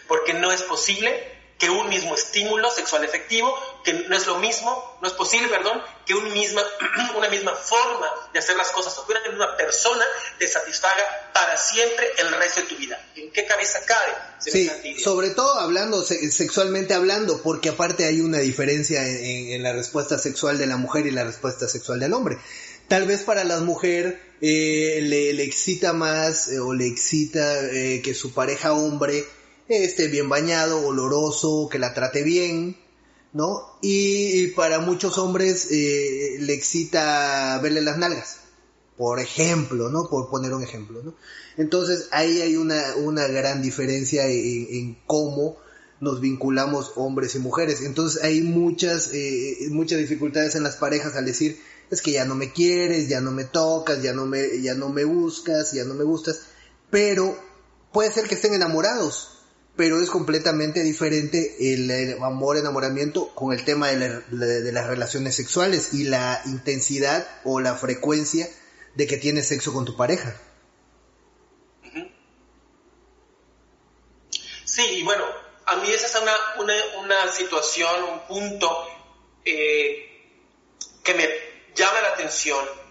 Porque 0.09 0.33
no 0.33 0.51
es 0.51 0.63
posible 0.63 1.44
que 1.65 1.71
un 1.71 1.89
mismo 1.89 2.15
estímulo 2.15 2.71
sexual 2.71 3.05
efectivo, 3.05 3.55
que 3.83 3.95
no 3.95 4.15
es 4.15 4.27
lo 4.27 4.39
mismo, 4.39 4.99
no 5.01 5.09
es 5.09 5.15
posible, 5.15 5.49
perdón, 5.49 5.81
que 6.05 6.13
un 6.13 6.31
misma, 6.31 6.63
una 7.17 7.31
misma 7.31 7.55
forma 7.55 8.07
de 8.35 8.39
hacer 8.39 8.55
las 8.57 8.71
cosas 8.71 8.97
o 8.99 9.07
que 9.07 9.13
una 9.13 9.23
misma 9.27 9.57
persona 9.57 10.05
te 10.39 10.47
satisfaga 10.47 11.03
para 11.33 11.57
siempre 11.57 12.07
el 12.19 12.33
resto 12.35 12.61
de 12.61 12.67
tu 12.67 12.77
vida. 12.77 13.03
¿En 13.17 13.33
qué 13.33 13.47
cabeza 13.47 13.81
cabe? 13.87 14.13
Sí, 14.41 14.71
sobre 15.03 15.31
todo 15.31 15.59
hablando, 15.59 16.03
sexualmente 16.03 16.93
hablando, 16.93 17.41
porque 17.41 17.71
aparte 17.71 18.05
hay 18.05 18.21
una 18.21 18.39
diferencia 18.39 19.03
en, 19.07 19.63
la 19.63 19.73
respuesta 19.73 20.19
sexual 20.19 20.59
de 20.59 20.67
la 20.67 20.77
mujer 20.77 21.07
y 21.07 21.13
la 21.13 21.25
respuesta 21.25 21.67
sexual 21.67 21.99
del 21.99 22.13
hombre. 22.13 22.37
Tal 22.89 23.07
vez 23.07 23.23
para 23.23 23.45
la 23.45 23.61
mujer 23.61 24.21
eh, 24.43 24.99
le, 25.03 25.43
excita 25.43 25.95
más 25.95 26.49
eh, 26.49 26.61
o 26.61 26.75
le 26.75 26.87
excita 26.87 27.61
eh, 27.71 28.03
que 28.05 28.13
su 28.13 28.35
pareja 28.35 28.75
hombre 28.75 29.25
esté 29.69 30.09
bien 30.09 30.29
bañado, 30.29 30.87
oloroso, 30.87 31.69
que 31.71 31.79
la 31.79 31.95
trate 31.95 32.23
bien, 32.23 32.77
¿no? 33.33 33.79
Y, 33.83 34.49
para 34.49 34.79
muchos 34.81 35.19
hombres 35.19 35.71
le 35.71 36.53
excita 36.53 37.59
verle 37.63 37.81
las 37.81 37.99
nalgas, 37.99 38.39
por 38.97 39.21
ejemplo, 39.21 39.89
¿no? 39.89 40.09
Por 40.09 40.31
poner 40.31 40.53
un 40.55 40.63
ejemplo, 40.63 41.03
¿no? 41.03 41.15
Entonces 41.57 42.09
ahí 42.11 42.41
hay 42.41 42.57
una, 42.57 42.95
una 42.97 43.27
gran 43.27 43.63
diferencia 43.63 44.27
en, 44.27 44.67
en 44.71 44.99
cómo 45.07 45.57
nos 46.01 46.21
vinculamos 46.21 46.93
hombres 46.97 47.35
y 47.35 47.39
mujeres. 47.39 47.83
Entonces 47.83 48.23
hay 48.23 48.43
muchas, 48.43 49.11
muchas 49.71 49.99
dificultades 49.99 50.55
en 50.55 50.63
las 50.63 50.77
parejas 50.77 51.17
al 51.17 51.25
decir, 51.25 51.59
es 51.91 52.03
que 52.03 52.13
ya 52.13 52.25
no 52.25 52.35
me 52.35 52.53
quieres, 52.53 53.09
ya 53.09 53.21
no 53.21 53.33
me 53.33 53.45
tocas, 53.45 54.03
ya 54.03 54.13
no 54.13 54.27
me, 54.27 54.61
ya 54.61 54.75
no 54.75 54.89
me 54.89 55.05
buscas, 55.05 55.73
ya 55.73 55.85
no 55.85 55.95
me 55.95 56.05
gustas, 56.05 56.43
pero 56.91 57.37
puede 57.93 58.13
ser 58.13 58.29
que 58.29 58.35
estén 58.35 58.55
enamorados, 58.55 59.34
pero 59.77 60.01
es 60.01 60.09
completamente 60.09 60.83
diferente 60.83 61.57
el 61.73 62.23
amor, 62.23 62.57
enamoramiento 62.57 63.35
con 63.35 63.53
el 63.53 63.65
tema 63.65 63.89
de, 63.89 64.21
de, 64.31 64.73
las 64.73 64.87
relaciones 64.87 65.35
sexuales 65.35 65.95
y 65.95 66.05
la 66.05 66.41
intensidad 66.47 67.27
o 67.45 67.61
la 67.61 67.75
frecuencia 67.75 68.49
de 68.95 69.07
que 69.07 69.17
tienes 69.17 69.49
sexo 69.49 69.73
con 69.73 69.85
tu 69.85 69.97
pareja. 69.97 70.37
Sí, 74.65 74.83
y 74.83 75.03
bueno, 75.03 75.25
a 75.67 75.77
mí 75.77 75.91
esa 75.91 76.07
es 76.07 76.23
una, 76.23 76.33
una, 76.59 76.75
una 77.03 77.33
situación, 77.33 77.91
un 78.05 78.27
punto 78.27 78.87
eh, 79.45 80.31
que 81.03 81.15
me 81.15 81.29
llama 81.75 82.01
la 82.01 82.09
atención 82.09 82.84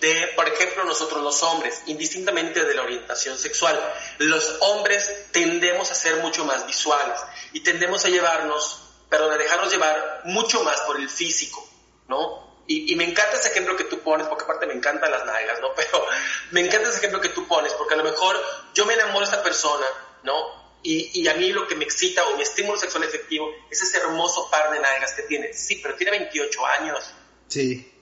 de, 0.00 0.32
por 0.36 0.48
ejemplo, 0.48 0.84
nosotros 0.84 1.22
los 1.22 1.42
hombres, 1.42 1.82
indistintamente 1.86 2.64
de 2.64 2.74
la 2.74 2.82
orientación 2.82 3.38
sexual, 3.38 3.78
los 4.18 4.56
hombres 4.60 5.26
tendemos 5.32 5.90
a 5.90 5.94
ser 5.94 6.16
mucho 6.16 6.44
más 6.44 6.66
visuales 6.66 7.18
y 7.52 7.60
tendemos 7.60 8.04
a 8.04 8.08
llevarnos, 8.08 8.80
perdón, 9.08 9.32
a 9.32 9.36
dejarnos 9.36 9.72
llevar 9.72 10.22
mucho 10.24 10.62
más 10.62 10.80
por 10.82 10.98
el 10.98 11.08
físico, 11.08 11.66
¿no? 12.08 12.44
Y, 12.66 12.96
me 12.96 13.04
encanta 13.04 13.36
ese 13.36 13.48
ejemplo 13.48 13.76
que 13.76 13.84
tú 13.84 14.00
pones, 14.00 14.26
porque 14.26 14.44
aparte 14.44 14.66
me 14.66 14.72
encantan 14.72 15.10
las 15.10 15.26
nalgas, 15.26 15.60
¿no? 15.60 15.74
Pero 15.76 16.06
me 16.50 16.60
encanta 16.60 16.88
ese 16.88 16.98
ejemplo 16.98 17.20
que 17.20 17.28
tú 17.28 17.46
pones, 17.46 17.74
porque 17.74 17.94
a 17.94 17.98
lo 17.98 18.04
mejor 18.04 18.40
yo 18.74 18.86
me 18.86 18.94
enamoro 18.94 19.20
de 19.20 19.24
esta 19.24 19.42
persona, 19.42 19.86
¿no? 20.22 20.64
Y, 20.82 21.20
y, 21.20 21.28
a 21.28 21.34
mí 21.34 21.50
lo 21.50 21.66
que 21.66 21.76
me 21.76 21.84
excita 21.84 22.26
o 22.26 22.36
mi 22.36 22.42
estímulo 22.42 22.78
sexual 22.78 23.04
efectivo 23.04 23.50
es 23.70 23.80
ese 23.82 23.98
hermoso 23.98 24.50
par 24.50 24.70
de 24.70 24.80
nalgas 24.80 25.12
que 25.14 25.22
tiene. 25.22 25.52
Sí, 25.54 25.80
pero 25.82 25.94
tiene 25.94 26.10
28 26.10 26.66
años. 26.66 27.10
Sí. 27.48 27.93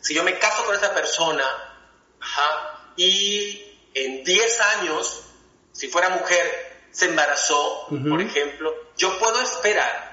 Si 0.00 0.14
yo 0.14 0.22
me 0.22 0.38
caso 0.38 0.64
con 0.64 0.74
esa 0.74 0.94
persona 0.94 1.44
y 2.96 3.76
en 3.94 4.24
10 4.24 4.60
años, 4.60 5.22
si 5.72 5.88
fuera 5.88 6.10
mujer, 6.10 6.86
se 6.90 7.06
embarazó, 7.06 7.86
por 8.08 8.20
ejemplo, 8.20 8.74
yo 8.96 9.18
puedo 9.18 9.40
esperar 9.40 10.08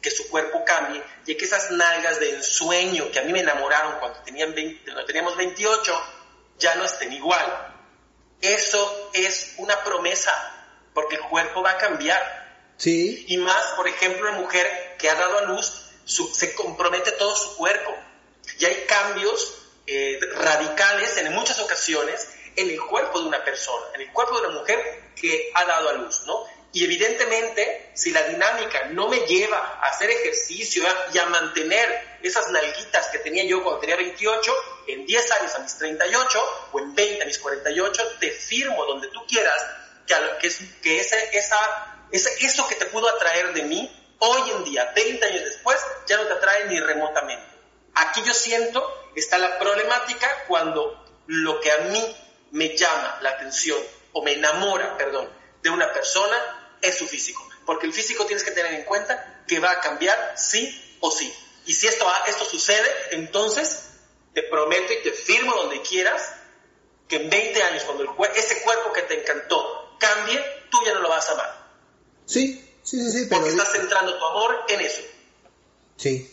que 0.00 0.10
su 0.10 0.28
cuerpo 0.28 0.64
cambie 0.64 1.02
y 1.26 1.34
que 1.36 1.44
esas 1.44 1.70
nalgas 1.70 2.18
de 2.18 2.30
ensueño 2.36 3.10
que 3.12 3.20
a 3.20 3.22
mí 3.22 3.32
me 3.32 3.40
enamoraron 3.40 3.98
cuando, 4.00 4.20
tenían 4.22 4.52
cuando 4.84 5.04
teníamos 5.04 5.36
28 5.36 6.04
ya 6.58 6.74
no 6.74 6.84
estén 6.84 7.12
igual. 7.12 7.68
Eso 8.40 9.10
es 9.12 9.54
una 9.58 9.82
promesa, 9.84 10.32
porque 10.92 11.16
el 11.16 11.22
cuerpo 11.22 11.62
va 11.62 11.72
a 11.72 11.78
cambiar 11.78 12.42
Sí. 12.82 13.26
Y 13.28 13.36
más, 13.36 13.62
por 13.76 13.86
ejemplo, 13.86 14.28
una 14.28 14.40
mujer 14.40 14.96
que 14.98 15.08
ha 15.08 15.14
dado 15.14 15.38
a 15.38 15.42
luz, 15.42 15.84
se 16.04 16.54
compromete 16.54 17.12
todo 17.12 17.36
su 17.36 17.56
cuerpo. 17.56 17.94
Y 18.58 18.64
hay 18.64 18.84
cambios 18.86 19.58
eh, 19.86 20.18
radicales 20.34 21.16
en 21.16 21.32
muchas 21.32 21.58
ocasiones 21.60 22.28
en 22.56 22.70
el 22.70 22.80
cuerpo 22.80 23.20
de 23.20 23.26
una 23.26 23.44
persona, 23.44 23.86
en 23.94 24.02
el 24.02 24.12
cuerpo 24.12 24.40
de 24.40 24.46
una 24.46 24.58
mujer 24.60 25.12
que 25.16 25.50
ha 25.54 25.64
dado 25.64 25.88
a 25.88 25.92
luz, 25.94 26.22
¿no? 26.26 26.44
Y 26.74 26.84
evidentemente, 26.84 27.90
si 27.94 28.12
la 28.12 28.22
dinámica 28.22 28.86
no 28.90 29.08
me 29.08 29.18
lleva 29.26 29.58
a 29.58 29.88
hacer 29.88 30.10
ejercicio 30.10 30.82
y 31.12 31.18
a 31.18 31.26
mantener 31.26 32.18
esas 32.22 32.50
nalguitas 32.50 33.08
que 33.08 33.18
tenía 33.18 33.44
yo 33.44 33.62
cuando 33.62 33.80
tenía 33.80 33.96
28, 33.96 34.54
en 34.88 35.04
10 35.04 35.30
años 35.32 35.54
a 35.54 35.58
mis 35.58 35.76
38 35.76 36.68
o 36.72 36.78
en 36.78 36.94
20 36.94 37.22
a 37.22 37.26
mis 37.26 37.38
48, 37.38 38.16
te 38.20 38.30
firmo 38.30 38.86
donde 38.86 39.08
tú 39.08 39.20
quieras 39.26 39.62
que, 40.40 40.50
que, 40.82 41.00
ese, 41.00 41.36
esa, 41.36 42.06
ese, 42.10 42.30
eso 42.44 42.66
que 42.68 42.74
te 42.76 42.86
pudo 42.86 43.08
atraer 43.08 43.52
de 43.52 43.62
mí, 43.62 44.14
hoy 44.18 44.50
en 44.50 44.64
día, 44.64 44.92
20 44.94 45.26
años 45.26 45.44
después, 45.44 45.78
ya 46.06 46.16
no 46.16 46.26
te 46.26 46.32
atrae 46.32 46.68
ni 46.68 46.80
remotamente. 46.80 47.51
Aquí 47.94 48.22
yo 48.24 48.32
siento 48.32 49.10
está 49.14 49.38
la 49.38 49.58
problemática 49.58 50.28
cuando 50.48 51.04
lo 51.26 51.60
que 51.60 51.70
a 51.70 51.78
mí 51.78 52.16
me 52.52 52.76
llama 52.76 53.18
la 53.22 53.30
atención 53.30 53.78
o 54.12 54.22
me 54.22 54.34
enamora, 54.34 54.96
perdón, 54.96 55.28
de 55.62 55.70
una 55.70 55.92
persona 55.92 56.78
es 56.80 56.96
su 56.96 57.06
físico. 57.06 57.46
Porque 57.64 57.86
el 57.86 57.92
físico 57.92 58.26
tienes 58.26 58.44
que 58.44 58.50
tener 58.50 58.74
en 58.74 58.84
cuenta 58.84 59.44
que 59.46 59.60
va 59.60 59.70
a 59.70 59.80
cambiar 59.80 60.34
sí 60.36 60.98
o 61.00 61.10
sí. 61.10 61.32
Y 61.66 61.72
si 61.72 61.86
esto, 61.86 62.06
esto 62.26 62.44
sucede, 62.44 62.88
entonces 63.12 63.90
te 64.34 64.42
prometo 64.42 64.92
y 64.92 65.02
te 65.02 65.12
firmo 65.12 65.54
donde 65.54 65.80
quieras 65.82 66.22
que 67.08 67.16
en 67.16 67.30
20 67.30 67.62
años, 67.62 67.82
cuando 67.84 68.04
el, 68.04 68.36
ese 68.36 68.62
cuerpo 68.62 68.92
que 68.92 69.02
te 69.02 69.20
encantó 69.20 69.96
cambie, 69.98 70.42
tú 70.70 70.78
ya 70.84 70.94
no 70.94 71.00
lo 71.00 71.08
vas 71.08 71.28
a 71.28 71.32
amar. 71.32 71.66
Sí, 72.26 72.78
sí, 72.82 72.98
sí, 72.98 73.12
sí. 73.12 73.26
Porque 73.26 73.50
estás 73.50 73.72
centrando 73.72 74.18
tu 74.18 74.24
amor 74.24 74.64
en 74.68 74.80
eso. 74.80 75.02
Sí. 75.96 76.31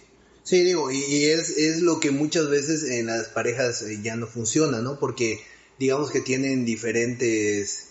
Sí, 0.50 0.64
digo, 0.64 0.90
y, 0.90 1.26
es, 1.26 1.52
es, 1.60 1.82
lo 1.82 2.00
que 2.00 2.10
muchas 2.10 2.50
veces 2.50 2.82
en 2.82 3.06
las 3.06 3.28
parejas 3.28 3.84
eh, 3.84 4.00
ya 4.02 4.16
no 4.16 4.26
funciona, 4.26 4.82
¿no? 4.82 4.98
Porque 4.98 5.40
digamos 5.78 6.10
que 6.10 6.22
tienen 6.22 6.66
diferentes 6.66 7.90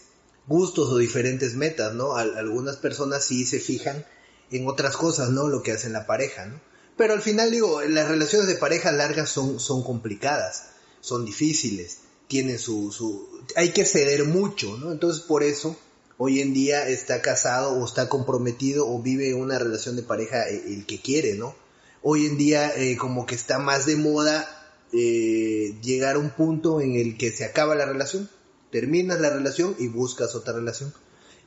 gustos 0.49 0.89
o 0.89 0.99
diferentes 0.99 1.55
metas, 1.55 1.95
¿no? 1.95 2.17
algunas 2.17 2.77
personas 2.77 3.25
sí 3.25 3.47
se 3.47 3.61
fijan 3.61 4.05
en 4.51 4.67
otras 4.67 4.97
cosas, 4.97 5.31
¿no? 5.31 5.47
Lo 5.47 5.63
que 5.63 5.71
hace 5.71 5.89
la 5.89 6.05
pareja, 6.05 6.47
¿no? 6.47 6.61
Pero 6.97 7.13
al 7.13 7.23
final 7.23 7.53
digo, 7.53 7.81
las 7.83 8.09
relaciones 8.09 8.49
de 8.49 8.57
pareja 8.57 8.91
largas 8.91 9.31
son, 9.31 9.61
son 9.61 9.85
complicadas, 9.85 10.71
son 11.01 11.25
difíciles, 11.25 11.99
tienen 12.27 12.59
su, 12.59 12.91
su... 12.91 13.41
hay 13.55 13.69
que 13.69 13.85
ceder 13.85 14.25
mucho, 14.25 14.77
¿no? 14.79 14.91
Entonces 14.91 15.23
por 15.23 15.45
eso 15.45 15.77
hoy 16.17 16.41
en 16.41 16.55
día 16.55 16.89
está 16.89 17.23
casado 17.23 17.75
o 17.75 17.85
está 17.85 18.09
comprometido 18.09 18.89
o 18.89 19.01
vive 19.01 19.33
una 19.35 19.61
relación 19.61 19.95
de 19.95 20.03
pareja 20.03 20.49
el, 20.49 20.73
el 20.73 20.87
que 20.87 21.01
quiere, 21.01 21.35
¿no? 21.37 21.55
Hoy 22.03 22.27
en 22.27 22.39
día 22.39 22.73
eh, 22.77 22.97
como 22.97 23.27
que 23.27 23.35
está 23.35 23.59
más 23.59 23.87
de 23.87 23.97
moda 23.97 24.47
eh, 24.93 25.75
llegar 25.83 26.17
a 26.17 26.19
un 26.19 26.31
punto 26.31 26.81
en 26.81 26.95
el 26.95 27.17
que 27.17 27.31
se 27.31 27.45
acaba 27.45 27.75
la 27.75 27.87
relación, 27.87 28.31
terminas 28.71 29.21
la 29.21 29.31
relación 29.31 29.77
y 29.79 29.89
buscas 29.89 30.35
otra 30.35 30.55
relación. 30.55 30.93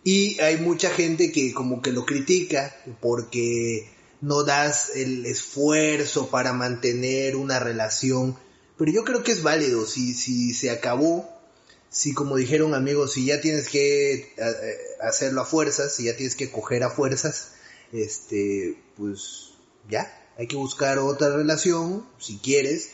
Y 0.04 0.39
hay 0.39 0.58
mucha 0.58 0.89
gente 0.89 1.32
que 1.32 1.54
como 1.54 1.82
que 1.82 1.91
lo 1.91 2.06
critica 2.06 2.76
porque 3.02 3.89
no 4.20 4.43
das 4.43 4.91
el 4.95 5.26
esfuerzo 5.26 6.30
para 6.30 6.54
mantener 6.54 7.36
una 7.36 7.60
relación. 7.60 8.38
Pero 8.78 8.91
yo 8.91 9.04
creo 9.04 9.24
que 9.24 9.32
es 9.32 9.43
válido. 9.43 9.86
Si, 9.86 10.14
si 10.14 10.54
se 10.54 10.72
acabó, 10.72 11.30
si 11.89 12.14
como 12.14 12.36
dijeron 12.36 12.74
amigos, 12.74 13.14
si 13.14 13.26
ya 13.26 13.41
tienes 13.41 13.70
que 13.70 14.14
eh, 14.14 14.78
hacerlo 15.02 15.41
a 15.41 15.45
fuerzas, 15.45 15.95
si 15.95 16.06
ya 16.06 16.16
tienes 16.16 16.36
que 16.36 16.52
coger 16.52 16.84
a 16.84 16.89
fuerzas, 16.89 17.54
este, 17.91 18.78
pues 18.97 19.52
ya, 19.89 20.21
hay 20.42 20.48
que 20.48 20.56
buscar 20.56 20.98
otra 20.98 21.30
relación, 21.30 22.04
si 22.18 22.39
quieres, 22.39 22.94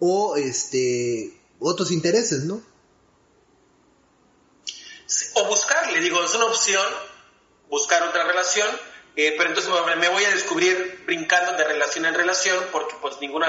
o 0.00 0.34
este 0.34 1.32
otros 1.60 1.92
intereses, 1.92 2.40
¿no? 2.40 2.60
O 5.34 5.44
buscar, 5.46 5.92
le 5.92 6.00
digo, 6.00 6.20
es 6.24 6.34
una 6.34 6.46
opción, 6.46 6.84
buscar 7.70 8.02
otra 8.02 8.24
relación, 8.24 8.66
eh, 9.14 9.32
pero 9.38 9.50
entonces 9.50 9.72
me 9.96 10.08
voy 10.08 10.24
a 10.24 10.30
descubrir 10.32 11.04
brincando 11.06 11.52
de 11.52 11.62
relación 11.62 12.04
en 12.04 12.14
relación 12.14 12.64
porque 12.72 12.96
pues 13.00 13.14
ninguna, 13.20 13.46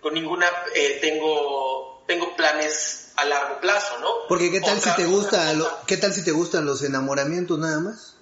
con 0.00 0.14
ninguna 0.14 0.46
eh, 0.76 0.98
tengo, 1.00 2.04
tengo 2.06 2.36
planes 2.36 3.10
a 3.16 3.24
largo 3.24 3.60
plazo, 3.60 3.98
¿no? 3.98 4.10
Porque 4.28 4.52
qué 4.52 4.60
tal 4.60 4.80
si 4.80 4.94
te 4.94 5.06
gusta, 5.06 5.52
qué 5.88 5.96
tal 5.96 6.14
si 6.14 6.22
te 6.22 6.30
gustan 6.30 6.64
los 6.64 6.84
enamoramientos 6.84 7.58
nada 7.58 7.80
más? 7.80 8.15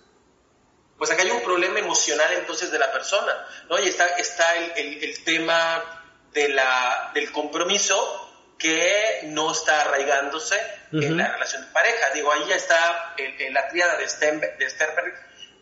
Pues 0.99 1.11
acá 1.11 1.23
hay 1.23 1.31
un 1.31 1.43
problema 1.43 1.79
emocional 1.79 2.33
entonces 2.35 2.71
de 2.71 2.79
la 2.79 2.93
persona, 2.93 3.47
¿no? 3.69 3.79
Y 3.81 3.89
está, 3.89 4.07
está 4.17 4.57
el, 4.57 5.03
el 5.03 5.25
tema 5.25 6.03
de 6.33 6.49
la, 6.49 7.11
del 7.15 7.33
compromiso 7.33 8.25
que 8.59 9.21
no 9.25 9.53
está 9.53 9.83
arraigándose 9.83 10.61
en 10.93 11.17
la 11.17 11.33
relación 11.33 11.63
de 11.67 11.73
pareja. 11.73 12.11
Digo, 12.11 12.33
ahí 12.33 12.45
ya 12.49 12.57
está 12.57 13.15
la 13.51 13.69
triada 13.69 13.97
de, 13.97 14.09
Stenberg, 14.09 14.59
de 14.59 14.71
Sternberg 14.71 15.15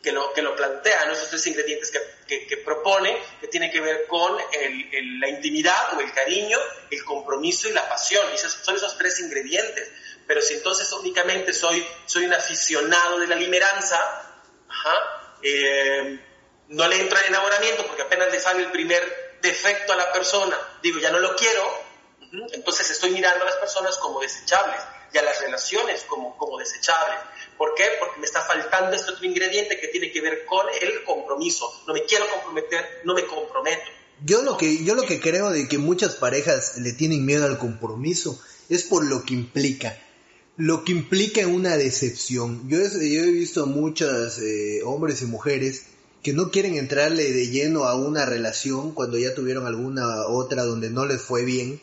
que 0.02 0.12
lo, 0.12 0.32
que 0.32 0.42
lo 0.42 0.54
plantea, 0.56 1.04
¿no? 1.06 1.12
esos 1.12 1.30
tres 1.30 1.46
ingredientes 1.46 1.92
que, 2.26 2.46
que, 2.46 2.56
propone, 2.58 3.16
que 3.40 3.48
tiene 3.48 3.70
que 3.70 3.80
ver 3.80 4.06
con 4.08 4.36
el, 4.52 5.20
la 5.20 5.28
intimidad 5.28 5.96
o 5.96 6.00
el 6.00 6.12
cariño, 6.12 6.58
el 6.90 7.04
compromiso 7.04 7.68
y 7.68 7.72
la 7.72 7.88
pasión. 7.88 8.26
Y 8.32 8.34
esos, 8.34 8.52
son 8.52 8.76
esos 8.76 8.98
tres 8.98 9.20
ingredientes. 9.20 9.90
Pero 10.26 10.42
si 10.42 10.54
entonces 10.54 10.92
únicamente 10.92 11.52
soy, 11.52 11.86
soy 12.06 12.26
un 12.26 12.34
aficionado 12.34 13.18
de 13.18 13.26
la 13.26 13.36
limeranza, 13.36 13.98
eh, 15.42 16.18
no 16.68 16.88
le 16.88 17.00
entra 17.00 17.26
enamoramiento 17.26 17.86
porque 17.86 18.02
apenas 18.02 18.30
le 18.32 18.40
sale 18.40 18.62
el 18.62 18.70
primer 18.70 19.38
defecto 19.42 19.92
a 19.92 19.96
la 19.96 20.12
persona, 20.12 20.56
digo, 20.82 20.98
ya 21.00 21.10
no 21.10 21.18
lo 21.18 21.34
quiero, 21.36 21.62
entonces 22.52 22.90
estoy 22.90 23.10
mirando 23.10 23.42
a 23.42 23.46
las 23.46 23.56
personas 23.56 23.98
como 23.98 24.20
desechables 24.20 24.80
y 25.12 25.18
a 25.18 25.22
las 25.22 25.40
relaciones 25.40 26.02
como, 26.04 26.36
como 26.38 26.58
desechables. 26.58 27.18
¿Por 27.58 27.74
qué? 27.74 27.84
Porque 27.98 28.18
me 28.18 28.26
está 28.26 28.40
faltando 28.42 28.96
este 28.96 29.10
otro 29.10 29.26
ingrediente 29.26 29.78
que 29.78 29.88
tiene 29.88 30.10
que 30.10 30.20
ver 30.20 30.46
con 30.46 30.66
el 30.80 31.04
compromiso. 31.04 31.82
No 31.86 31.92
me 31.92 32.04
quiero 32.04 32.28
comprometer, 32.30 33.02
no 33.04 33.14
me 33.14 33.26
comprometo. 33.26 33.90
Yo 34.24 34.42
lo 34.42 34.56
que, 34.56 34.84
yo 34.84 34.94
lo 34.94 35.02
que 35.02 35.20
creo 35.20 35.50
de 35.50 35.68
que 35.68 35.78
muchas 35.78 36.14
parejas 36.14 36.78
le 36.78 36.92
tienen 36.92 37.26
miedo 37.26 37.44
al 37.44 37.58
compromiso 37.58 38.40
es 38.68 38.84
por 38.84 39.04
lo 39.04 39.24
que 39.24 39.34
implica. 39.34 39.98
Lo 40.56 40.84
que 40.84 40.92
implica 40.92 41.46
una 41.46 41.76
decepción. 41.76 42.68
Yo, 42.68 42.78
he 42.78 43.30
visto 43.30 43.66
muchos 43.66 44.38
eh, 44.38 44.82
hombres 44.84 45.22
y 45.22 45.26
mujeres 45.26 45.84
que 46.22 46.32
no 46.32 46.50
quieren 46.50 46.76
entrarle 46.76 47.32
de 47.32 47.48
lleno 47.48 47.84
a 47.84 47.94
una 47.94 48.26
relación 48.26 48.92
cuando 48.92 49.18
ya 49.18 49.34
tuvieron 49.34 49.66
alguna 49.66 50.26
otra 50.28 50.64
donde 50.64 50.90
no 50.90 51.06
les 51.06 51.20
fue 51.20 51.44
bien, 51.44 51.80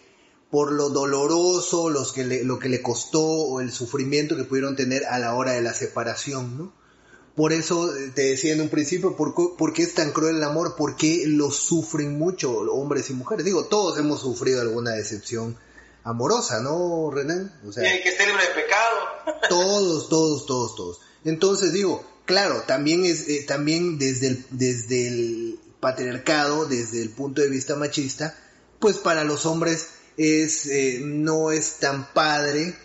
por 0.51 0.71
lo 0.71 0.89
doloroso, 0.89 1.89
lo 1.89 2.59
que 2.59 2.69
le 2.69 2.81
costó 2.81 3.21
o 3.21 3.59
el 3.59 3.71
sufrimiento 3.71 4.37
que 4.37 4.45
pudieron 4.45 4.75
tener 4.75 5.05
a 5.05 5.19
la 5.19 5.35
hora 5.35 5.53
de 5.53 5.61
la 5.61 5.73
separación, 5.73 6.57
¿no? 6.57 6.79
Por 7.39 7.53
eso 7.53 7.95
eh, 7.95 8.11
te 8.13 8.23
decía 8.23 8.53
en 8.53 8.59
un 8.59 8.67
principio, 8.67 9.15
¿por, 9.15 9.73
qué 9.73 9.83
es 9.83 9.93
tan 9.93 10.11
cruel 10.11 10.35
el 10.35 10.43
amor? 10.43 10.75
¿Por 10.75 10.97
qué 10.97 11.23
lo 11.25 11.51
sufren 11.51 12.17
mucho 12.17 12.51
hombres 12.51 13.09
y 13.09 13.13
mujeres? 13.13 13.45
Digo, 13.45 13.63
todos 13.63 13.97
hemos 13.97 14.19
sufrido 14.19 14.59
alguna 14.59 14.91
decepción 14.91 15.55
amorosa, 16.09 16.59
¿no, 16.61 17.11
Renan? 17.11 17.53
O 17.67 17.71
sea, 17.71 17.83
que 17.83 18.09
esté 18.09 18.25
libre 18.25 18.43
de 18.47 18.61
pecado. 18.61 18.95
Todos, 19.49 20.09
todos, 20.09 20.45
todos, 20.45 20.75
todos. 20.75 20.99
Entonces 21.23 21.73
digo, 21.73 22.03
claro, 22.25 22.63
también 22.67 23.05
es 23.05 23.27
eh, 23.27 23.45
también 23.47 23.97
desde 23.97 24.27
el, 24.27 24.45
desde 24.51 25.07
el 25.07 25.59
patriarcado, 25.79 26.65
desde 26.65 27.01
el 27.01 27.09
punto 27.09 27.41
de 27.41 27.49
vista 27.49 27.75
machista, 27.75 28.35
pues 28.79 28.97
para 28.97 29.23
los 29.23 29.45
hombres 29.45 29.87
es 30.17 30.65
eh, 30.65 30.99
no 31.03 31.51
es 31.51 31.77
tan 31.77 32.13
padre 32.13 32.75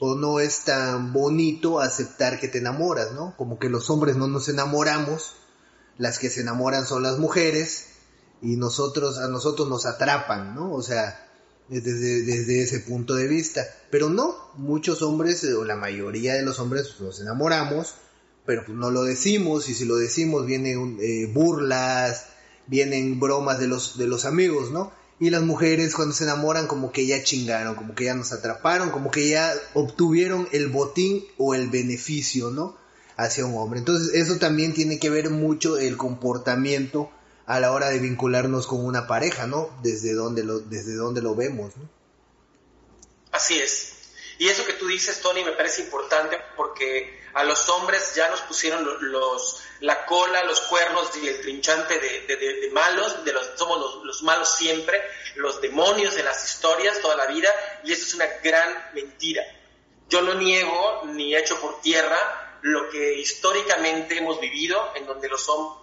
o 0.00 0.14
no 0.14 0.40
es 0.40 0.64
tan 0.64 1.12
bonito 1.12 1.80
aceptar 1.80 2.40
que 2.40 2.48
te 2.48 2.58
enamoras, 2.58 3.12
¿no? 3.12 3.34
Como 3.36 3.58
que 3.58 3.68
los 3.68 3.88
hombres 3.90 4.16
no 4.16 4.26
nos 4.26 4.48
enamoramos, 4.48 5.34
las 5.98 6.18
que 6.18 6.30
se 6.30 6.40
enamoran 6.40 6.86
son 6.86 7.02
las 7.02 7.18
mujeres 7.18 7.86
y 8.40 8.56
nosotros 8.56 9.18
a 9.18 9.28
nosotros 9.28 9.68
nos 9.68 9.86
atrapan, 9.86 10.54
¿no? 10.54 10.72
O 10.72 10.82
sea, 10.82 11.31
desde, 11.80 12.22
desde 12.22 12.62
ese 12.62 12.80
punto 12.80 13.14
de 13.14 13.28
vista. 13.28 13.66
Pero 13.90 14.10
no, 14.10 14.36
muchos 14.56 15.02
hombres, 15.02 15.44
o 15.44 15.64
la 15.64 15.76
mayoría 15.76 16.34
de 16.34 16.42
los 16.42 16.58
hombres, 16.58 16.94
nos 17.00 17.20
enamoramos, 17.20 17.94
pero 18.44 18.64
pues 18.64 18.76
no 18.76 18.90
lo 18.90 19.04
decimos 19.04 19.68
y 19.68 19.74
si 19.74 19.84
lo 19.84 19.96
decimos 19.96 20.46
vienen 20.46 20.98
eh, 21.00 21.30
burlas, 21.32 22.26
vienen 22.66 23.20
bromas 23.20 23.58
de 23.58 23.68
los, 23.68 23.98
de 23.98 24.06
los 24.06 24.24
amigos, 24.24 24.70
¿no? 24.70 24.92
Y 25.20 25.30
las 25.30 25.42
mujeres 25.42 25.94
cuando 25.94 26.14
se 26.14 26.24
enamoran 26.24 26.66
como 26.66 26.90
que 26.90 27.06
ya 27.06 27.22
chingaron, 27.22 27.76
como 27.76 27.94
que 27.94 28.06
ya 28.06 28.14
nos 28.14 28.32
atraparon, 28.32 28.90
como 28.90 29.10
que 29.10 29.28
ya 29.28 29.54
obtuvieron 29.74 30.48
el 30.52 30.68
botín 30.68 31.24
o 31.38 31.54
el 31.54 31.70
beneficio, 31.70 32.50
¿no? 32.50 32.76
Hacia 33.16 33.46
un 33.46 33.56
hombre. 33.56 33.78
Entonces 33.78 34.14
eso 34.14 34.38
también 34.38 34.74
tiene 34.74 34.98
que 34.98 35.10
ver 35.10 35.30
mucho 35.30 35.78
el 35.78 35.96
comportamiento 35.96 37.10
a 37.46 37.60
la 37.60 37.72
hora 37.72 37.90
de 37.90 37.98
vincularnos 37.98 38.66
con 38.66 38.84
una 38.84 39.06
pareja, 39.06 39.46
¿no? 39.46 39.70
Desde 39.82 40.14
donde 40.14 40.44
lo, 40.44 40.60
desde 40.60 40.94
lo 40.94 41.34
vemos, 41.34 41.76
¿no? 41.76 41.88
Así 43.32 43.58
es. 43.58 43.92
Y 44.38 44.48
eso 44.48 44.64
que 44.64 44.72
tú 44.74 44.86
dices, 44.86 45.20
Tony, 45.20 45.44
me 45.44 45.52
parece 45.52 45.82
importante 45.82 46.38
porque 46.56 47.22
a 47.34 47.44
los 47.44 47.68
hombres 47.68 48.14
ya 48.14 48.28
nos 48.28 48.40
pusieron 48.42 48.86
los, 49.00 49.62
la 49.80 50.04
cola, 50.04 50.44
los 50.44 50.60
cuernos 50.62 51.10
y 51.22 51.28
el 51.28 51.40
trinchante 51.40 51.98
de, 51.98 52.70
malos, 52.72 53.24
de 53.24 53.32
los, 53.32 53.50
somos 53.56 53.78
los, 53.78 54.04
los, 54.04 54.22
malos 54.22 54.54
siempre, 54.56 55.00
los 55.36 55.60
demonios 55.60 56.14
de 56.14 56.22
las 56.22 56.44
historias 56.44 57.00
toda 57.00 57.16
la 57.16 57.26
vida, 57.26 57.50
y 57.84 57.92
eso 57.92 58.04
es 58.04 58.14
una 58.14 58.26
gran 58.42 58.90
mentira. 58.94 59.42
Yo 60.08 60.20
no 60.22 60.34
niego 60.34 61.02
ni 61.06 61.34
echo 61.34 61.58
por 61.60 61.80
tierra 61.80 62.58
lo 62.62 62.90
que 62.90 63.14
históricamente 63.14 64.18
hemos 64.18 64.40
vivido, 64.40 64.92
en 64.94 65.06
donde 65.06 65.28
los 65.28 65.48
hombres 65.48 65.81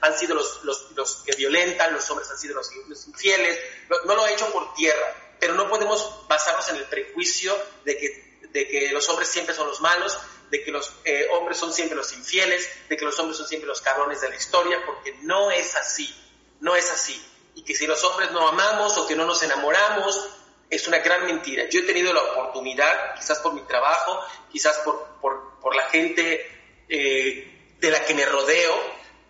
han 0.00 0.18
sido 0.18 0.34
los, 0.34 0.64
los, 0.64 0.90
los 0.94 1.16
que 1.24 1.36
violentan, 1.36 1.92
los 1.92 2.08
hombres 2.10 2.30
han 2.30 2.38
sido 2.38 2.54
los, 2.54 2.70
infieles, 3.06 3.58
no, 4.06 4.14
lo 4.14 4.26
he 4.26 4.32
hecho 4.32 4.50
por 4.52 4.74
tierra, 4.74 5.36
pero 5.38 5.54
no 5.54 5.68
podemos 5.68 6.26
basarnos 6.28 6.68
en 6.70 6.76
el 6.76 6.84
prejuicio 6.84 7.56
de 7.84 7.96
que, 7.98 8.38
de 8.50 8.68
que 8.68 8.90
los 8.92 9.08
hombres 9.08 9.28
siempre 9.28 9.54
son 9.54 9.66
los 9.66 9.80
malos, 9.80 10.18
de 10.50 10.62
que 10.62 10.70
los 10.70 10.92
eh, 11.04 11.28
hombres 11.32 11.58
son 11.58 11.72
siempre 11.72 11.96
los 11.96 12.12
infieles, 12.12 12.68
de 12.88 12.96
que 12.96 13.04
los 13.04 13.18
hombres 13.18 13.38
son 13.38 13.48
siempre 13.48 13.66
los 13.66 13.80
cabrones 13.80 14.20
de 14.20 14.28
la 14.28 14.36
historia, 14.36 14.84
porque 14.86 15.16
no 15.22 15.50
es 15.50 15.74
así, 15.76 16.14
no 16.60 16.76
es 16.76 16.90
así. 16.90 17.20
Y 17.54 17.62
que 17.62 17.74
si 17.74 17.86
los 17.86 18.02
hombres 18.04 18.32
no 18.32 18.48
amamos 18.48 18.96
o 18.98 19.06
que 19.06 19.16
no 19.16 19.24
nos 19.24 19.42
enamoramos, 19.42 20.28
es 20.70 20.88
una 20.88 20.98
gran 20.98 21.24
mentira. 21.26 21.68
Yo 21.68 21.80
he 21.80 21.84
tenido 21.84 22.12
la 22.12 22.22
oportunidad, 22.22 23.14
quizás 23.14 23.38
por 23.38 23.54
mi 23.54 23.62
trabajo, 23.62 24.20
quizás 24.50 24.76
por, 24.78 25.06
por, 25.20 25.60
por 25.60 25.74
la 25.74 25.84
gente 25.90 26.50
eh, 26.88 27.74
de 27.78 27.90
la 27.90 28.04
que 28.04 28.14
me 28.14 28.26
rodeo, 28.26 28.74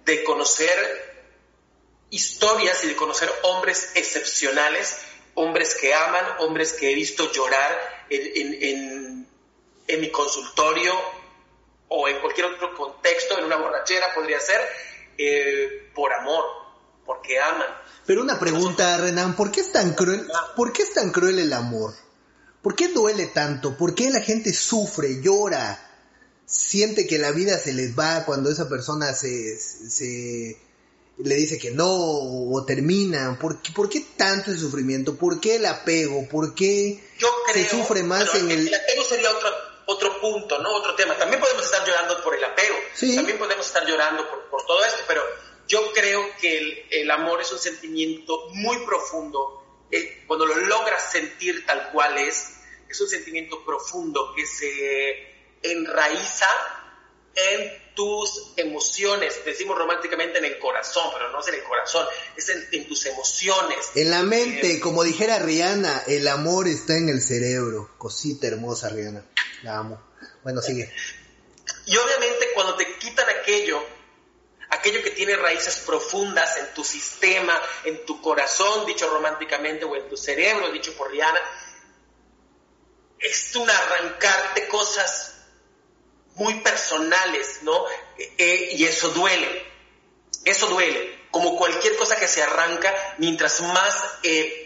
de 0.04 0.24
conocer 0.24 1.14
historias 2.10 2.84
y 2.84 2.88
de 2.88 2.96
conocer 2.96 3.30
hombres 3.42 3.92
excepcionales, 3.94 4.96
hombres 5.34 5.74
que 5.74 5.94
aman, 5.94 6.24
hombres 6.38 6.72
que 6.72 6.92
he 6.92 6.94
visto 6.94 7.30
llorar 7.32 8.06
en, 8.10 9.26
en 9.86 10.00
mi 10.00 10.10
consultorio 10.10 10.92
o 11.88 12.08
en 12.08 12.20
cualquier 12.20 12.46
otro 12.46 12.74
contexto, 12.74 13.38
en 13.38 13.44
una 13.44 13.56
borrachera 13.56 14.14
podría 14.14 14.40
ser, 14.40 14.60
eh, 15.18 15.90
por 15.94 16.12
amor, 16.12 16.44
porque 17.04 17.40
aman. 17.40 17.68
Pero 18.06 18.22
una 18.22 18.38
pregunta, 18.38 18.96
Renan, 18.96 19.36
¿por 19.36 19.50
qué 19.50 19.60
es 19.60 19.72
tan 19.72 19.94
cruel? 19.94 20.26
¿Por 20.56 20.72
qué 20.72 20.82
es 20.82 20.92
tan 20.92 21.10
cruel 21.12 21.38
el 21.38 21.52
amor? 21.52 21.94
¿Por 22.62 22.74
qué 22.74 22.88
duele 22.88 23.26
tanto? 23.26 23.76
¿Por 23.76 23.94
qué 23.94 24.10
la 24.10 24.20
gente 24.20 24.52
sufre, 24.52 25.20
llora, 25.22 25.83
siente 26.46 27.06
que 27.06 27.18
la 27.18 27.32
vida 27.32 27.58
se 27.58 27.72
les 27.72 27.98
va 27.98 28.24
cuando 28.24 28.50
esa 28.50 28.68
persona 28.68 29.12
se, 29.14 29.58
se 29.58 30.58
le 31.18 31.34
dice 31.36 31.58
que 31.58 31.70
no 31.70 31.88
o 31.90 32.64
termina? 32.64 33.38
¿Por 33.40 33.60
qué, 33.62 33.72
¿Por 33.72 33.88
qué 33.88 34.04
tanto 34.16 34.50
el 34.50 34.58
sufrimiento? 34.58 35.16
¿Por 35.16 35.40
qué 35.40 35.56
el 35.56 35.66
apego? 35.66 36.28
¿Por 36.28 36.54
qué 36.54 37.02
se 37.52 37.68
sufre 37.68 38.02
más 38.02 38.34
en 38.34 38.50
el... 38.50 38.68
El 38.68 38.74
apego 38.74 39.04
sería 39.04 39.30
otro, 39.30 39.48
otro 39.86 40.20
punto, 40.20 40.58
¿no? 40.58 40.74
Otro 40.74 40.94
tema. 40.94 41.16
También 41.16 41.40
podemos 41.40 41.64
estar 41.64 41.86
llorando 41.86 42.22
por 42.22 42.34
el 42.34 42.44
apego, 42.44 42.76
también 43.14 43.38
podemos 43.38 43.66
estar 43.66 43.86
llorando 43.86 44.28
por, 44.28 44.48
por, 44.50 44.66
todo 44.66 44.84
esto, 44.84 45.00
pero 45.06 45.22
yo 45.68 45.92
creo 45.92 46.24
que 46.40 46.58
el, 46.58 46.78
el 46.90 47.10
amor 47.10 47.40
es 47.40 47.52
un 47.52 47.58
sentimiento 47.58 48.48
muy 48.52 48.78
profundo. 48.84 49.62
Eh, 49.90 50.24
cuando 50.26 50.46
lo 50.46 50.56
logras 50.56 51.12
sentir 51.12 51.64
tal 51.66 51.90
cual 51.92 52.18
es, 52.18 52.54
es 52.88 53.00
un 53.00 53.08
sentimiento 53.08 53.64
profundo 53.64 54.32
que 54.34 54.46
se 54.46 55.33
enraiza 55.64 56.48
en 57.34 57.84
tus 57.94 58.52
emociones, 58.56 59.44
decimos 59.44 59.78
románticamente 59.78 60.38
en 60.38 60.44
el 60.44 60.58
corazón, 60.58 61.10
pero 61.12 61.30
no 61.30 61.40
es 61.40 61.48
en 61.48 61.54
el 61.54 61.62
corazón, 61.62 62.06
es 62.36 62.48
en, 62.48 62.88
tus 62.88 63.06
emociones. 63.06 63.78
En 63.94 64.10
la 64.10 64.22
mente, 64.22 64.72
eh, 64.72 64.80
como 64.80 65.04
dijera 65.04 65.38
Rihanna, 65.38 66.04
el 66.06 66.26
amor 66.28 66.68
está 66.68 66.96
en 66.96 67.08
el 67.08 67.20
cerebro. 67.20 67.90
Cosita 67.98 68.46
hermosa, 68.48 68.88
Rihanna. 68.88 69.24
La 69.62 69.78
amo. 69.78 70.02
Bueno, 70.42 70.60
sigue. 70.60 70.92
Y 71.86 71.96
obviamente 71.96 72.48
cuando 72.54 72.76
te 72.76 72.98
quitan 72.98 73.26
aquello, 73.40 73.80
aquello 74.70 75.02
que 75.02 75.10
tiene 75.10 75.36
raíces 75.36 75.82
profundas 75.86 76.56
en 76.58 76.74
tu 76.74 76.82
sistema, 76.82 77.58
en 77.84 78.04
tu 78.04 78.20
corazón, 78.20 78.86
dicho 78.86 79.08
románticamente, 79.08 79.84
o 79.84 79.94
en 79.94 80.08
tu 80.08 80.16
cerebro, 80.16 80.70
dicho 80.72 80.94
por 80.94 81.10
Rihanna, 81.10 81.40
es 83.20 83.54
un 83.56 83.70
arrancarte 83.70 84.68
cosas 84.68 85.33
muy 86.36 86.60
personales, 86.60 87.60
¿no? 87.62 87.84
Eh, 88.18 88.70
y 88.72 88.84
eso 88.84 89.10
duele, 89.10 89.66
eso 90.44 90.66
duele. 90.66 91.24
Como 91.30 91.56
cualquier 91.56 91.96
cosa 91.96 92.16
que 92.16 92.28
se 92.28 92.42
arranca, 92.42 92.94
mientras 93.18 93.60
más 93.60 93.94
eh, 94.22 94.64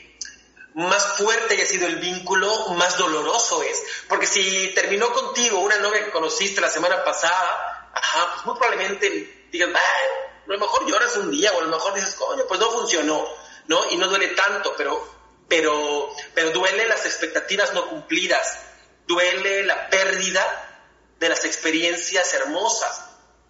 más 0.78 1.16
fuerte 1.16 1.54
haya 1.54 1.66
sido 1.66 1.86
el 1.86 1.96
vínculo, 1.96 2.68
más 2.70 2.96
doloroso 2.98 3.62
es. 3.62 3.82
Porque 4.08 4.26
si 4.26 4.68
terminó 4.74 5.12
contigo 5.12 5.58
una 5.58 5.78
novia 5.78 6.04
que 6.04 6.10
conociste 6.10 6.60
la 6.60 6.70
semana 6.70 7.02
pasada, 7.04 7.90
ajá, 7.92 8.32
pues 8.34 8.46
muy 8.46 8.54
probablemente 8.56 9.46
digas, 9.50 9.70
a 9.74 10.50
lo 10.52 10.58
mejor 10.58 10.86
lloras 10.86 11.16
un 11.16 11.30
día 11.30 11.52
o 11.52 11.58
a 11.58 11.64
lo 11.64 11.68
mejor 11.68 11.94
dices, 11.94 12.14
coño, 12.14 12.44
pues 12.46 12.60
no 12.60 12.70
funcionó, 12.70 13.26
¿no? 13.66 13.90
Y 13.90 13.96
no 13.96 14.06
duele 14.06 14.28
tanto, 14.28 14.74
pero, 14.76 15.04
pero, 15.48 16.14
pero 16.34 16.50
duele 16.50 16.86
las 16.86 17.06
expectativas 17.06 17.72
no 17.74 17.88
cumplidas, 17.88 18.58
duele 19.06 19.64
la 19.64 19.90
pérdida 19.90 20.67
de 21.18 21.28
las 21.28 21.44
experiencias 21.44 22.32
hermosas, 22.34 23.04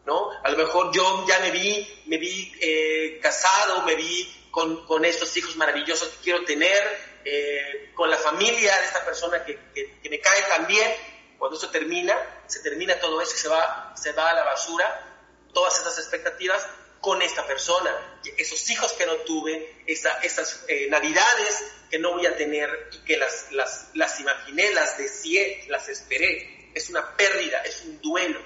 ¿no? 0.07 0.31
A 0.43 0.51
lo 0.51 0.57
mejor 0.57 0.91
yo 0.93 1.27
ya 1.27 1.39
me 1.41 1.51
vi, 1.51 2.03
me 2.07 2.16
vi 2.16 2.53
eh, 2.61 3.19
casado, 3.21 3.83
me 3.83 3.95
vi 3.95 4.49
con, 4.51 4.87
con 4.87 5.05
estos 5.05 5.37
hijos 5.37 5.57
maravillosos 5.57 6.09
que 6.09 6.25
quiero 6.25 6.45
tener, 6.45 6.83
eh, 7.25 7.93
con 7.95 8.11
la 8.11 8.16
familia 8.16 8.75
de 8.79 8.87
esta 8.87 9.05
persona 9.05 9.45
que, 9.45 9.59
que, 9.75 10.09
me 10.09 10.21
cae 10.21 10.43
también, 10.45 10.91
cuando 11.39 11.59
eso 11.59 11.69
termina, 11.71 12.16
se 12.47 12.61
termina 12.61 12.99
todo 12.99 13.21
eso 13.21 13.35
y 13.35 13.39
se 13.39 13.49
va, 13.49 13.95
se 13.97 14.12
va 14.12 14.31
a 14.31 14.35
la 14.35 14.45
basura, 14.45 15.05
todas 15.53 15.79
esas 15.79 15.99
expectativas 15.99 16.66
con 17.01 17.21
esta 17.23 17.47
persona, 17.47 18.19
esos 18.37 18.69
hijos 18.71 18.93
que 18.93 19.07
no 19.07 19.16
tuve, 19.19 19.83
esa, 19.87 20.19
esas 20.23 20.64
eh, 20.69 20.89
navidades 20.91 21.64
que 21.91 21.99
no 21.99 22.12
voy 22.12 22.27
a 22.27 22.37
tener 22.37 22.91
y 22.93 22.99
que 23.05 23.16
las, 23.16 23.53
las, 23.53 23.89
las 23.95 24.19
imaginé, 24.21 24.73
las 24.73 24.99
deseé, 24.99 25.66
las 25.69 25.89
esperé. 25.89 26.57
Es 26.79 26.91
una 26.91 27.16
pérdida, 27.16 27.59
es 27.68 27.83
un 27.85 28.01
duelo. 28.01 28.39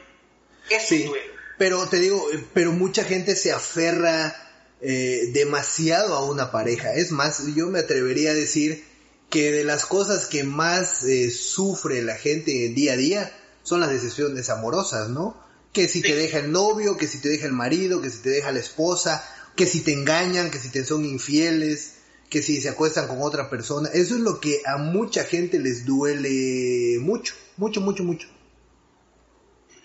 Es 0.71 0.91
un 0.91 1.05
duelo. 1.05 1.35
Pero 1.59 1.87
te 1.87 1.99
digo, 1.99 2.27
pero 2.55 2.73
mucha 2.73 3.05
gente 3.05 3.37
se 3.37 3.53
aferra 3.53 4.35
eh, 4.81 5.29
demasiado 5.35 6.15
a 6.15 6.25
una 6.25 6.51
pareja. 6.51 6.95
Es 6.95 7.11
más, 7.11 7.43
yo 7.55 7.67
me 7.67 7.81
atrevería 7.81 8.31
a 8.31 8.35
decir 8.35 8.85
que 9.29 9.53
de 9.53 9.65
las 9.65 9.85
cosas 9.85 10.27
que 10.27 10.45
más 10.45 11.05
eh, 11.05 11.31
sufre 11.31 12.01
la 12.01 12.17
gente 12.17 12.71
día 12.71 12.95
a 12.95 12.97
día 12.97 13.39
son 13.63 13.81
las 13.81 13.91
decepciones 13.91 14.49
amorosas, 14.49 15.11
¿no? 15.11 15.39
Que 15.75 15.87
si 15.87 16.01
te 16.01 16.17
deja 16.17 16.39
el 16.39 16.53
novio, 16.53 16.97
que 16.97 17.09
si 17.09 17.19
te 17.19 17.29
deja 17.29 17.45
el 17.45 17.53
marido, 17.53 18.01
que 18.01 18.09
si 18.09 18.21
te 18.21 18.31
deja 18.31 18.51
la 18.51 18.61
esposa, 18.61 19.23
que 19.57 19.67
si 19.67 19.83
te 19.83 19.93
engañan, 19.93 20.51
que 20.51 20.59
si 20.59 20.71
te 20.71 20.87
son 20.87 21.05
infieles, 21.05 21.92
que 22.33 22.41
si 22.41 22.63
se 22.63 22.71
acuestan 22.71 23.09
con 23.09 23.21
otra 23.21 23.51
persona. 23.51 23.91
Eso 23.93 24.15
es 24.15 24.21
lo 24.21 24.41
que 24.41 24.63
a 24.65 24.79
mucha 24.79 25.25
gente 25.25 25.59
les 25.59 25.85
duele 25.85 26.99
mucho, 26.99 27.35
mucho, 27.59 27.83
mucho, 27.83 28.03
mucho. 28.05 28.27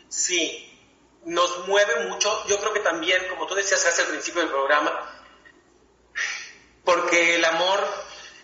Sí, 0.08 0.66
nos 1.26 1.68
mueve 1.68 2.08
mucho, 2.08 2.48
yo 2.48 2.58
creo 2.62 2.72
que 2.72 2.80
también, 2.80 3.22
como 3.28 3.48
tú 3.48 3.54
decías 3.54 3.86
hace 3.86 4.04
al 4.04 4.08
principio 4.08 4.40
del 4.40 4.50
programa, 4.50 4.94
porque 6.86 7.36
el 7.36 7.44
amor, 7.44 7.86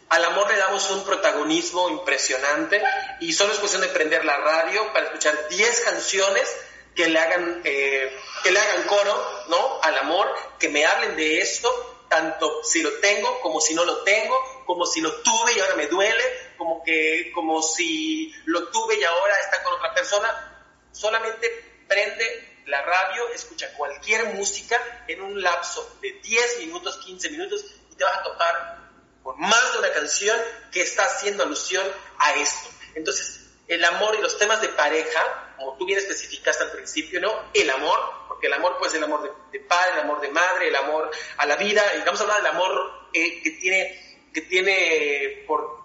al 0.10 0.26
amor 0.26 0.51
le 0.51 0.58
damos 0.58 0.91
un 0.91 1.06
protagonismo 1.06 1.89
impresionante 1.89 2.84
y 3.22 3.32
solo 3.32 3.54
es 3.54 3.60
cuestión 3.60 3.84
de 3.84 3.88
prender 3.88 4.26
la 4.26 4.36
radio 4.36 4.91
para 4.91 5.06
escuchar 5.06 5.47
10 5.47 5.80
canciones 5.80 6.54
que 6.93 7.08
le 7.08 7.20
hagan, 7.20 7.62
eh, 7.64 8.14
que 8.43 8.51
le 8.51 8.60
hagan 8.60 8.84
coro, 8.84 9.45
¿no? 9.47 9.82
Al 9.82 9.97
amor, 9.99 10.28
que 10.60 10.68
me 10.68 10.86
hablen 10.86 11.16
de 11.16 11.39
esto, 11.39 11.93
tanto 12.14 12.64
si 12.64 12.84
lo 12.84 12.91
tengo 12.99 13.41
como 13.41 13.59
si 13.59 13.74
no 13.74 13.84
lo 13.86 14.03
tengo, 14.03 14.64
como 14.68 14.86
si 14.86 15.01
lo 15.01 15.11
tuve 15.22 15.53
y 15.55 15.59
ahora 15.59 15.76
me 15.76 15.88
duele, 15.88 16.24
como 16.57 16.84
que, 16.84 17.32
como 17.34 17.64
si 17.64 18.32
lo 18.45 18.68
tuve 18.70 18.99
y 18.99 19.03
ahora 19.03 19.34
está 19.39 19.64
con 19.64 19.74
otra 19.74 19.95
persona. 19.95 20.68
Solamente 20.91 21.84
prende 21.88 22.61
la 22.68 22.84
radio, 22.84 23.30
escucha 23.30 23.74
cualquier 23.74 24.26
música 24.36 24.80
en 25.07 25.24
un 25.24 25.41
lapso 25.41 25.97
de 26.03 26.11
10 26.11 26.59
minutos, 26.59 26.97
15 26.97 27.32
minutos 27.32 27.66
y 27.91 27.95
te 27.95 28.03
vas 28.03 28.20
a 28.20 28.24
tocar 28.24 28.78
con 29.24 29.39
más 29.39 29.74
de 29.74 29.80
una 29.80 29.91
canción 29.91 30.39
que 30.72 30.84
está 30.84 31.05
haciendo 31.05 31.43
alusión 31.43 31.86
a 32.20 32.36
esto. 32.36 32.70
Entonces, 32.93 33.39
el 33.68 33.84
amor 33.86 34.16
y 34.20 34.22
los 34.22 34.38
temas 34.38 34.61
de 34.61 34.70
pareja, 34.70 35.43
como 35.58 35.78
tú 35.78 35.86
bien 35.86 35.99
especificaste 35.99 36.64
al 36.64 36.72
principio, 36.72 37.20
¿no? 37.22 37.32
El 37.54 37.70
amor, 37.70 37.99
porque 38.28 38.47
el 38.47 38.54
amor 38.54 38.78
puede 38.78 38.91
ser 38.91 38.99
el 38.99 39.06
amor 39.06 39.49
de, 39.51 39.60
padre, 39.62 39.93
el 39.93 39.99
amor 39.99 40.22
de 40.22 40.30
madre, 40.30 40.68
el 40.68 40.76
amor 40.76 41.12
a 41.38 41.45
la 41.45 41.56
vida, 41.56 41.84
y 41.95 42.06
vamos 42.06 42.20
a 42.20 42.24
hablar 42.24 42.38
del 42.38 42.47
amor 42.47 43.10
eh, 43.14 43.41
que, 43.41 43.51
tiene, 43.51 44.20
que 44.34 44.41
tiene 44.41 45.43
por 45.47 45.84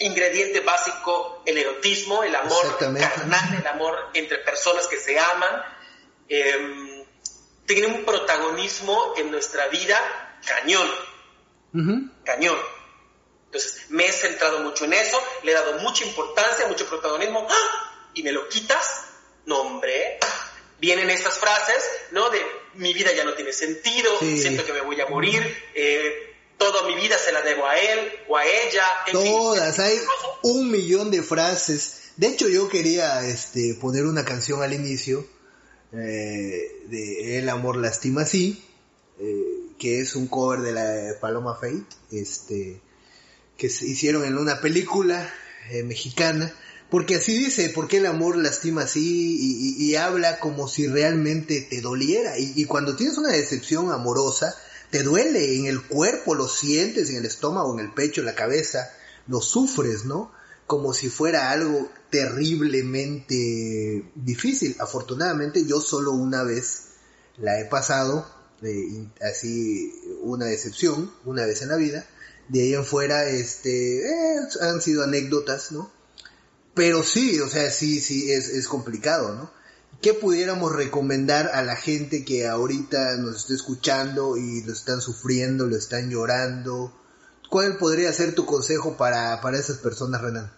ingrediente 0.00 0.60
básico 0.60 1.42
el 1.44 1.58
erotismo, 1.58 2.22
el 2.22 2.34
amor 2.34 2.78
carnal, 2.78 3.54
el 3.58 3.66
amor 3.66 4.10
entre 4.14 4.38
personas 4.38 4.86
que 4.86 4.98
se 4.98 5.18
aman, 5.18 5.62
eh, 6.28 7.04
tiene 7.66 7.86
un 7.86 8.04
protagonismo 8.04 9.14
en 9.16 9.30
nuestra 9.30 9.68
vida 9.68 9.98
cañón. 10.46 10.88
Cañón. 12.24 12.58
Entonces, 13.46 13.86
me 13.88 14.06
he 14.06 14.12
centrado 14.12 14.60
mucho 14.60 14.84
en 14.84 14.92
eso, 14.92 15.22
le 15.42 15.52
he 15.52 15.54
dado 15.54 15.78
mucha 15.78 16.04
importancia, 16.04 16.66
mucho 16.66 16.86
protagonismo, 16.86 17.46
¡ah! 17.48 17.87
Y 18.14 18.22
me 18.22 18.32
lo 18.32 18.48
quitas, 18.48 19.04
no 19.46 19.60
hombre, 19.60 20.18
vienen 20.80 21.10
estas 21.10 21.38
frases, 21.38 21.84
¿no? 22.12 22.30
De 22.30 22.40
mi 22.74 22.92
vida 22.92 23.12
ya 23.12 23.24
no 23.24 23.34
tiene 23.34 23.52
sentido, 23.52 24.18
siento 24.20 24.64
que 24.64 24.72
me 24.72 24.80
voy 24.80 25.00
a 25.00 25.06
morir, 25.06 25.42
eh, 25.74 26.36
toda 26.58 26.86
mi 26.86 26.94
vida 26.94 27.16
se 27.18 27.32
la 27.32 27.42
debo 27.42 27.66
a 27.66 27.78
él 27.78 28.12
o 28.28 28.36
a 28.36 28.44
ella. 28.44 28.84
Todas, 29.12 29.78
hay 29.78 29.98
un 30.42 30.70
millón 30.70 31.10
de 31.10 31.22
frases. 31.22 32.12
De 32.16 32.26
hecho, 32.26 32.48
yo 32.48 32.68
quería 32.68 33.24
este, 33.24 33.74
poner 33.80 34.04
una 34.04 34.24
canción 34.24 34.62
al 34.62 34.72
inicio 34.72 35.26
eh, 35.92 36.82
de 36.86 37.38
El 37.38 37.48
amor 37.48 37.76
lastima 37.76 38.22
así, 38.22 38.62
eh, 39.20 39.44
que 39.78 40.00
es 40.00 40.16
un 40.16 40.26
cover 40.26 40.60
de 40.60 40.72
la 40.72 41.20
Paloma 41.20 41.54
Fate, 41.54 41.86
este, 42.10 42.80
que 43.56 43.70
se 43.70 43.86
hicieron 43.86 44.24
en 44.24 44.36
una 44.36 44.60
película 44.60 45.32
eh, 45.70 45.82
mexicana. 45.84 46.52
Porque 46.90 47.16
así 47.16 47.36
dice, 47.36 47.70
porque 47.74 47.98
el 47.98 48.06
amor 48.06 48.36
lastima 48.36 48.82
así 48.82 49.76
y, 49.78 49.94
habla 49.96 50.40
como 50.40 50.68
si 50.68 50.86
realmente 50.86 51.60
te 51.60 51.82
doliera. 51.82 52.38
Y, 52.38 52.54
y, 52.56 52.64
cuando 52.64 52.96
tienes 52.96 53.18
una 53.18 53.28
decepción 53.28 53.92
amorosa, 53.92 54.54
te 54.90 55.02
duele 55.02 55.58
en 55.58 55.66
el 55.66 55.82
cuerpo, 55.82 56.34
lo 56.34 56.48
sientes 56.48 57.10
en 57.10 57.16
el 57.16 57.26
estómago, 57.26 57.74
en 57.74 57.84
el 57.84 57.92
pecho, 57.92 58.22
en 58.22 58.26
la 58.26 58.34
cabeza, 58.34 58.90
lo 59.26 59.42
sufres, 59.42 60.06
¿no? 60.06 60.32
Como 60.66 60.94
si 60.94 61.10
fuera 61.10 61.50
algo 61.50 61.90
terriblemente 62.10 64.10
difícil. 64.14 64.74
Afortunadamente 64.78 65.66
yo 65.66 65.82
solo 65.82 66.12
una 66.12 66.42
vez 66.42 66.84
la 67.36 67.60
he 67.60 67.66
pasado, 67.66 68.26
así 69.20 69.92
una 70.22 70.46
decepción, 70.46 71.12
una 71.26 71.44
vez 71.44 71.60
en 71.60 71.68
la 71.68 71.76
vida. 71.76 72.06
De 72.48 72.62
ahí 72.62 72.74
en 72.74 72.86
fuera, 72.86 73.28
este, 73.28 74.08
eh, 74.08 74.38
han 74.62 74.80
sido 74.80 75.04
anécdotas, 75.04 75.70
¿no? 75.70 75.97
Pero 76.78 77.02
sí, 77.02 77.40
o 77.40 77.48
sea, 77.48 77.72
sí, 77.72 78.00
sí, 78.00 78.30
es, 78.30 78.48
es 78.50 78.68
complicado, 78.68 79.34
¿no? 79.34 79.50
¿Qué 80.00 80.14
pudiéramos 80.14 80.72
recomendar 80.72 81.50
a 81.52 81.64
la 81.64 81.74
gente 81.74 82.24
que 82.24 82.46
ahorita 82.46 83.16
nos 83.16 83.38
está 83.38 83.54
escuchando 83.54 84.36
y 84.36 84.62
lo 84.62 84.72
están 84.72 85.00
sufriendo, 85.00 85.66
lo 85.66 85.76
están 85.76 86.08
llorando? 86.08 86.96
¿Cuál 87.50 87.78
podría 87.78 88.12
ser 88.12 88.36
tu 88.36 88.46
consejo 88.46 88.96
para, 88.96 89.40
para 89.40 89.58
esas 89.58 89.78
personas, 89.78 90.22
Renan? 90.22 90.52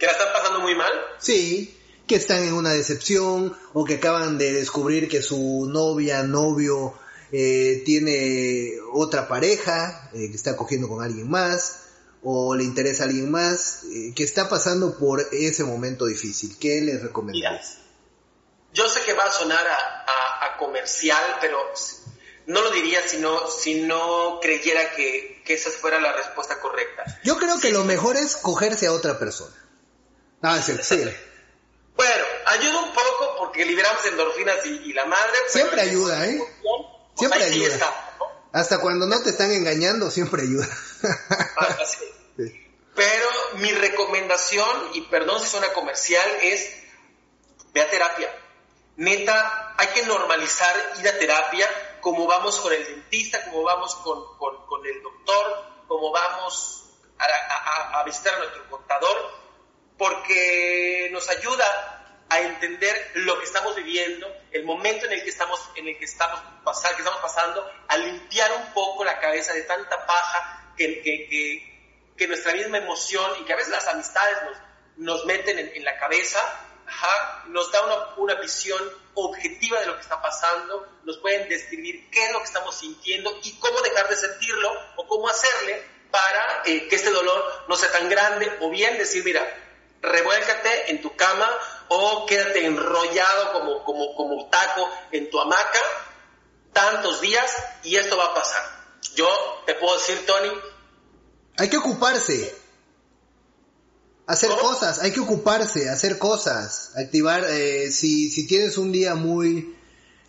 ¿Que 0.00 0.06
la 0.06 0.12
están 0.12 0.32
pasando 0.32 0.58
muy 0.58 0.74
mal? 0.74 0.92
Sí, 1.20 1.78
que 2.08 2.16
están 2.16 2.42
en 2.42 2.54
una 2.54 2.72
decepción 2.72 3.56
o 3.72 3.84
que 3.84 3.94
acaban 3.94 4.36
de 4.36 4.52
descubrir 4.52 5.08
que 5.08 5.22
su 5.22 5.68
novia, 5.70 6.24
novio 6.24 6.94
eh, 7.30 7.84
tiene 7.86 8.72
otra 8.92 9.28
pareja, 9.28 10.10
eh, 10.12 10.28
que 10.28 10.34
está 10.34 10.56
cogiendo 10.56 10.88
con 10.88 11.04
alguien 11.04 11.30
más 11.30 11.85
o 12.28 12.56
le 12.56 12.64
interesa 12.64 13.04
a 13.04 13.06
alguien 13.06 13.30
más 13.30 13.84
eh, 13.84 14.12
que 14.12 14.24
está 14.24 14.48
pasando 14.48 14.98
por 14.98 15.28
ese 15.30 15.62
momento 15.62 16.06
difícil. 16.06 16.56
¿Qué 16.58 16.80
les 16.80 17.00
recomendarías? 17.00 17.78
Yo 18.72 18.88
sé 18.88 19.00
que 19.02 19.12
va 19.12 19.22
a 19.22 19.30
sonar 19.30 19.64
a, 19.64 20.56
comercial, 20.58 21.22
pero 21.40 21.58
no 22.46 22.62
lo 22.62 22.70
diría 22.70 23.06
si 23.06 23.18
no, 23.18 23.46
si 23.48 23.82
no 23.82 24.40
creyera 24.40 24.90
que, 24.92 25.44
esa 25.46 25.70
fuera 25.70 26.00
la 26.00 26.12
respuesta 26.14 26.58
correcta. 26.58 27.04
Yo 27.22 27.36
creo 27.36 27.60
que 27.60 27.70
lo 27.70 27.84
mejor 27.84 28.16
es 28.16 28.36
cogerse 28.36 28.86
a 28.86 28.92
otra 28.92 29.18
persona. 29.18 29.54
Ah, 30.42 30.60
sí, 30.60 30.76
sí. 30.82 30.96
bueno, 31.96 32.24
ayuda 32.46 32.78
un 32.80 32.92
poco 32.92 33.36
porque 33.38 33.64
liberamos 33.66 34.04
endorfinas 34.04 34.66
y, 34.66 34.92
la 34.94 35.04
madre. 35.04 35.36
Siempre 35.48 35.80
ayuda, 35.80 36.26
¿eh? 36.26 36.42
Siempre 37.16 37.44
ayuda. 37.44 38.05
Hasta 38.56 38.78
cuando 38.78 39.06
no 39.06 39.20
te 39.20 39.28
están 39.30 39.52
engañando, 39.52 40.10
siempre 40.10 40.42
ayuda. 40.44 40.66
Ah, 41.58 41.76
Pero 42.94 43.28
mi 43.56 43.70
recomendación, 43.70 44.66
y 44.94 45.02
perdón 45.02 45.40
si 45.40 45.46
suena 45.46 45.74
comercial, 45.74 46.26
es 46.40 46.72
ve 47.74 47.82
a 47.82 47.90
terapia. 47.90 48.34
Neta, 48.96 49.74
hay 49.76 49.88
que 49.88 50.06
normalizar 50.06 50.74
ir 50.98 51.06
a 51.06 51.18
terapia 51.18 51.68
como 52.00 52.26
vamos 52.26 52.58
con 52.60 52.72
el 52.72 52.82
dentista, 52.82 53.44
como 53.44 53.62
vamos 53.62 53.94
con, 53.96 54.86
el 54.86 55.02
doctor, 55.02 55.84
como 55.86 56.10
vamos 56.10 56.84
a, 57.18 58.00
a 58.00 58.04
visitar 58.04 58.36
a 58.36 58.38
nuestro 58.38 58.70
contador, 58.70 59.16
porque 59.98 61.10
nos 61.12 61.28
ayuda 61.28 61.95
a 62.28 62.40
entender 62.40 63.12
lo 63.14 63.38
que 63.38 63.44
estamos 63.44 63.76
viviendo, 63.76 64.26
el 64.50 64.64
momento 64.64 65.06
en 65.06 65.12
el 65.12 65.22
que 65.22 65.30
estamos, 65.30 65.60
en 65.76 65.86
el 65.88 65.98
que 65.98 66.04
estamos, 66.04 66.40
pasando, 66.64 67.70
a 67.88 67.96
limpiar 67.96 68.50
un 68.52 68.72
poco 68.72 69.04
la 69.04 69.18
cabeza 69.20 69.52
de 69.52 69.62
tanta 69.62 70.06
paja 70.06 70.72
que, 70.76 71.02
que, 71.02 72.16
que, 72.16 72.26
nuestra 72.26 72.52
misma 72.52 72.78
emoción 72.78 73.30
y 73.40 73.44
que 73.44 73.52
a 73.52 73.56
veces 73.56 73.70
las 73.70 73.86
amistades 73.86 74.38
nos, 74.44 74.56
nos 74.96 75.26
meten 75.26 75.58
en, 75.58 75.84
la 75.84 75.96
cabeza, 75.98 76.40
nos 77.48 77.70
da 77.70 77.84
una, 77.84 78.14
una, 78.16 78.34
visión 78.40 78.82
objetiva 79.14 79.78
de 79.80 79.86
lo 79.86 79.94
que 79.94 80.02
está 80.02 80.20
pasando, 80.20 80.88
nos 81.04 81.18
pueden 81.18 81.48
describir 81.48 82.10
qué 82.10 82.24
es 82.24 82.32
lo 82.32 82.38
que 82.40 82.46
estamos 82.46 82.76
sintiendo 82.76 83.38
y 83.44 83.52
cómo 83.58 83.80
dejar 83.82 84.08
de 84.08 84.16
sentirlo 84.16 84.72
o 84.96 85.06
cómo 85.06 85.28
hacerle 85.28 85.84
para 86.10 86.62
eh, 86.64 86.88
que 86.88 86.96
este 86.96 87.10
dolor 87.10 87.64
no 87.68 87.76
sea 87.76 87.90
tan 87.92 88.08
grande 88.08 88.50
o 88.60 88.70
bien 88.70 88.98
decir, 88.98 89.22
mira, 89.24 89.44
revuélcate 90.02 90.90
en 90.90 91.02
tu 91.02 91.14
cama 91.16 91.48
o 91.88 92.26
quédate 92.26 92.66
enrollado 92.66 93.52
como, 93.52 93.84
como, 93.84 94.14
como 94.14 94.48
taco 94.48 94.88
en 95.12 95.30
tu 95.30 95.40
hamaca 95.40 95.80
tantos 96.72 97.20
días 97.20 97.50
y 97.82 97.96
esto 97.96 98.16
va 98.16 98.26
a 98.26 98.34
pasar. 98.34 98.62
Yo 99.14 99.28
te 99.64 99.74
puedo 99.74 99.96
decir, 99.96 100.24
Tony. 100.26 100.50
Hay 101.56 101.68
que 101.68 101.78
ocuparse. 101.78 102.54
Hacer 104.26 104.50
cosas, 104.56 104.98
hay 104.98 105.12
que 105.12 105.20
ocuparse, 105.20 105.88
hacer 105.88 106.18
cosas, 106.18 106.90
activar, 106.96 107.44
eh, 107.48 107.92
si, 107.92 108.28
si 108.28 108.46
tienes 108.48 108.76
un 108.76 108.90
día 108.90 109.14
muy 109.14 109.76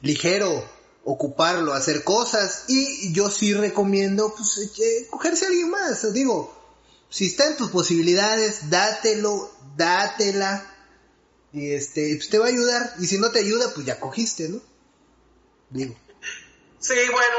ligero, 0.01 0.63
ocuparlo, 1.03 1.73
hacer 1.73 2.03
cosas 2.03 2.65
y 2.67 3.11
yo 3.11 3.31
sí 3.31 3.53
recomiendo 3.55 4.35
pues, 4.35 4.57
eh, 4.79 5.07
cogerse 5.09 5.45
a 5.45 5.47
alguien 5.47 5.71
más, 5.71 6.13
digo, 6.13 6.56
si 7.09 7.27
está 7.27 7.47
en 7.47 7.57
tus 7.57 7.71
posibilidades, 7.71 8.69
dátelo, 8.69 9.51
dátela, 9.75 10.73
y 11.53 11.73
este, 11.73 12.15
pues 12.15 12.29
te 12.29 12.39
va 12.39 12.45
a 12.45 12.49
ayudar, 12.49 12.93
y 12.99 13.07
si 13.07 13.17
no 13.17 13.31
te 13.31 13.39
ayuda, 13.39 13.73
pues 13.73 13.85
ya 13.85 13.99
cogiste, 13.99 14.49
¿no? 14.49 14.61
Digo. 15.69 15.95
Sí, 16.79 16.95
bueno, 17.11 17.37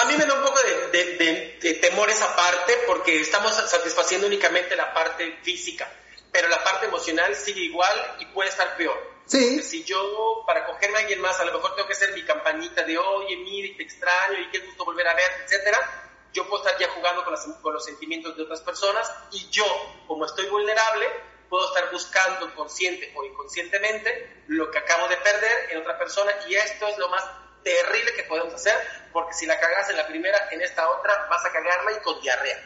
a 0.00 0.04
mí 0.06 0.16
me 0.16 0.24
da 0.24 0.34
un 0.34 0.42
poco 0.42 0.60
de, 0.92 1.78
temor 1.80 2.10
esa 2.10 2.34
parte, 2.34 2.74
porque 2.86 3.20
estamos 3.20 3.54
satisfaciendo 3.54 4.26
únicamente 4.26 4.76
la 4.76 4.92
parte 4.92 5.38
física, 5.42 5.90
pero 6.30 6.48
la 6.48 6.62
parte 6.62 6.86
emocional 6.86 7.34
sigue 7.36 7.62
igual 7.62 8.16
y 8.20 8.26
puede 8.26 8.50
estar 8.50 8.76
peor. 8.76 9.12
Sí. 9.26 9.62
Si 9.62 9.84
yo, 9.84 10.44
para 10.46 10.66
cogerme 10.66 10.98
a 10.98 11.00
alguien 11.00 11.20
más, 11.20 11.38
a 11.40 11.44
lo 11.44 11.52
mejor 11.52 11.74
tengo 11.74 11.86
que 11.86 11.94
hacer 11.94 12.12
mi 12.12 12.24
campanita 12.24 12.82
de, 12.82 12.98
oye, 12.98 13.36
mire, 13.36 13.74
te 13.76 13.84
extraño 13.84 14.40
y 14.40 14.50
qué 14.50 14.58
gusto 14.58 14.84
volver 14.84 15.06
a 15.06 15.14
ver, 15.14 15.30
etcétera, 15.44 16.01
yo 16.32 16.48
puedo 16.48 16.64
estar 16.64 16.80
ya 16.80 16.88
jugando 16.90 17.24
con, 17.24 17.34
con 17.60 17.74
los 17.74 17.84
sentimientos 17.84 18.36
de 18.36 18.42
otras 18.42 18.60
personas 18.60 19.10
y 19.32 19.48
yo, 19.50 19.64
como 20.06 20.24
estoy 20.24 20.46
vulnerable, 20.46 21.06
puedo 21.48 21.66
estar 21.68 21.90
buscando 21.92 22.54
consciente 22.54 23.12
o 23.14 23.24
inconscientemente 23.24 24.44
lo 24.46 24.70
que 24.70 24.78
acabo 24.78 25.06
de 25.08 25.18
perder 25.18 25.70
en 25.70 25.78
otra 25.78 25.98
persona 25.98 26.32
y 26.48 26.54
esto 26.54 26.88
es 26.88 26.96
lo 26.96 27.08
más 27.10 27.24
terrible 27.62 28.14
que 28.14 28.24
podemos 28.24 28.54
hacer 28.54 28.74
porque 29.12 29.34
si 29.34 29.46
la 29.46 29.60
cagas 29.60 29.90
en 29.90 29.96
la 29.96 30.06
primera, 30.06 30.48
en 30.50 30.62
esta 30.62 30.88
otra 30.90 31.26
vas 31.28 31.44
a 31.44 31.52
cagarla 31.52 31.92
y 31.92 32.02
con 32.02 32.20
diarrea, 32.20 32.58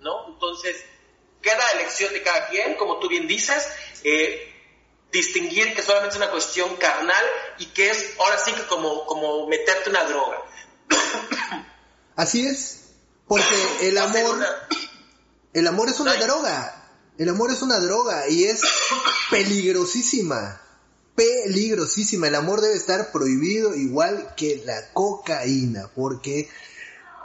¿no? 0.00 0.28
Entonces, 0.28 0.84
queda 1.40 1.70
elección 1.72 2.12
de 2.12 2.22
cada 2.22 2.48
quien, 2.48 2.74
como 2.74 2.98
tú 2.98 3.08
bien 3.08 3.26
dices, 3.26 3.72
eh, 4.04 4.52
distinguir 5.10 5.74
que 5.74 5.82
solamente 5.82 6.16
es 6.16 6.22
una 6.22 6.30
cuestión 6.30 6.76
carnal 6.76 7.24
y 7.58 7.66
que 7.66 7.90
es 7.90 8.16
ahora 8.18 8.38
sí 8.38 8.52
que 8.52 8.66
como, 8.66 9.06
como 9.06 9.46
meterte 9.46 9.90
una 9.90 10.04
droga. 10.04 10.42
Así 12.16 12.46
es, 12.46 12.85
porque 13.26 13.78
el 13.88 13.98
amor, 13.98 14.44
el 15.52 15.66
amor 15.66 15.88
es 15.88 16.00
una 16.00 16.14
droga. 16.14 16.82
El 17.18 17.30
amor 17.30 17.50
es 17.50 17.62
una 17.62 17.78
droga 17.78 18.28
y 18.28 18.44
es 18.44 18.60
peligrosísima. 19.30 20.60
Peligrosísima. 21.14 22.28
El 22.28 22.34
amor 22.34 22.60
debe 22.60 22.74
estar 22.74 23.10
prohibido 23.10 23.74
igual 23.74 24.34
que 24.36 24.62
la 24.66 24.92
cocaína, 24.92 25.90
porque... 25.94 26.48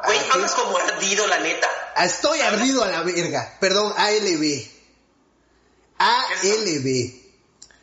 Güey, 0.05 0.17
hablas 0.31 0.53
como 0.53 0.77
ardido, 0.77 1.27
la 1.27 1.39
neta. 1.39 1.67
Ah, 1.95 2.05
estoy 2.05 2.39
ardido 2.39 2.83
a 2.83 2.87
la 2.87 3.03
verga. 3.03 3.57
Perdón, 3.59 3.93
ALB. 3.95 4.65
ALB. 5.99 7.13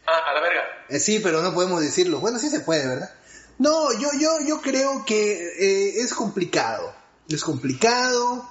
Ah, 0.07 0.31
a 0.31 0.33
la 0.33 0.41
verga. 0.41 0.63
Eh, 0.89 0.99
sí, 0.99 1.21
pero 1.21 1.43
no 1.43 1.55
podemos 1.55 1.83
decirlo. 1.83 2.19
Bueno, 2.21 2.39
sí 2.39 2.49
se 2.49 2.61
puede, 2.61 2.89
¿verdad? 2.89 3.15
No, 3.59 3.93
yo, 4.01 4.09
yo, 4.19 4.41
yo 4.41 4.63
creo 4.63 5.05
que 5.05 5.33
eh, 5.59 6.01
es 6.01 6.15
complicado 6.15 6.98
es 7.35 7.45
complicado, 7.45 8.49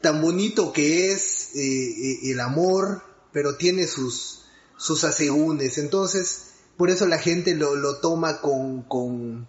tan 0.00 0.20
bonito 0.20 0.72
que 0.72 1.12
es 1.12 1.54
eh, 1.54 1.60
eh, 1.60 2.32
el 2.32 2.40
amor, 2.40 3.02
pero 3.32 3.56
tiene 3.56 3.86
sus, 3.86 4.44
sus 4.76 5.04
asegúnes. 5.04 5.78
Entonces, 5.78 6.52
por 6.76 6.90
eso 6.90 7.06
la 7.06 7.18
gente 7.18 7.54
lo, 7.54 7.74
lo 7.76 7.98
toma 7.98 8.40
con, 8.40 8.82
con, 8.82 9.46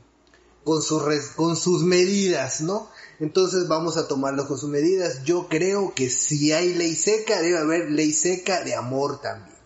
con, 0.64 0.82
sus 0.82 1.02
con 1.36 1.56
sus 1.56 1.84
medidas, 1.84 2.62
¿no? 2.62 2.90
Entonces 3.20 3.68
vamos 3.68 3.98
a 3.98 4.08
tomarlo 4.08 4.48
con 4.48 4.58
sus 4.58 4.70
medidas. 4.70 5.24
Yo 5.24 5.48
creo 5.50 5.94
que 5.96 6.10
si 6.10 6.54
hay 6.54 6.74
ley 6.74 6.96
seca, 6.96 7.42
debe 7.42 7.58
haber 7.58 7.90
ley 7.92 8.14
seca 8.14 8.64
de 8.64 8.76
amor 8.76 9.22
también. 9.22 9.58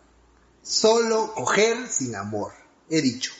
Solo 0.62 1.34
coger 1.34 1.88
sin 1.90 2.16
amor. 2.16 2.54
he 2.90 3.02
dicho. 3.02 3.34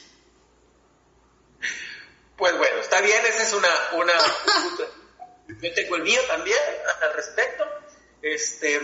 Pues 2.36 2.56
bueno, 2.58 2.76
está 2.80 3.00
bien, 3.00 3.20
esa 3.32 3.42
es 3.44 3.52
una... 3.52 3.68
una 4.02 4.12
yo 5.48 5.74
tengo 5.74 5.96
el 5.96 6.02
mío 6.02 6.20
también 6.28 6.58
al 7.02 7.12
respecto. 7.14 7.64
Este, 8.20 8.80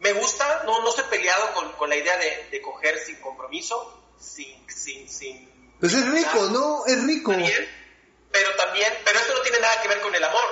me 0.00 0.12
gusta, 0.12 0.62
no, 0.66 0.82
no 0.82 0.88
estoy 0.88 1.04
peleado 1.10 1.52
con, 1.54 1.72
con 1.72 1.88
la 1.88 1.96
idea 1.96 2.16
de, 2.16 2.48
de, 2.50 2.60
coger 2.60 2.98
sin 2.98 3.16
compromiso, 3.16 4.14
sin... 4.18 4.68
sin, 4.68 5.08
sin 5.08 5.54
pues 5.78 5.92
es 5.94 6.08
rico, 6.10 6.48
¿no? 6.50 6.86
Es 6.86 7.02
rico. 7.04 7.32
Bien, 7.32 7.68
pero 8.30 8.54
también, 8.56 8.92
pero 9.04 9.18
esto 9.18 9.34
no 9.34 9.42
tiene 9.42 9.60
nada 9.60 9.80
que 9.82 9.88
ver 9.88 10.00
con 10.00 10.14
el 10.14 10.24
amor, 10.24 10.44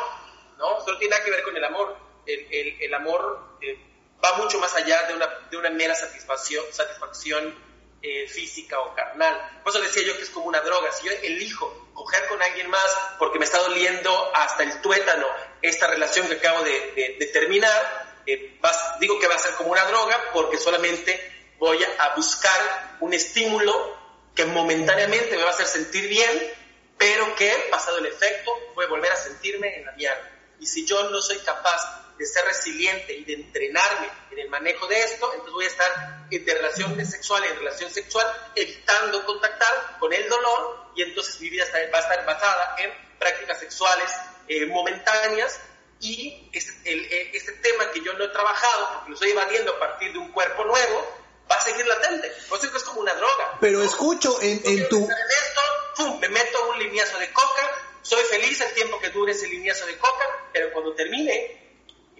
¿no? 0.58 0.78
Esto 0.78 0.92
no 0.92 0.98
tiene 0.98 1.12
nada 1.12 1.24
que 1.24 1.30
ver 1.30 1.42
con 1.42 1.56
el 1.56 1.64
amor. 1.64 1.96
El, 2.26 2.46
el, 2.50 2.82
el 2.82 2.94
amor 2.94 3.58
eh, 3.60 3.78
va 4.24 4.34
mucho 4.38 4.58
más 4.58 4.74
allá 4.74 5.02
de 5.04 5.14
una, 5.14 5.26
de 5.50 5.56
una 5.56 5.70
mera 5.70 5.94
satisfacción, 5.94 6.64
satisfacción 6.70 7.71
eh, 8.02 8.26
física 8.28 8.80
o 8.80 8.94
carnal. 8.94 9.60
Por 9.62 9.72
eso 9.72 9.80
decía 9.80 10.02
yo 10.02 10.16
que 10.16 10.24
es 10.24 10.30
como 10.30 10.46
una 10.46 10.60
droga. 10.60 10.90
Si 10.92 11.06
yo 11.06 11.12
elijo 11.22 11.88
coger 11.94 12.26
con 12.26 12.42
alguien 12.42 12.68
más 12.68 12.84
porque 13.18 13.38
me 13.38 13.44
está 13.44 13.58
doliendo 13.58 14.30
hasta 14.34 14.64
el 14.64 14.80
tuétano 14.80 15.26
esta 15.60 15.86
relación 15.86 16.26
que 16.26 16.34
acabo 16.34 16.64
de, 16.64 17.30
terminar, 17.32 18.20
eh, 18.26 18.58
digo 18.98 19.20
que 19.20 19.28
va 19.28 19.36
a 19.36 19.38
ser 19.38 19.54
como 19.54 19.70
una 19.70 19.84
droga 19.84 20.20
porque 20.32 20.58
solamente 20.58 21.32
voy 21.58 21.78
a 21.84 22.14
buscar 22.16 22.96
un 23.00 23.14
estímulo 23.14 23.96
que 24.34 24.46
momentáneamente 24.46 25.36
me 25.36 25.42
va 25.42 25.50
a 25.50 25.52
hacer 25.52 25.66
sentir 25.66 26.08
bien, 26.08 26.52
pero 26.98 27.34
que, 27.36 27.50
pasado 27.70 27.98
el 27.98 28.06
efecto, 28.06 28.50
voy 28.74 28.86
a 28.86 28.88
volver 28.88 29.12
a 29.12 29.16
sentirme 29.16 29.76
en 29.76 29.86
la 29.86 29.92
mierda. 29.92 30.30
Y 30.58 30.66
si 30.66 30.84
yo 30.86 31.08
no 31.10 31.20
soy 31.22 31.38
capaz 31.38 32.01
de 32.22 32.28
ser 32.28 32.44
resiliente 32.44 33.12
y 33.12 33.24
de 33.24 33.34
entrenarme 33.34 34.08
en 34.30 34.38
el 34.38 34.48
manejo 34.48 34.86
de 34.86 35.02
esto, 35.02 35.28
entonces 35.32 35.52
voy 35.52 35.64
a 35.64 35.68
estar 35.68 36.28
de 36.30 36.54
relación 36.54 37.04
sexual 37.04 37.44
en 37.44 37.56
relación 37.56 37.90
sexual, 37.90 38.26
evitando 38.54 39.26
contactar 39.26 39.98
con 39.98 40.12
el 40.12 40.28
dolor 40.28 40.92
y 40.94 41.02
entonces 41.02 41.40
mi 41.40 41.50
vida 41.50 41.64
va 41.92 41.98
a 41.98 42.00
estar 42.00 42.24
basada 42.24 42.76
en 42.78 42.92
prácticas 43.18 43.58
sexuales 43.58 44.10
eh, 44.46 44.66
momentáneas 44.66 45.60
y 46.00 46.48
este, 46.52 46.72
eh, 46.84 47.30
este, 47.34 47.52
tema 47.54 47.90
que 47.90 48.00
yo 48.02 48.12
no 48.12 48.24
he 48.24 48.28
trabajado, 48.28 48.88
porque 48.94 49.10
lo 49.10 49.14
estoy 49.14 49.30
evadiendo 49.30 49.72
a 49.72 49.78
partir 49.80 50.12
de 50.12 50.18
un 50.18 50.30
cuerpo 50.30 50.64
nuevo, 50.64 51.16
va 51.50 51.56
a 51.56 51.60
seguir 51.60 51.86
latente. 51.86 52.30
Por 52.48 52.58
eso 52.58 52.76
es 52.76 52.82
como 52.84 53.00
una 53.00 53.14
droga. 53.14 53.58
Pero 53.60 53.82
escucho 53.82 54.40
en, 54.40 54.60
en 54.64 54.88
tu... 54.88 55.00
Me 55.00 55.14
meto, 55.14 56.18
me 56.20 56.28
meto 56.28 56.70
un 56.70 56.78
lineazo 56.78 57.18
de 57.18 57.32
coca, 57.32 57.68
soy 58.02 58.22
feliz 58.24 58.60
el 58.60 58.72
tiempo 58.74 59.00
que 59.00 59.10
dure 59.10 59.32
ese 59.32 59.48
lineazo 59.48 59.86
de 59.86 59.96
coca, 59.98 60.48
pero 60.52 60.72
cuando 60.72 60.94
termine 60.94 61.61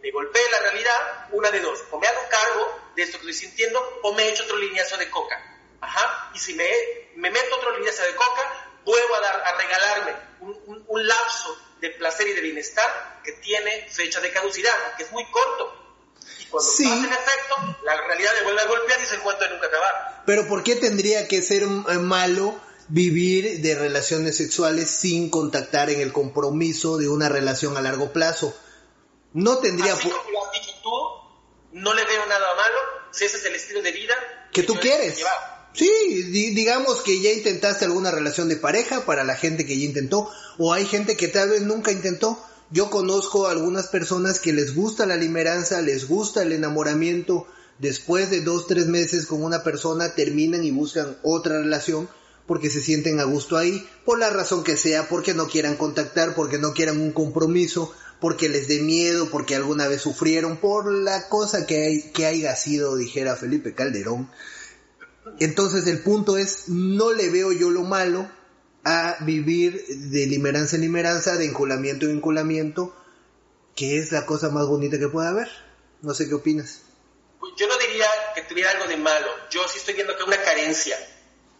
me 0.03 0.11
golpee 0.11 0.51
la 0.51 0.59
realidad, 0.61 1.29
una 1.31 1.51
de 1.51 1.61
dos, 1.61 1.79
o 1.93 1.99
me 1.99 2.07
hago 2.09 2.21
cargo 2.29 2.81
de 2.97 3.03
esto 3.05 3.19
que 3.19 3.31
estoy 3.31 3.49
sintiendo, 3.49 4.01
o 4.03 4.13
me 4.15 4.29
echo 4.29 4.43
otro 4.43 4.57
lineazo 4.57 4.97
de 4.97 5.09
coca. 5.09 5.39
Ajá, 5.81 6.31
y 6.35 6.39
si 6.39 6.55
me, 6.55 6.69
me 7.17 7.31
meto 7.31 7.57
otro 7.57 7.77
lineazo 7.77 8.03
de 8.03 8.15
coca, 8.15 8.71
vuelvo 8.85 9.15
a, 9.15 9.21
dar, 9.21 9.41
a 9.41 9.57
regalarme 9.57 10.17
un, 10.41 10.85
un, 10.89 11.07
lapso 11.07 11.57
de 11.81 11.91
placer 11.91 12.27
y 12.29 12.33
de 12.33 12.41
bienestar 12.41 13.21
que 13.23 13.33
tiene 13.33 13.89
fecha 13.91 14.21
de 14.21 14.33
caducidad, 14.33 14.73
que 14.97 15.05
es 15.05 15.13
muy 15.13 15.25
corto. 15.31 15.79
Y 16.41 16.47
cuando 16.47 16.71
sí. 16.71 16.85
pasa 16.85 17.07
el 17.07 17.13
efecto, 17.13 17.85
la 17.85 18.07
realidad 18.07 18.33
le 18.39 18.45
vuelve 18.45 18.61
a 18.61 18.67
golpear 18.67 19.01
y 19.01 19.07
se 19.07 19.15
encuentra 19.15 19.47
de 19.47 19.55
nunca 19.55 19.69
acabar. 19.69 20.23
Pero 20.27 20.49
¿por 20.49 20.65
qué 20.65 20.77
tendría 20.77 21.29
que 21.29 21.43
ser 21.43 21.63
eh, 21.63 21.67
malo 21.99 22.61
vivir 22.89 23.61
de 23.61 23.75
relaciones 23.77 24.37
sexuales 24.37 24.91
sin 24.91 25.31
contactar 25.31 25.91
en 25.91 26.01
el 26.01 26.13
compromiso 26.13 26.99
de 26.99 27.09
una 27.09 27.29
relación 27.29 27.77
a 27.77 27.81
largo 27.81 28.13
plazo? 28.13 28.57
No 29.35 29.59
tendría... 29.59 29.95
Así 29.95 30.09
como 30.09 30.31
lo 30.31 30.47
has 30.47 30.53
dicho 30.53 30.73
tú, 30.83 30.91
no 31.73 31.95
le 31.95 32.05
veo 32.05 32.27
nada 32.27 32.55
malo, 32.55 32.79
si 33.13 33.25
ese 33.25 33.39
es 33.39 33.45
el 33.47 33.55
estilo 33.55 33.83
de 33.83 33.93
vida 33.93 34.15
que, 34.53 34.63
tú 34.63 34.75
quieres. 34.75 35.19
Sí, 35.73 35.91
digamos 36.55 37.01
que 37.01 37.21
ya 37.21 37.31
intentaste 37.31 37.87
alguna 37.87 38.11
relación 38.11 38.49
de 38.49 38.57
pareja 38.57 39.07
para 39.07 39.25
la 39.25 39.37
gente 39.37 39.65
que 39.65 39.79
ya 39.79 39.87
intentó, 39.87 40.31
o 40.59 40.73
hay 40.73 40.85
gente 40.85 41.17
que 41.17 41.29
tal 41.29 41.51
vez 41.51 41.63
nunca 41.63 41.93
intentó. 41.93 42.39
Yo 42.71 42.91
conozco 42.91 43.47
a 43.47 43.51
algunas 43.51 43.89
personas 43.89 44.39
que 44.39 44.53
les 44.53 44.75
gusta 44.75 45.07
la 45.07 45.17
limeranza, 45.17 45.81
les 45.81 46.09
gusta 46.09 46.43
el 46.43 46.53
enamoramiento, 46.53 47.47
después 47.79 48.31
de 48.31 48.41
dos, 48.41 48.67
tres 48.67 48.87
meses 48.87 49.27
con 49.27 49.43
una 49.43 49.63
persona 49.63 50.15
terminan 50.15 50.65
y 50.65 50.71
buscan 50.71 51.19
otra 51.23 51.59
relación 51.59 52.09
porque 52.47 52.71
se 52.71 52.83
sienten 52.83 53.21
a 53.21 53.25
gusto 53.25 53.57
ahí, 53.57 53.87
por 54.05 54.19
la 54.19 54.31
razón 54.31 54.65
que 54.65 54.77
sea, 54.77 55.09
porque 55.09 55.33
no 55.33 55.47
quieran 55.47 55.77
contactar, 55.77 56.35
porque 56.35 56.59
no 56.59 56.75
quieran 56.75 57.01
un 57.01 57.13
compromiso, 57.13 57.95
porque 58.23 58.49
les 58.49 58.69
dé 58.69 58.79
miedo, 58.79 59.29
porque 59.31 59.57
alguna 59.57 59.89
vez 59.89 60.01
sufrieron, 60.01 60.57
por 60.59 60.93
la 60.93 61.29
cosa 61.29 61.67
que, 61.67 61.85
hay, 61.85 62.03
que 62.13 62.25
haya 62.25 62.55
sido, 62.55 62.95
dijera 62.95 63.35
Felipe 63.35 63.75
Calderón. 63.75 64.31
Entonces 65.41 65.89
el 65.89 66.05
punto 66.05 66.37
es, 66.39 66.69
no 66.69 67.13
le 67.13 67.31
veo 67.31 67.51
yo 67.51 67.71
lo 67.71 67.83
malo 67.83 68.31
a 68.85 69.17
vivir 69.23 69.85
de 69.89 70.27
limeranza 70.27 70.77
en 70.77 70.83
limeranza, 70.83 71.37
de 71.37 71.47
enculamiento 71.47 72.07
en 72.07 72.13
enculamiento, 72.13 72.95
que 73.75 73.99
es 73.99 74.13
la 74.13 74.25
cosa 74.25 74.51
más 74.51 74.69
bonita 74.69 75.01
que 75.01 75.09
puede 75.09 75.27
haber. 75.27 75.49
No 76.01 76.15
sé 76.15 76.29
qué 76.29 76.35
opinas. 76.35 76.83
Yo 77.57 77.67
no 77.67 77.77
diría 77.77 78.07
que 78.37 78.43
tuviera 78.43 78.71
algo 78.71 78.87
de 78.87 78.99
malo, 78.99 79.27
yo 79.51 79.67
sí 79.67 79.79
estoy 79.79 79.95
viendo 79.95 80.15
que 80.17 80.23
hay 80.23 80.29
una 80.29 80.43
carencia 80.45 80.97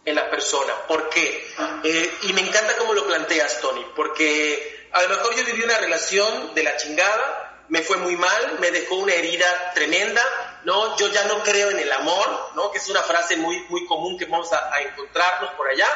en 0.05 0.15
la 0.15 0.29
persona. 0.31 0.73
¿Por 0.87 1.09
qué? 1.09 1.45
Eh, 1.83 2.09
y 2.21 2.31
me 2.31 2.39
encanta 2.39 2.77
cómo 2.77 2.93
lo 2.93 3.05
planteas, 3.05 3.59
Tony, 3.59 3.85
porque 3.97 4.72
a 4.93 5.01
lo 5.01 5.09
mejor 5.09 5.35
yo 5.35 5.43
viví 5.43 5.63
una 5.63 5.77
relación 5.79 6.53
de 6.53 6.63
la 6.63 6.77
chingada, 6.77 7.65
me 7.69 7.81
fue 7.81 7.97
muy 7.97 8.15
mal, 8.15 8.59
me 8.59 8.69
dejó 8.69 8.95
una 8.97 9.13
herida 9.13 9.71
tremenda, 9.73 10.21
¿no? 10.65 10.95
Yo 10.97 11.07
ya 11.07 11.23
no 11.25 11.41
creo 11.41 11.71
en 11.71 11.79
el 11.79 11.91
amor, 11.91 12.51
¿no? 12.55 12.71
Que 12.71 12.77
es 12.77 12.87
una 12.89 13.01
frase 13.01 13.35
muy, 13.37 13.59
muy 13.69 13.87
común 13.87 14.17
que 14.19 14.25
vamos 14.25 14.53
a, 14.53 14.81
encontrarnos 14.81 15.51
por 15.53 15.67
allá. 15.67 15.87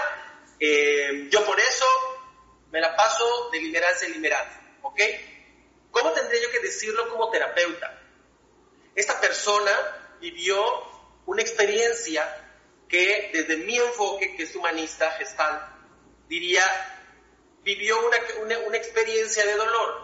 Eh, 0.60 1.28
yo 1.30 1.46
por 1.46 1.60
eso 1.60 1.86
me 2.72 2.82
la 2.82 2.96
paso 2.96 3.50
de 3.52 3.60
lideranza 3.60 4.08
en 4.08 4.26
¿ok? 4.82 5.00
¿Cómo 5.92 6.12
tendría 6.14 6.42
yo 6.42 6.52
que 6.52 6.60
decirlo 6.60 7.08
como 7.10 7.30
terapeuta? 7.30 8.02
Esta 8.96 9.22
persona 9.22 10.18
vivió 10.20 10.60
una 11.28 11.44
experiencia 11.44 12.26
que 12.90 13.30
desde 13.32 13.58
mi 13.58 13.78
enfoque, 13.78 14.36
que 14.36 14.44
es 14.44 14.56
humanista, 14.56 15.12
gestal, 15.12 15.76
diría 16.28 16.64
vivió 17.68 18.00
una, 18.00 18.60
una, 18.60 18.78
experiencia 18.78 19.46
de 19.46 19.56
dolor 19.56 20.02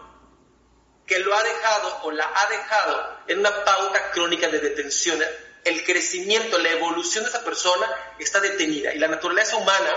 que 1.06 1.18
lo 1.20 1.34
ha 1.34 1.42
dejado 1.42 2.00
o 2.02 2.10
la 2.10 2.30
ha 2.36 2.50
dejado 2.50 3.18
en 3.26 3.38
una 3.38 3.64
pauta 3.64 4.10
crónica 4.10 4.48
de 4.48 4.60
detención. 4.60 5.18
El 5.64 5.82
crecimiento, 5.82 6.58
la 6.58 6.72
evolución 6.72 7.24
de 7.24 7.30
esa 7.30 7.42
persona 7.42 7.86
está 8.18 8.40
detenida. 8.40 8.92
Y 8.92 8.98
la 8.98 9.08
naturaleza 9.08 9.56
humana, 9.56 9.92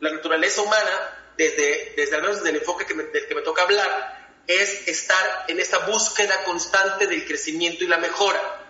la 0.00 0.12
naturaleza 0.12 0.60
humana, 0.60 1.32
desde, 1.38 1.94
desde 1.96 2.16
al 2.16 2.20
menos 2.20 2.36
desde 2.36 2.50
el 2.50 2.56
enfoque 2.56 2.84
que 2.84 2.92
del 2.92 3.26
que 3.26 3.34
me 3.34 3.40
toca 3.40 3.62
hablar, 3.62 4.42
es 4.46 4.86
estar 4.86 5.46
en 5.48 5.58
esta 5.58 5.78
búsqueda 5.78 6.44
constante 6.44 7.06
del 7.06 7.24
crecimiento 7.24 7.82
y 7.82 7.86
la 7.86 7.96
mejora. 7.96 8.62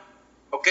¿Ok? 0.51 0.69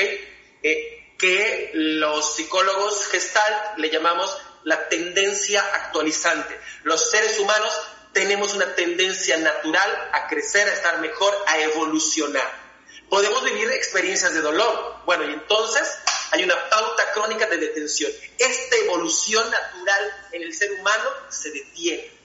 Eh, 0.63 1.15
que 1.17 1.71
los 1.73 2.35
psicólogos 2.35 3.07
gestal 3.07 3.73
le 3.75 3.89
llamamos 3.89 4.33
la 4.63 4.87
tendencia 4.89 5.61
actualizante. 5.61 6.59
Los 6.83 7.09
seres 7.09 7.39
humanos 7.39 7.71
tenemos 8.13 8.53
una 8.53 8.75
tendencia 8.75 9.37
natural 9.37 9.89
a 10.13 10.27
crecer, 10.27 10.67
a 10.67 10.73
estar 10.73 10.99
mejor, 10.99 11.33
a 11.47 11.59
evolucionar. 11.59 12.69
Podemos 13.09 13.43
vivir 13.43 13.69
experiencias 13.71 14.33
de 14.33 14.41
dolor. 14.41 14.95
Bueno, 15.05 15.25
y 15.29 15.33
entonces 15.33 15.87
hay 16.31 16.43
una 16.43 16.55
pauta 16.69 17.11
crónica 17.13 17.47
de 17.47 17.57
detención. 17.57 18.11
Esta 18.37 18.75
evolución 18.77 19.49
natural 19.49 20.03
en 20.31 20.43
el 20.43 20.53
ser 20.53 20.71
humano 20.73 21.09
se 21.29 21.51
detiene. 21.51 22.19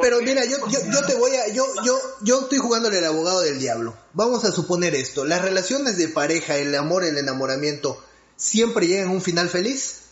Pero 0.00 0.22
mira, 0.22 0.44
yo, 0.44 0.56
yo, 0.68 0.78
yo, 0.90 1.04
te 1.04 1.14
voy 1.14 1.34
a, 1.36 1.48
yo, 1.48 1.66
yo, 1.84 2.00
yo 2.22 2.40
estoy 2.42 2.58
jugándole 2.58 2.98
el 2.98 3.04
abogado 3.04 3.40
del 3.42 3.58
diablo. 3.58 3.94
Vamos 4.14 4.44
a 4.44 4.52
suponer 4.52 4.94
esto, 4.94 5.24
las 5.24 5.42
relaciones 5.42 5.98
de 5.98 6.08
pareja, 6.08 6.56
el 6.56 6.74
amor, 6.74 7.04
el 7.04 7.18
enamoramiento, 7.18 8.02
¿siempre 8.36 8.86
llegan 8.86 9.08
a 9.08 9.12
un 9.12 9.20
final 9.20 9.50
feliz? 9.50 10.09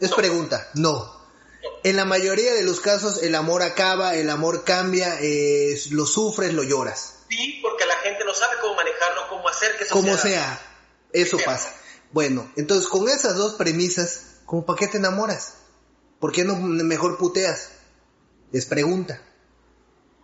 Es 0.00 0.12
pregunta, 0.12 0.68
no. 0.74 1.20
En 1.82 1.96
la 1.96 2.04
mayoría 2.04 2.54
de 2.54 2.62
los 2.62 2.80
casos 2.80 3.22
el 3.22 3.34
amor 3.34 3.62
acaba, 3.62 4.14
el 4.14 4.30
amor 4.30 4.64
cambia, 4.64 5.18
eh, 5.20 5.78
lo 5.90 6.06
sufres, 6.06 6.52
lo 6.54 6.62
lloras. 6.62 7.20
Sí, 7.28 7.58
porque 7.62 7.86
la 7.86 7.96
gente 7.96 8.24
no 8.24 8.34
sabe 8.34 8.56
cómo 8.60 8.74
manejarlo, 8.74 9.28
cómo 9.28 9.48
hacer 9.48 9.76
que 9.76 9.84
eso 9.84 9.94
Como 9.94 10.16
sea, 10.16 10.60
eso 11.12 11.38
pasa. 11.44 11.74
Bueno, 12.12 12.50
entonces 12.56 12.88
con 12.88 13.08
esas 13.08 13.36
dos 13.36 13.54
premisas, 13.54 14.40
¿cómo 14.46 14.66
para 14.66 14.78
qué 14.78 14.88
te 14.88 14.96
enamoras? 14.96 15.54
¿Por 16.18 16.32
qué 16.32 16.44
no 16.44 16.56
mejor 16.56 17.18
puteas? 17.18 17.70
Es 18.52 18.66
pregunta. 18.66 19.22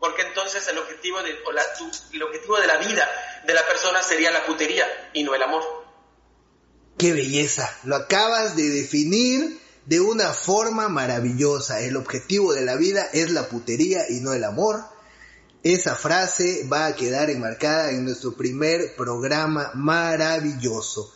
Porque 0.00 0.22
entonces 0.22 0.66
el 0.68 0.78
objetivo 0.78 1.22
de, 1.22 1.32
la, 1.52 1.62
el 2.12 2.22
objetivo 2.22 2.58
de 2.60 2.66
la 2.66 2.76
vida 2.78 3.08
de 3.46 3.54
la 3.54 3.66
persona 3.66 4.02
sería 4.02 4.30
la 4.30 4.44
putería 4.44 4.84
y 5.14 5.22
no 5.22 5.34
el 5.34 5.42
amor. 5.42 5.62
¡Qué 6.98 7.12
belleza! 7.12 7.74
Lo 7.84 7.96
acabas 7.96 8.56
de 8.56 8.68
definir 8.68 9.65
de 9.87 10.01
una 10.01 10.32
forma 10.32 10.89
maravillosa. 10.89 11.80
El 11.80 11.97
objetivo 11.97 12.53
de 12.53 12.64
la 12.64 12.76
vida 12.76 13.09
es 13.12 13.30
la 13.30 13.49
putería 13.49 14.11
y 14.11 14.20
no 14.20 14.32
el 14.32 14.45
amor. 14.45 14.84
Esa 15.62 15.97
frase 15.97 16.68
va 16.70 16.87
a 16.87 16.95
quedar 16.95 17.30
enmarcada 17.30 17.91
en 17.91 18.05
nuestro 18.05 18.37
primer 18.37 18.95
programa 18.97 19.70
maravilloso. 19.74 21.12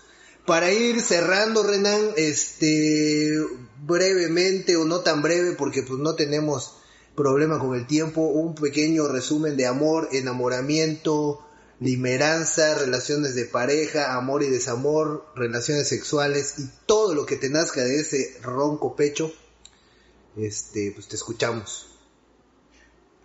Para 0.47 0.73
ir 0.73 1.01
cerrando, 1.01 1.63
Renan, 1.63 2.11
este, 2.17 3.37
brevemente 3.85 4.77
o 4.77 4.85
no 4.85 5.01
tan 5.01 5.23
breve, 5.23 5.53
porque 5.53 5.83
pues 5.83 6.01
no 6.01 6.15
tenemos 6.15 6.77
problema 7.15 7.59
con 7.59 7.77
el 7.77 7.87
tiempo, 7.87 8.23
un 8.23 8.55
pequeño 8.55 9.07
resumen 9.07 9.57
de 9.57 9.67
amor, 9.67 10.09
enamoramiento, 10.13 11.45
limeranza, 11.81 12.75
relaciones 12.75 13.35
de 13.35 13.47
pareja, 13.47 14.15
amor 14.15 14.43
y 14.43 14.51
desamor, 14.51 15.27
relaciones 15.35 15.89
sexuales 15.89 16.59
y 16.59 16.69
todo 16.87 17.15
lo 17.15 17.25
que 17.25 17.37
te 17.37 17.49
nazca 17.49 17.81
de 17.81 18.01
ese 18.01 18.39
ronco 18.43 18.95
pecho, 18.95 19.33
este, 20.37 20.93
pues 20.95 21.09
te 21.09 21.17
escuchamos. 21.17 21.87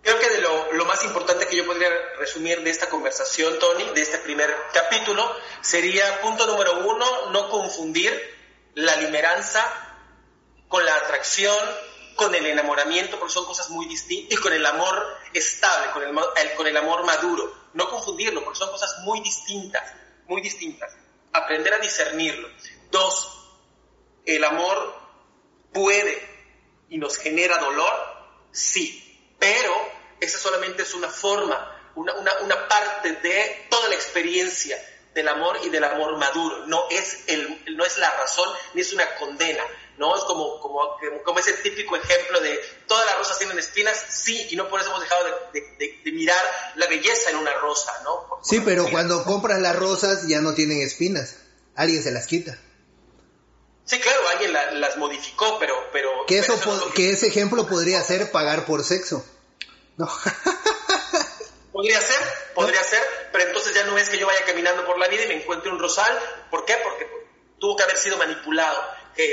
Creo 0.02 0.18
que 0.18 0.30
de 0.30 0.40
lo, 0.40 0.72
lo, 0.72 0.86
más 0.86 1.04
importante 1.04 1.46
que 1.48 1.56
yo 1.56 1.66
podría 1.66 1.88
resumir 2.18 2.62
de 2.62 2.70
esta 2.70 2.88
conversación, 2.88 3.58
Tony, 3.58 3.84
de 3.94 4.02
este 4.02 4.18
primer 4.18 4.48
capítulo, 4.72 5.28
sería 5.60 6.20
punto 6.22 6.46
número 6.46 6.88
uno, 6.88 7.30
no 7.32 7.50
confundir 7.50 8.12
la 8.74 8.96
limeranza 8.96 9.64
con 10.68 10.84
la 10.84 10.94
atracción, 10.94 11.58
con 12.16 12.34
el 12.34 12.46
enamoramiento, 12.46 13.18
porque 13.18 13.34
son 13.34 13.44
cosas 13.44 13.70
muy 13.70 13.86
distintas, 13.86 14.32
y 14.36 14.40
con 14.40 14.52
el 14.52 14.64
amor 14.64 15.18
estable, 15.32 15.90
con 15.92 16.02
el, 16.02 16.54
con 16.56 16.66
el 16.66 16.76
amor 16.76 17.04
maduro. 17.04 17.54
No 17.74 17.88
confundirlo, 17.90 18.42
porque 18.42 18.58
son 18.58 18.70
cosas 18.70 18.98
muy 19.04 19.20
distintas, 19.20 19.92
muy 20.26 20.40
distintas. 20.40 20.92
Aprender 21.32 21.74
a 21.74 21.78
discernirlo. 21.78 22.48
Dos, 22.90 23.30
el 24.24 24.42
amor 24.42 24.94
puede 25.72 26.36
y 26.88 26.98
nos 26.98 27.18
genera 27.18 27.58
dolor, 27.58 27.92
sí, 28.50 29.34
pero 29.38 29.74
esa 30.20 30.38
solamente 30.38 30.82
es 30.82 30.94
una 30.94 31.08
forma, 31.08 31.92
una, 31.94 32.14
una, 32.14 32.32
una 32.40 32.68
parte 32.68 33.12
de 33.12 33.66
toda 33.68 33.88
la 33.88 33.94
experiencia 33.94 34.78
del 35.14 35.28
amor 35.28 35.58
y 35.64 35.70
del 35.70 35.84
amor 35.84 36.16
maduro. 36.16 36.66
No 36.66 36.86
es, 36.90 37.24
el, 37.26 37.76
no 37.76 37.84
es 37.84 37.98
la 37.98 38.10
razón 38.16 38.48
ni 38.74 38.82
es 38.82 38.92
una 38.92 39.14
condena. 39.16 39.64
¿No? 39.98 40.16
Es 40.16 40.24
como, 40.24 40.60
como, 40.60 40.96
como 41.24 41.38
ese 41.38 41.52
típico 41.54 41.96
ejemplo 41.96 42.40
de 42.40 42.58
todas 42.86 43.06
las 43.06 43.18
rosas 43.18 43.38
tienen 43.38 43.58
espinas, 43.58 43.96
sí, 44.08 44.48
y 44.50 44.56
no 44.56 44.68
por 44.68 44.80
eso 44.80 44.90
hemos 44.90 45.02
dejado 45.02 45.24
de, 45.52 45.60
de, 45.60 46.12
mirar 46.12 46.72
la 46.76 46.86
belleza 46.86 47.30
en 47.30 47.36
una 47.36 47.52
rosa, 47.54 47.92
¿no? 48.04 48.40
sí, 48.42 48.60
pero 48.64 48.88
cuando 48.90 49.24
compras 49.24 49.60
las 49.60 49.76
rosas 49.76 50.26
ya 50.28 50.40
no 50.40 50.54
tienen 50.54 50.80
espinas, 50.80 51.36
alguien 51.74 52.02
se 52.02 52.10
las 52.10 52.26
quita. 52.26 52.58
Sí, 53.84 54.00
claro, 54.00 54.28
alguien 54.28 54.52
las 54.80 54.96
modificó, 54.96 55.58
pero... 55.60 55.74
pero 55.92 56.10
que, 56.26 56.38
eso, 56.38 56.58
que 56.92 57.10
ese 57.10 57.28
ejemplo 57.28 57.68
podría 57.68 58.02
ser 58.02 58.32
pagar 58.32 58.66
por 58.66 58.82
sexo. 58.82 59.24
No. 59.96 60.06
podría 61.72 62.00
ser, 62.00 62.18
podría 62.54 62.82
ser, 62.82 63.00
pero 63.30 63.44
entonces 63.44 63.74
ya 63.74 63.84
no 63.84 63.96
es 63.96 64.08
que 64.08 64.18
yo 64.18 64.26
vaya 64.26 64.44
caminando 64.44 64.84
por 64.84 64.98
la 64.98 65.06
vida 65.06 65.24
y 65.24 65.28
me 65.28 65.42
encuentre 65.42 65.70
un 65.70 65.78
rosal. 65.78 66.18
¿Por 66.50 66.64
qué? 66.64 66.76
Porque 66.82 67.06
tuvo 67.60 67.76
que 67.76 67.84
haber 67.84 67.96
sido 67.96 68.16
manipulado 68.16 68.76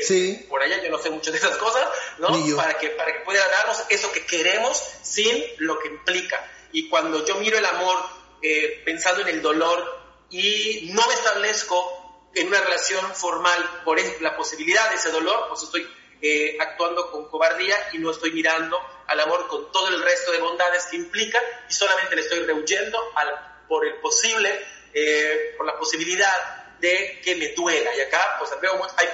sí. 0.04 0.46
por 0.50 0.62
allá 0.62 0.82
yo 0.84 0.90
no 0.90 0.98
sé 0.98 1.10
mucho 1.10 1.32
de 1.32 1.38
esas 1.38 1.58
cosas, 1.58 1.88
¿no? 2.20 2.30
Para 2.56 2.78
que, 2.78 2.90
para 2.90 3.14
que 3.14 3.20
pueda 3.20 3.48
darnos 3.48 3.84
eso 3.90 4.12
que 4.12 4.26
queremos 4.26 4.82
sin 5.02 5.44
lo 5.58 5.80
que 5.80 5.90
implica. 5.90 6.50
Y 6.72 6.90
cuando 6.90 7.26
yo 7.26 7.36
miro 7.36 7.58
el 7.58 7.66
amor 7.66 7.98
eh, 8.42 8.82
pensando 8.86 9.22
en 9.22 9.30
el 9.30 9.42
dolor 9.42 10.02
y 10.30 10.90
no 10.94 11.06
me 11.08 11.14
establezco 11.14 12.30
en 12.34 12.48
una 12.48 12.62
relación 12.62 13.06
formal 13.14 13.82
por 13.86 14.00
la 14.22 14.36
posibilidad 14.36 14.90
de 14.90 14.96
ese 14.96 15.12
dolor, 15.12 15.48
pues 15.50 15.64
estoy 15.64 15.88
eh, 16.22 16.58
actuando 16.60 17.12
con 17.12 17.30
cobardía 17.30 17.76
y 17.94 18.00
no 18.00 18.12
estoy 18.12 18.32
mirando 18.32 18.80
al 19.08 19.20
amor 19.20 19.48
con 19.48 19.72
todo 19.72 19.90
el 19.90 20.02
resto 20.02 20.32
de 20.32 20.40
bondades 20.40 20.86
que 20.86 20.96
implica 20.96 21.40
y 21.70 21.74
solamente 21.74 22.16
le 22.16 22.22
estoy 22.22 22.40
rehuyendo 22.40 22.98
al, 23.16 23.66
por 23.68 23.86
el 23.86 23.96
posible, 23.96 24.66
eh, 24.94 25.54
por 25.58 25.66
la 25.66 25.78
posibilidad 25.78 26.63
de 26.84 27.22
que 27.24 27.36
me 27.38 27.48
duela. 27.50 27.96
Y 27.96 28.02
acá 28.02 28.36
pues 28.38 28.52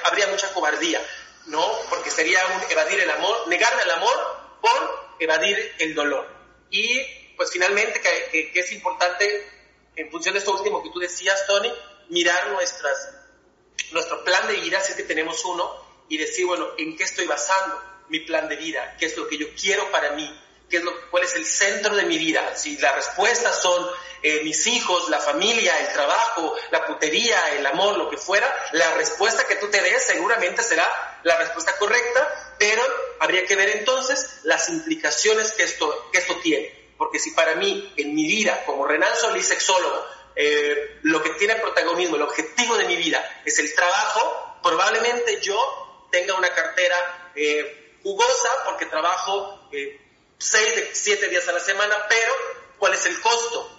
habría 0.03 0.28
mucha 0.28 0.51
cobardía, 0.53 0.99
¿no? 1.45 1.63
Porque 1.89 2.09
sería 2.09 2.43
un 2.47 2.72
evadir 2.72 2.99
el 2.99 3.09
amor, 3.11 3.47
negarme 3.47 3.84
el 3.84 3.91
amor 3.91 4.15
por 4.59 5.15
evadir 5.20 5.76
el 5.78 5.93
dolor. 5.93 6.28
Y 6.72 6.99
pues 7.38 7.51
finalmente 7.51 8.01
que, 8.01 8.51
es 8.55 8.72
importante, 8.72 9.47
en 9.95 10.09
función 10.09 10.34
de 10.34 10.39
esto 10.39 10.51
último 10.51 10.82
que 10.82 10.89
tú 10.89 10.99
decías, 10.99 11.45
Tony, 11.45 11.72
mirar 12.09 12.49
nuestras, 12.49 13.11
nuestro 13.91 14.24
plan 14.24 14.47
de 14.47 14.55
vida, 14.55 14.82
si 14.82 14.91
es 14.91 14.97
que 14.97 15.03
tenemos 15.03 15.45
uno, 15.45 15.88
y 16.09 16.17
decir, 16.17 16.47
bueno, 16.47 16.70
¿en 16.80 16.97
qué 16.97 17.03
estoy 17.03 17.28
basando 17.28 17.80
mi 18.09 18.22
plan 18.22 18.49
de 18.49 18.55
vida? 18.55 18.95
¿Qué 18.97 19.05
es 19.05 19.15
lo 19.15 19.28
que 19.28 19.38
yo 19.38 19.45
quiero 19.53 19.91
para 19.91 20.13
mí? 20.13 20.28
¿Qué 20.70 20.78
es 20.78 20.84
lo, 20.84 21.09
¿Cuál 21.09 21.24
es 21.24 21.36
el 21.36 21.45
centro 21.45 21.95
de 21.95 22.03
mi 22.03 22.17
vida? 22.17 22.55
Si 22.55 22.78
las 22.78 22.95
respuestas 22.95 23.61
son 23.61 23.89
eh, 24.22 24.41
mis 24.43 24.67
hijos, 24.67 25.09
la 25.09 25.20
familia, 25.20 25.80
el 25.80 25.93
trabajo, 25.93 26.55
la 26.72 26.86
putería, 26.86 27.55
el 27.55 27.65
amor, 27.65 27.97
lo 27.97 28.09
que 28.09 28.17
fuera, 28.17 28.53
la 28.74 28.93
respuesta 28.95 29.45
que 29.47 29.55
tú 29.55 29.67
te 29.70 29.82
des 29.82 30.03
seguramente 30.03 30.61
será 30.61 31.20
la 31.24 31.38
respuesta 31.38 31.76
correcta, 31.78 32.55
pero 32.59 32.84
habría 33.20 33.45
que 33.45 33.55
ver 33.55 33.70
entonces 33.70 34.41
las 34.43 34.70
implicaciones 34.70 35.51
que 35.53 35.63
esto, 35.63 36.09
que 36.11 36.20
esto 36.20 36.36
tiene. 36.41 36.93
Porque 36.97 37.17
si 37.17 37.32
para 37.32 37.55
mí, 37.55 37.93
en 37.95 38.13
mi 38.13 38.28
vida, 38.28 38.63
como 38.65 38.86
Renan 38.86 39.15
Solís, 39.15 39.47
sexólogo, 39.47 40.05
eh, 40.36 40.99
lo 41.03 41.24
que 41.24 41.32
tiene 41.32 41.55
protagonismo, 41.55 42.17
el 42.17 42.22
objetivo 42.22 42.78
de 42.78 42.86
mi 42.86 42.97
vida 42.97 43.41
es 43.45 43.57
el 43.59 43.74
trabajo, 43.74 44.59
probablemente 44.61 45.39
yo 45.41 46.07
tenga 46.11 46.36
una 46.36 46.53
cartera 46.53 47.32
eh, 47.36 47.97
jugosa 48.03 48.49
porque 48.65 48.86
trabajo 48.86 49.70
seis, 50.39 50.89
siete 50.93 51.27
días 51.27 51.47
a 51.47 51.51
la 51.51 51.59
semana, 51.59 51.95
pero 52.07 52.33
¿cuál 52.79 52.93
es 52.93 53.05
el 53.05 53.19
costo? 53.21 53.75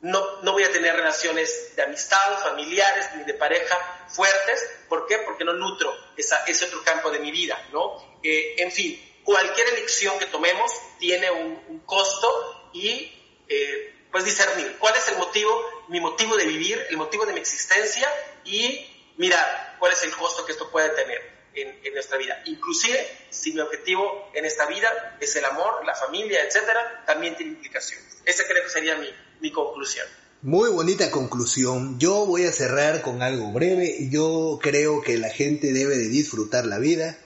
No, 0.00 0.42
no 0.42 0.52
voy 0.52 0.62
a 0.62 0.70
tener 0.70 0.94
relaciones 0.94 1.74
de 1.74 1.82
amistad, 1.82 2.38
familiares, 2.42 3.10
ni 3.16 3.24
de 3.24 3.34
pareja 3.34 4.06
fuertes. 4.08 4.64
¿Por 4.88 5.06
qué? 5.06 5.18
Porque 5.18 5.44
no 5.44 5.52
nutro 5.54 5.92
esa, 6.16 6.44
ese 6.44 6.66
otro 6.66 6.82
campo 6.84 7.10
de 7.10 7.18
mi 7.18 7.32
vida, 7.32 7.60
¿no? 7.72 8.18
Eh, 8.22 8.54
en 8.58 8.70
fin, 8.70 9.20
cualquier 9.24 9.68
elección 9.70 10.16
que 10.20 10.26
tomemos 10.26 10.70
tiene 11.00 11.30
un, 11.30 11.80
costo 11.84 12.70
y 12.72 13.12
eh, 13.48 14.06
pues 14.12 14.24
discernir 14.24 14.76
cuál 14.78 14.94
es 14.94 15.08
el 15.08 15.16
motivo, 15.16 15.84
mi 15.88 16.00
motivo 16.00 16.36
de 16.36 16.44
vivir, 16.44 16.86
el 16.90 16.96
motivo 16.96 17.26
de 17.26 17.32
mi 17.32 17.40
existencia 17.40 18.08
y 18.44 19.12
mirar 19.16 19.76
cuál 19.78 19.92
es 19.92 20.02
el 20.04 20.14
costo 20.14 20.44
que 20.44 20.52
esto 20.52 20.70
puede 20.70 20.90
tener 20.90 21.37
en, 21.62 21.94
nuestra 21.94 22.18
vida. 22.18 22.42
Inclusive, 22.46 22.98
si 23.30 23.52
mi 23.52 23.60
objetivo 23.60 24.30
en 24.34 24.44
esta 24.44 24.66
vida 24.66 25.16
es 25.20 25.34
el 25.36 25.44
amor, 25.44 25.84
la 25.84 25.94
familia, 25.94 26.42
etcétera, 26.44 27.04
también 27.06 27.36
tiene 27.36 27.52
implicaciones. 27.52 28.06
Esa 28.24 28.44
creo 28.46 28.64
que 28.64 28.70
sería 28.70 28.96
mi, 28.96 29.08
mi 29.40 29.52
conclusión. 29.52 30.06
Muy 30.42 30.70
bonita 30.70 31.10
conclusión. 31.10 31.98
Yo 31.98 32.24
voy 32.26 32.44
a 32.44 32.52
cerrar 32.52 33.02
con 33.02 33.22
algo 33.22 33.52
breve. 33.52 34.08
Yo 34.10 34.58
creo 34.62 35.00
que 35.02 35.18
la 35.18 35.30
gente 35.30 35.72
debe 35.72 35.96
de 35.96 36.08
disfrutar 36.08 36.64
la 36.66 36.78
vida, 36.78 37.18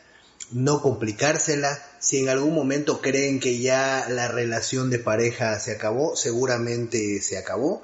no 0.51 0.81
complicársela. 0.81 1.79
Si 1.99 2.19
en 2.19 2.29
algún 2.31 2.55
momento 2.55 3.01
creen 3.01 3.39
que 3.39 3.59
ya 3.59 4.07
la 4.09 4.29
relación 4.29 4.89
de 4.89 4.99
pareja 4.99 5.59
se 5.61 5.73
acabó, 5.73 6.17
seguramente 6.17 7.21
se 7.21 7.37
acabó 7.37 7.83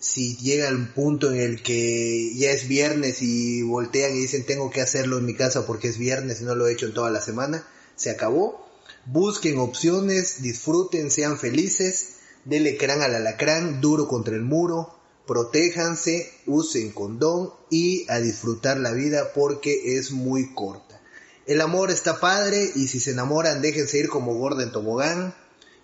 si 0.00 0.36
llega 0.38 0.68
el 0.68 0.88
punto 0.88 1.30
en 1.30 1.40
el 1.40 1.62
que 1.62 2.34
ya 2.34 2.50
es 2.50 2.66
viernes 2.66 3.20
y 3.20 3.62
voltean 3.62 4.16
y 4.16 4.20
dicen 4.20 4.46
tengo 4.46 4.70
que 4.70 4.80
hacerlo 4.80 5.18
en 5.18 5.26
mi 5.26 5.34
casa 5.34 5.66
porque 5.66 5.88
es 5.88 5.98
viernes 5.98 6.40
y 6.40 6.44
no 6.44 6.54
lo 6.54 6.66
he 6.66 6.72
hecho 6.72 6.86
en 6.86 6.94
toda 6.94 7.10
la 7.10 7.20
semana, 7.20 7.66
se 7.96 8.10
acabó. 8.10 8.66
Busquen 9.04 9.58
opciones, 9.58 10.42
disfruten, 10.42 11.10
sean 11.10 11.38
felices, 11.38 12.14
denle 12.46 12.78
crán 12.78 13.02
al 13.02 13.14
alacrán, 13.14 13.82
duro 13.82 14.08
contra 14.08 14.34
el 14.34 14.42
muro, 14.42 14.94
protéjanse, 15.26 16.32
usen 16.46 16.92
condón 16.92 17.50
y 17.70 18.10
a 18.10 18.20
disfrutar 18.20 18.78
la 18.78 18.92
vida 18.92 19.32
porque 19.34 19.98
es 19.98 20.12
muy 20.12 20.54
corta. 20.54 20.98
El 21.46 21.60
amor 21.60 21.90
está 21.90 22.20
padre 22.20 22.70
y 22.74 22.88
si 22.88 23.00
se 23.00 23.10
enamoran 23.10 23.60
déjense 23.60 23.98
ir 23.98 24.08
como 24.08 24.34
gorda 24.34 24.62
en 24.62 24.72
tobogán 24.72 25.34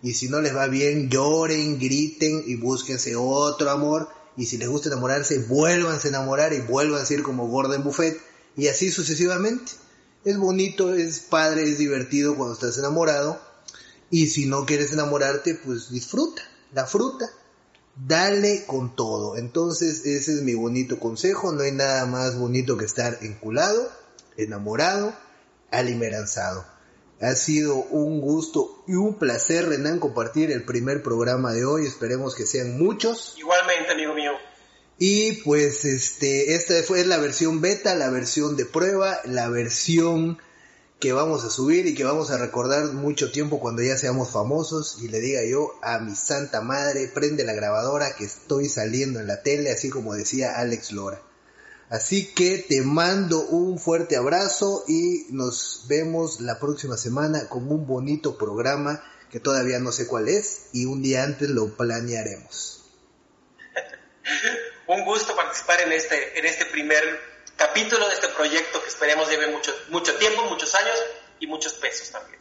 y 0.07 0.15
si 0.15 0.29
no 0.29 0.41
les 0.41 0.55
va 0.55 0.69
bien, 0.69 1.11
lloren, 1.11 1.81
griten 1.81 2.45
y 2.47 2.55
búsquense 2.55 3.17
otro 3.17 3.69
amor. 3.73 4.09
Y 4.37 4.47
si 4.47 4.57
les 4.57 4.69
gusta 4.69 4.89
enamorarse, 4.89 5.41
vuélvanse 5.41 6.07
a 6.07 6.11
enamorar 6.11 6.53
y 6.53 6.61
vuelvan 6.61 7.05
a 7.05 7.13
ir 7.13 7.25
como 7.25 7.49
Gordon 7.49 7.83
Buffet. 7.83 8.17
Y 8.57 8.69
así 8.69 8.93
sucesivamente. 8.93 9.73
Es 10.25 10.39
bonito, 10.39 10.95
es 10.95 11.19
padre, 11.19 11.69
es 11.69 11.79
divertido 11.79 12.37
cuando 12.37 12.55
estás 12.55 12.79
enamorado. 12.79 13.41
Y 14.09 14.29
si 14.29 14.47
no 14.47 14.65
quieres 14.65 14.93
enamorarte, 14.93 15.57
pues 15.57 15.91
disfruta 15.91 16.41
la 16.73 16.87
fruta. 16.87 17.29
Dale 17.97 18.65
con 18.65 18.95
todo. 18.95 19.37
Entonces 19.37 20.07
ese 20.07 20.35
es 20.35 20.43
mi 20.43 20.55
bonito 20.55 21.01
consejo. 21.01 21.51
No 21.51 21.63
hay 21.63 21.73
nada 21.73 22.07
más 22.07 22.39
bonito 22.39 22.77
que 22.77 22.85
estar 22.85 23.19
enculado, 23.23 23.91
enamorado, 24.37 25.13
alimeranzado. 25.73 26.76
Ha 27.21 27.35
sido 27.35 27.77
un 27.77 28.21
gusto 28.21 28.85
y 28.87 28.95
un 28.95 29.19
placer, 29.19 29.69
Renan, 29.69 30.01
compartir 30.01 30.51
el 30.51 30.65
primer 30.65 31.03
programa 31.03 31.53
de 31.53 31.65
hoy. 31.65 31.87
Esperemos 31.87 32.35
que 32.35 32.47
sean 32.47 32.79
muchos. 32.79 33.35
Igualmente, 33.39 33.93
amigo 33.93 34.15
mío. 34.15 34.33
Y 34.99 35.33
pues 35.43 35.85
este, 35.85 36.55
esta 36.55 36.83
fue 36.83 37.05
la 37.05 37.19
versión 37.19 37.61
beta, 37.61 37.95
la 37.95 38.11
versión 38.11 38.57
de 38.57 38.65
prueba, 38.65 39.19
la 39.25 39.49
versión 39.49 40.39
que 40.99 41.13
vamos 41.13 41.45
a 41.45 41.51
subir 41.51 41.87
y 41.87 41.95
que 41.95 42.05
vamos 42.05 42.31
a 42.31 42.39
recordar 42.39 42.87
mucho 42.93 43.31
tiempo 43.31 43.61
cuando 43.61 43.83
ya 43.83 43.99
seamos 43.99 44.31
famosos 44.31 44.99
y 45.03 45.09
le 45.09 45.21
diga 45.21 45.45
yo 45.45 45.73
a 45.83 45.99
mi 45.99 46.15
santa 46.15 46.63
madre, 46.63 47.09
prende 47.09 47.45
la 47.45 47.53
grabadora 47.53 48.17
que 48.17 48.25
estoy 48.25 48.71
saliendo 48.71 49.21
en 49.21 49.27
la 49.27 49.43
tele, 49.43 49.71
así 49.71 49.91
como 49.91 50.15
decía 50.15 50.59
Alex 50.59 50.93
Lora. 50.93 51.21
Así 51.89 52.33
que 52.35 52.59
te 52.59 52.83
mando 52.83 53.41
un 53.41 53.79
fuerte 53.79 54.17
abrazo 54.17 54.85
y 54.89 55.27
nos 55.31 55.85
vemos 55.87 56.41
la 56.41 56.59
próxima 56.59 56.97
semana 56.97 57.49
con 57.49 57.71
un 57.71 57.87
bonito 57.87 58.37
programa 58.37 59.05
que 59.31 59.39
todavía 59.39 59.79
no 59.79 59.93
sé 59.93 60.09
cuál 60.09 60.29
es 60.29 60.71
y 60.73 60.87
un 60.87 61.01
día 61.01 61.23
antes 61.23 61.49
lo 61.49 61.77
planearemos. 61.77 62.85
un 64.89 65.05
gusto 65.05 65.37
participar 65.37 65.83
en 65.83 65.93
este, 65.93 66.39
en 66.39 66.47
este 66.47 66.67
primer 66.67 67.05
capítulo 67.57 68.09
de 68.09 68.15
este 68.15 68.29
proyecto 68.29 68.83
que 68.83 68.89
esperemos 68.89 69.31
lleve 69.31 69.53
mucho, 69.53 69.73
mucho 69.91 70.17
tiempo, 70.17 70.43
muchos 70.45 70.75
años 70.75 70.97
y 71.39 71.47
muchos 71.47 71.75
pesos 71.75 72.11
también. 72.11 72.41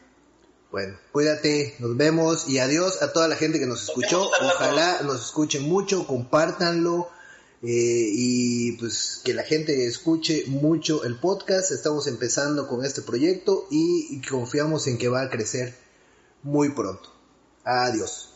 Bueno, 0.71 0.99
cuídate, 1.11 1.75
nos 1.79 1.95
vemos 1.95 2.49
y 2.49 2.57
adiós 2.57 3.03
a 3.03 3.13
toda 3.13 3.27
la 3.27 3.35
gente 3.35 3.59
que 3.59 3.67
nos 3.67 3.83
escuchó. 3.83 4.23
Ojalá 4.41 5.03
nos 5.03 5.23
escuchen 5.25 5.61
mucho, 5.61 6.07
compártanlo 6.07 7.11
eh, 7.67 8.09
y 8.11 8.73
pues 8.73 9.21
que 9.23 9.33
la 9.33 9.41
gente 9.41 9.87
escuche 9.87 10.43
mucho 10.47 11.03
el 11.03 11.17
podcast. 11.19 11.71
Estamos 11.71 12.05
empezando 12.05 12.67
con 12.67 12.85
este 12.85 13.01
proyecto 13.01 13.67
y 13.71 14.21
confiamos 14.21 14.85
en 14.85 14.99
que 14.99 15.07
va 15.07 15.23
a 15.23 15.29
crecer 15.31 15.73
muy 16.43 16.69
pronto. 16.69 17.09
Adiós. 17.63 18.34